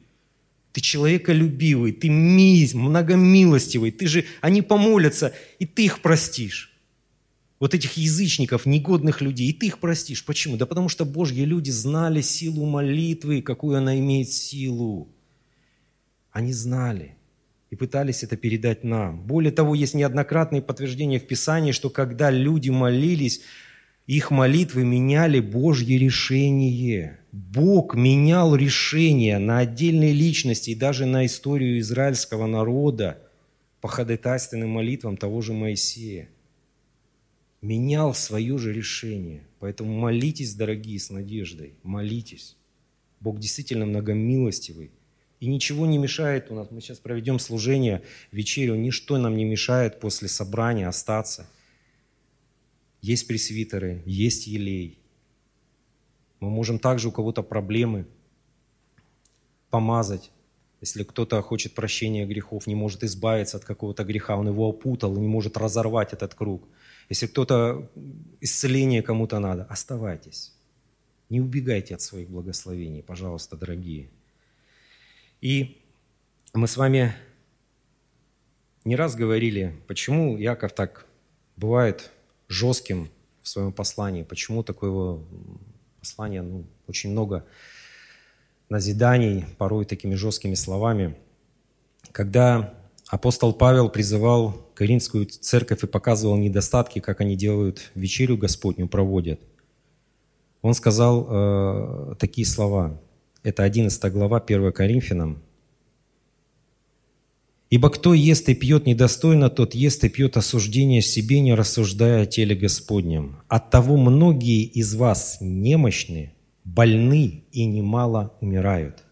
Ты 0.72 0.80
человеколюбивый, 0.80 1.92
ты 1.92 2.10
миз, 2.10 2.74
многомилостивый, 2.74 3.90
ты 3.90 4.06
же, 4.06 4.24
они 4.42 4.60
помолятся, 4.60 5.32
и 5.58 5.64
ты 5.64 5.86
их 5.86 6.02
простишь. 6.02 6.75
Вот 7.58 7.72
этих 7.72 7.96
язычников, 7.96 8.66
негодных 8.66 9.22
людей, 9.22 9.48
и 9.48 9.52
ты 9.52 9.66
их 9.66 9.78
простишь. 9.78 10.24
Почему? 10.24 10.56
Да 10.56 10.66
потому 10.66 10.88
что 10.88 11.04
Божьи 11.06 11.42
люди 11.42 11.70
знали 11.70 12.20
силу 12.20 12.66
молитвы, 12.66 13.40
какую 13.40 13.78
она 13.78 13.98
имеет 13.98 14.30
силу. 14.30 15.08
Они 16.32 16.52
знали 16.52 17.16
и 17.70 17.76
пытались 17.76 18.22
это 18.22 18.36
передать 18.36 18.84
нам. 18.84 19.22
Более 19.22 19.52
того, 19.52 19.74
есть 19.74 19.94
неоднократные 19.94 20.60
подтверждения 20.60 21.18
в 21.18 21.26
Писании, 21.26 21.72
что 21.72 21.88
когда 21.88 22.30
люди 22.30 22.68
молились, 22.68 23.40
их 24.06 24.30
молитвы 24.30 24.84
меняли 24.84 25.40
Божье 25.40 25.98
решение. 25.98 27.18
Бог 27.32 27.94
менял 27.94 28.54
решение 28.54 29.38
на 29.38 29.58
отдельные 29.58 30.12
личности 30.12 30.70
и 30.70 30.74
даже 30.74 31.06
на 31.06 31.26
историю 31.26 31.80
израильского 31.80 32.46
народа 32.46 33.18
по 33.80 33.88
ходатайственным 33.88 34.70
молитвам 34.70 35.16
того 35.16 35.40
же 35.40 35.52
Моисея. 35.54 36.28
Менял 37.62 38.14
свое 38.14 38.58
же 38.58 38.72
решение. 38.72 39.46
Поэтому 39.58 39.98
молитесь, 39.98 40.54
дорогие, 40.54 40.98
с 40.98 41.10
надеждой. 41.10 41.74
Молитесь. 41.82 42.56
Бог 43.20 43.38
действительно 43.38 43.86
многомилостивый. 43.86 44.90
И 45.40 45.46
ничего 45.48 45.86
не 45.86 45.98
мешает 45.98 46.50
у 46.50 46.54
нас. 46.54 46.70
Мы 46.70 46.80
сейчас 46.80 46.98
проведем 46.98 47.38
служение, 47.38 48.02
вечерю. 48.32 48.74
Ничто 48.76 49.18
нам 49.18 49.36
не 49.36 49.44
мешает 49.44 50.00
после 50.00 50.28
собрания 50.28 50.88
остаться. 50.88 51.48
Есть 53.02 53.26
пресвитеры, 53.26 54.02
есть 54.06 54.46
елей. 54.46 54.98
Мы 56.40 56.50
можем 56.50 56.78
также 56.78 57.08
у 57.08 57.12
кого-то 57.12 57.42
проблемы 57.42 58.06
помазать. 59.70 60.30
Если 60.80 61.04
кто-то 61.04 61.40
хочет 61.42 61.74
прощения 61.74 62.26
грехов, 62.26 62.66
не 62.66 62.74
может 62.74 63.02
избавиться 63.04 63.56
от 63.56 63.64
какого-то 63.64 64.04
греха, 64.04 64.36
он 64.36 64.48
его 64.48 64.68
опутал 64.68 65.16
и 65.16 65.20
не 65.20 65.28
может 65.28 65.56
разорвать 65.56 66.12
этот 66.12 66.34
круг. 66.34 66.68
Если 67.08 67.26
кто-то 67.26 67.88
исцеление 68.40 69.02
кому-то 69.02 69.38
надо, 69.38 69.64
оставайтесь. 69.64 70.52
Не 71.28 71.40
убегайте 71.40 71.94
от 71.94 72.00
своих 72.00 72.28
благословений, 72.28 73.02
пожалуйста, 73.02 73.56
дорогие. 73.56 74.08
И 75.40 75.80
мы 76.52 76.66
с 76.66 76.76
вами 76.76 77.14
не 78.84 78.96
раз 78.96 79.14
говорили, 79.14 79.74
почему 79.86 80.36
Яков 80.36 80.72
так 80.72 81.06
бывает 81.56 82.10
жестким 82.48 83.10
в 83.42 83.48
своем 83.48 83.72
послании, 83.72 84.22
почему 84.22 84.62
такое 84.62 85.20
послание, 86.00 86.42
ну, 86.42 86.64
очень 86.86 87.10
много 87.10 87.44
назиданий, 88.68 89.44
порой 89.58 89.84
такими 89.84 90.14
жесткими 90.14 90.54
словами. 90.54 91.16
Когда 92.12 92.74
апостол 93.08 93.52
Павел 93.52 93.88
призывал 93.88 94.65
Коринфскую 94.76 95.26
церковь 95.26 95.82
и 95.82 95.86
показывал 95.86 96.36
недостатки, 96.36 96.98
как 97.00 97.20
они 97.22 97.34
делают 97.34 97.90
вечерю 97.94 98.36
Господню, 98.36 98.86
проводят, 98.86 99.40
он 100.60 100.74
сказал 100.74 101.26
э, 101.28 102.14
такие 102.18 102.46
слова. 102.46 103.00
Это 103.42 103.62
11 103.62 104.12
глава 104.12 104.38
1 104.38 104.72
Коринфянам. 104.72 105.38
«Ибо 107.70 107.88
кто 107.88 108.14
ест 108.14 108.48
и 108.48 108.54
пьет 108.54 108.86
недостойно, 108.86 109.48
тот 109.48 109.74
ест 109.74 110.04
и 110.04 110.08
пьет 110.08 110.36
осуждение 110.36 111.02
себе, 111.02 111.40
не 111.40 111.54
рассуждая 111.54 112.22
о 112.22 112.26
теле 112.26 112.54
Господнем. 112.54 113.36
Оттого 113.48 113.96
многие 113.96 114.64
из 114.64 114.94
вас 114.94 115.38
немощны, 115.40 116.32
больны 116.64 117.44
и 117.50 117.64
немало 117.64 118.34
умирают. 118.40 119.04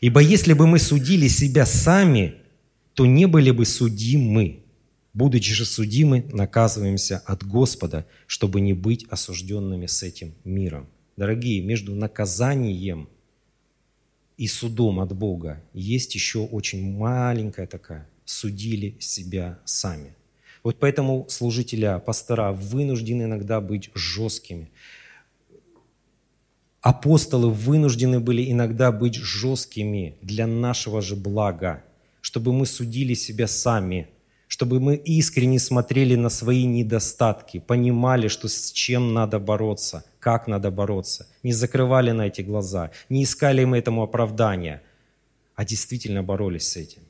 Ибо 0.00 0.20
если 0.20 0.52
бы 0.52 0.66
мы 0.66 0.78
судили 0.78 1.28
себя 1.28 1.66
сами, 1.66 2.34
то 2.94 3.06
не 3.06 3.26
были 3.26 3.50
бы 3.50 3.64
судимы. 3.64 4.65
Будучи 5.16 5.54
же 5.54 5.64
судимы, 5.64 6.26
наказываемся 6.30 7.22
от 7.24 7.42
Господа, 7.42 8.04
чтобы 8.26 8.60
не 8.60 8.74
быть 8.74 9.06
осужденными 9.08 9.86
с 9.86 10.02
этим 10.02 10.34
миром. 10.44 10.86
Дорогие, 11.16 11.62
между 11.62 11.94
наказанием– 11.94 13.08
и 14.36 14.46
судом 14.46 15.00
от 15.00 15.16
Бога 15.16 15.62
есть 15.72 16.14
еще 16.14 16.40
очень 16.40 16.98
маленькая 16.98 17.66
такая. 17.66 18.06
Судили 18.26 18.96
себя 18.98 19.58
сами. 19.64 20.14
Вот 20.62 20.78
поэтому 20.78 21.24
служителя, 21.30 21.98
пастора 21.98 22.52
вынуждены 22.52 23.22
иногда 23.22 23.62
быть 23.62 23.90
жесткими. 23.94 24.70
Апостолы 26.82 27.50
вынуждены 27.50 28.20
были 28.20 28.52
иногда 28.52 28.92
быть 28.92 29.14
жесткими 29.14 30.18
для 30.20 30.46
нашего 30.46 31.00
же 31.00 31.16
блага, 31.16 31.82
чтобы 32.20 32.52
мы 32.52 32.66
судили 32.66 33.14
себя 33.14 33.46
сами– 33.46 34.08
чтобы 34.48 34.80
мы 34.80 34.96
искренне 34.96 35.58
смотрели 35.58 36.14
на 36.14 36.28
свои 36.28 36.64
недостатки, 36.64 37.58
понимали, 37.58 38.28
что 38.28 38.48
с 38.48 38.70
чем 38.72 39.12
надо 39.12 39.38
бороться, 39.38 40.04
как 40.20 40.46
надо 40.46 40.70
бороться, 40.70 41.26
не 41.42 41.52
закрывали 41.52 42.12
на 42.12 42.28
эти 42.28 42.42
глаза, 42.42 42.90
не 43.08 43.24
искали 43.24 43.64
мы 43.64 43.78
этому 43.78 44.02
оправдания, 44.02 44.82
а 45.54 45.64
действительно 45.64 46.22
боролись 46.22 46.68
с 46.68 46.76
этим. 46.76 47.02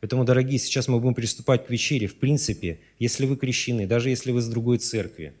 Поэтому, 0.00 0.24
дорогие, 0.24 0.58
сейчас 0.58 0.88
мы 0.88 1.00
будем 1.00 1.14
приступать 1.14 1.66
к 1.66 1.70
вечере. 1.70 2.06
В 2.06 2.16
принципе, 2.16 2.80
если 2.98 3.24
вы 3.24 3.36
крещены, 3.36 3.86
даже 3.86 4.10
если 4.10 4.32
вы 4.32 4.42
с 4.42 4.48
другой 4.48 4.76
церкви, 4.76 5.32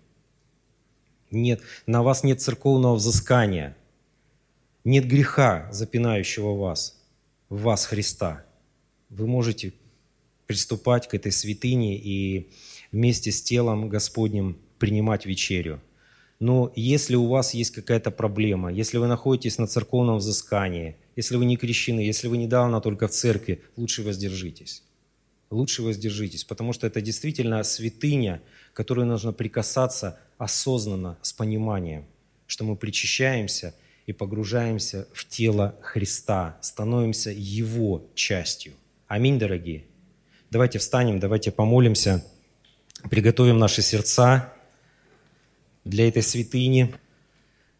нет, 1.30 1.60
на 1.86 2.02
вас 2.02 2.24
нет 2.24 2.40
церковного 2.40 2.94
взыскания, 2.94 3.76
нет 4.84 5.06
греха, 5.06 5.68
запинающего 5.70 6.54
вас, 6.56 6.98
в 7.50 7.60
вас 7.62 7.84
Христа, 7.84 8.46
вы 9.10 9.26
можете 9.26 9.74
приступать 10.46 11.08
к 11.08 11.14
этой 11.14 11.32
святыне 11.32 11.98
и 11.98 12.50
вместе 12.92 13.32
с 13.32 13.42
телом 13.42 13.88
Господним 13.88 14.58
принимать 14.78 15.26
вечерю. 15.26 15.80
Но 16.40 16.72
если 16.76 17.14
у 17.16 17.26
вас 17.26 17.54
есть 17.54 17.70
какая-то 17.70 18.10
проблема, 18.10 18.72
если 18.72 18.98
вы 18.98 19.06
находитесь 19.06 19.58
на 19.58 19.66
церковном 19.66 20.18
взыскании, 20.18 20.96
если 21.16 21.36
вы 21.36 21.44
не 21.44 21.56
крещены, 21.56 22.00
если 22.00 22.28
вы 22.28 22.36
недавно 22.36 22.80
только 22.80 23.08
в 23.08 23.12
церкви, 23.12 23.62
лучше 23.76 24.02
воздержитесь. 24.02 24.82
Лучше 25.50 25.82
воздержитесь, 25.82 26.44
потому 26.44 26.72
что 26.72 26.86
это 26.86 27.00
действительно 27.00 27.62
святыня, 27.62 28.42
которой 28.72 29.06
нужно 29.06 29.32
прикасаться 29.32 30.18
осознанно, 30.36 31.16
с 31.22 31.32
пониманием, 31.32 32.04
что 32.46 32.64
мы 32.64 32.76
причащаемся 32.76 33.74
и 34.06 34.12
погружаемся 34.12 35.06
в 35.12 35.26
тело 35.26 35.76
Христа, 35.80 36.58
становимся 36.60 37.30
Его 37.30 38.04
частью. 38.14 38.72
Аминь, 39.06 39.38
дорогие. 39.38 39.84
Давайте 40.54 40.78
встанем, 40.78 41.18
давайте 41.18 41.50
помолимся, 41.50 42.24
приготовим 43.10 43.58
наши 43.58 43.82
сердца 43.82 44.52
для 45.84 46.06
этой 46.06 46.22
святыни. 46.22 46.94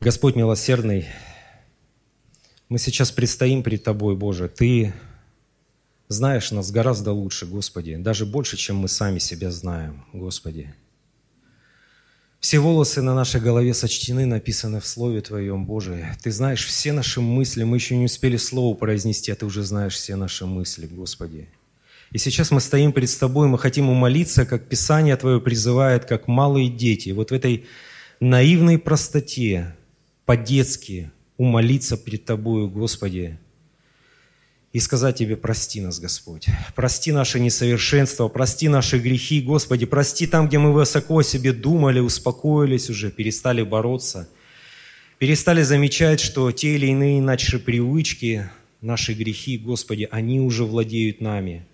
Господь 0.01 0.35
милосердный, 0.35 1.07
мы 2.68 2.81
сейчас 2.81 3.12
предстоим 3.12 3.62
перед 3.62 3.85
Тобой, 3.85 4.16
Боже. 4.16 4.49
Ты 4.49 4.93
знаешь 6.09 6.51
нас 6.51 6.72
гораздо 6.72 7.12
лучше, 7.12 7.47
Господи, 7.47 7.95
даже 7.95 8.27
больше, 8.27 8.57
чем 8.57 8.79
мы 8.79 8.89
сами 8.89 9.20
себя 9.20 9.53
знаем, 9.53 10.05
Господи. 10.12 10.75
Все 12.41 12.59
волосы 12.59 13.03
на 13.03 13.14
нашей 13.14 13.41
голове 13.41 13.72
сочтены, 13.72 14.27
написаны 14.27 14.81
в 14.81 14.87
Слове 14.89 15.20
Твоем, 15.20 15.64
Боже. 15.64 16.12
Ты 16.25 16.33
знаешь 16.33 16.66
все 16.66 16.91
наши 16.93 17.20
мысли, 17.20 17.62
мы 17.62 17.77
еще 17.77 17.97
не 17.97 18.07
успели 18.07 18.37
слово 18.37 18.75
произнести, 18.75 19.31
а 19.31 19.37
Ты 19.37 19.47
уже 19.47 19.62
знаешь 19.62 19.95
все 19.95 20.16
наши 20.16 20.45
мысли, 20.45 20.89
Господи. 20.89 21.49
И 22.14 22.18
сейчас 22.18 22.52
мы 22.52 22.60
стоим 22.60 22.92
перед 22.92 23.10
Тобой, 23.18 23.48
мы 23.48 23.58
хотим 23.58 23.88
умолиться, 23.90 24.46
как 24.46 24.68
Писание 24.68 25.16
Твое 25.16 25.40
призывает, 25.40 26.04
как 26.04 26.28
малые 26.28 26.68
дети. 26.68 27.10
Вот 27.10 27.32
в 27.32 27.34
этой 27.34 27.64
наивной 28.20 28.78
простоте, 28.78 29.74
по-детски 30.24 31.10
умолиться 31.38 31.96
перед 31.96 32.24
Тобою, 32.24 32.70
Господи, 32.70 33.36
и 34.72 34.78
сказать 34.78 35.16
Тебе, 35.16 35.36
прости 35.36 35.80
нас, 35.80 35.98
Господь. 35.98 36.46
Прости 36.76 37.10
наши 37.10 37.40
несовершенства, 37.40 38.28
прости 38.28 38.68
наши 38.68 39.00
грехи, 39.00 39.40
Господи. 39.40 39.84
Прости 39.84 40.28
там, 40.28 40.46
где 40.46 40.60
мы 40.60 40.72
высоко 40.72 41.18
о 41.18 41.24
себе 41.24 41.52
думали, 41.52 41.98
успокоились 41.98 42.90
уже, 42.90 43.10
перестали 43.10 43.62
бороться. 43.62 44.28
Перестали 45.18 45.62
замечать, 45.62 46.20
что 46.20 46.52
те 46.52 46.76
или 46.76 46.86
иные 46.86 47.20
наши 47.20 47.58
привычки, 47.58 48.48
наши 48.80 49.14
грехи, 49.14 49.58
Господи, 49.58 50.06
они 50.12 50.38
уже 50.38 50.62
владеют 50.62 51.20
нами– 51.20 51.66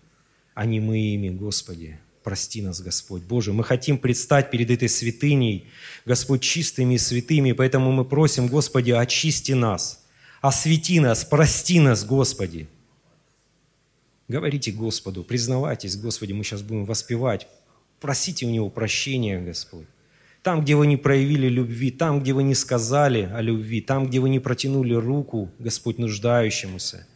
а 0.54 0.66
не 0.66 0.80
мы 0.80 0.98
ими, 0.98 1.30
Господи. 1.30 1.98
Прости 2.22 2.60
нас, 2.60 2.80
Господь. 2.82 3.22
Боже, 3.22 3.52
мы 3.52 3.64
хотим 3.64 3.96
предстать 3.96 4.50
перед 4.50 4.70
этой 4.70 4.88
святыней, 4.88 5.66
Господь, 6.04 6.42
чистыми 6.42 6.94
и 6.94 6.98
святыми, 6.98 7.52
поэтому 7.52 7.92
мы 7.92 8.04
просим, 8.04 8.46
Господи, 8.46 8.90
очисти 8.90 9.52
нас, 9.52 10.04
освети 10.42 11.00
нас, 11.00 11.24
прости 11.24 11.80
нас, 11.80 12.04
Господи. 12.04 12.68
Говорите 14.28 14.70
Господу, 14.70 15.24
признавайтесь, 15.24 15.96
Господи, 15.96 16.32
мы 16.32 16.44
сейчас 16.44 16.62
будем 16.62 16.84
воспевать. 16.84 17.48
Просите 18.00 18.46
у 18.46 18.50
Него 18.50 18.70
прощения, 18.70 19.40
Господь. 19.40 19.86
Там, 20.42 20.62
где 20.62 20.76
вы 20.76 20.86
не 20.86 20.96
проявили 20.96 21.48
любви, 21.48 21.90
там, 21.90 22.20
где 22.20 22.32
вы 22.32 22.42
не 22.42 22.54
сказали 22.54 23.28
о 23.34 23.40
любви, 23.40 23.80
там, 23.80 24.06
где 24.06 24.20
вы 24.20 24.28
не 24.28 24.38
протянули 24.38 24.94
руку, 24.94 25.50
Господь, 25.58 25.98
нуждающемуся, 25.98 27.06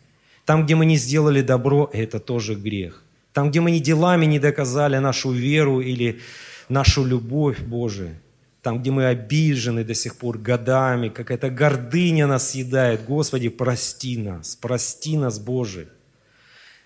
там, 0.45 0.65
где 0.65 0.75
мы 0.75 0.87
не 0.87 0.97
сделали 0.97 1.41
добро, 1.41 1.89
это 1.93 2.19
тоже 2.21 2.55
грех. 2.55 3.04
Там, 3.35 3.51
где 3.51 3.61
мы 3.61 3.73
ни 3.73 3.81
делами 3.81 4.27
не 4.27 4.39
доказали 4.39 4.97
нашу 4.99 5.33
веру 5.33 5.81
или 5.81 6.21
нашу 6.69 7.05
любовь, 7.05 7.59
Боже, 7.59 8.15
там, 8.63 8.81
где 8.81 8.93
мы 8.93 9.07
обижены 9.07 9.83
до 9.83 9.93
сих 9.93 10.17
пор 10.17 10.39
годами, 10.39 11.09
какая-то 11.09 11.51
гордыня 11.51 12.29
нас 12.29 12.53
съедает, 12.53 13.05
Господи, 13.05 13.49
прости 13.49 14.17
нас, 14.17 14.55
прости 14.55 15.19
нас, 15.19 15.41
Боже. 15.41 15.89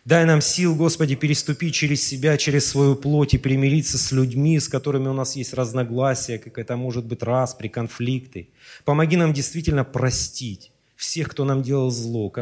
Дай 0.07 0.25
нам 0.25 0.41
сил, 0.41 0.75
Господи, 0.75 1.17
переступить 1.17 1.75
через 1.75 2.03
себя, 2.03 2.39
через 2.39 2.67
свою 2.67 2.97
плоть 2.97 3.35
и 3.35 3.39
примириться 3.39 3.99
с 3.99 4.11
людьми, 4.11 4.59
с 4.59 4.69
которыми 4.69 5.09
у 5.09 5.13
нас 5.13 5.37
есть 5.37 5.53
разногласия, 5.53 6.39
какая-то, 6.39 6.79
может 6.79 7.05
быть, 7.05 7.23
распри, 7.23 7.69
конфликты. 7.69 8.49
Помоги 8.87 9.19
нам 9.19 9.35
действительно 9.35 9.85
простить 9.85 10.73
всех, 10.97 11.29
кто 11.29 11.45
нам 11.45 11.63
делал 11.63 11.91
зло, 11.91 12.33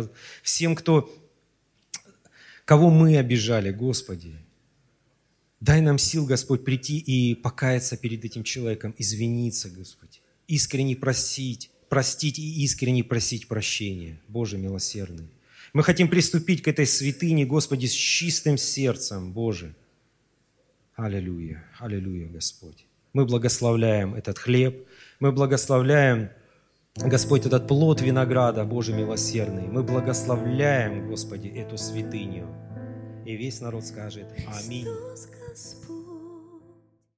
всем, 0.44 0.76
кто 0.76 1.10
кого 2.66 2.90
мы 2.90 3.16
обижали, 3.16 3.70
Господи. 3.70 4.34
Дай 5.60 5.80
нам 5.80 5.98
сил, 5.98 6.26
Господь, 6.26 6.64
прийти 6.64 6.98
и 6.98 7.34
покаяться 7.34 7.96
перед 7.96 8.24
этим 8.24 8.44
человеком, 8.44 8.94
извиниться, 8.98 9.70
Господи, 9.70 10.18
искренне 10.48 10.94
просить, 10.96 11.70
простить 11.88 12.38
и 12.38 12.64
искренне 12.64 13.02
просить 13.02 13.48
прощения. 13.48 14.20
Боже 14.28 14.58
милосердный. 14.58 15.28
Мы 15.72 15.82
хотим 15.82 16.08
приступить 16.08 16.62
к 16.62 16.68
этой 16.68 16.86
святыне, 16.86 17.46
Господи, 17.46 17.86
с 17.86 17.92
чистым 17.92 18.58
сердцем, 18.58 19.32
Боже. 19.32 19.74
Аллилуйя, 20.94 21.64
аллилуйя, 21.78 22.26
Господь. 22.28 22.84
Мы 23.12 23.24
благословляем 23.24 24.14
этот 24.14 24.38
хлеб, 24.38 24.86
мы 25.20 25.32
благословляем 25.32 26.30
Господь, 26.98 27.44
этот 27.44 27.68
плод 27.68 28.00
винограда, 28.00 28.64
Боже 28.64 28.94
милосердный, 28.94 29.68
мы 29.68 29.82
благословляем, 29.82 31.08
Господи, 31.08 31.48
эту 31.48 31.76
святыню. 31.76 32.46
И 33.26 33.36
весь 33.36 33.60
народ 33.60 33.84
скажет 33.84 34.26
Аминь. 34.46 34.86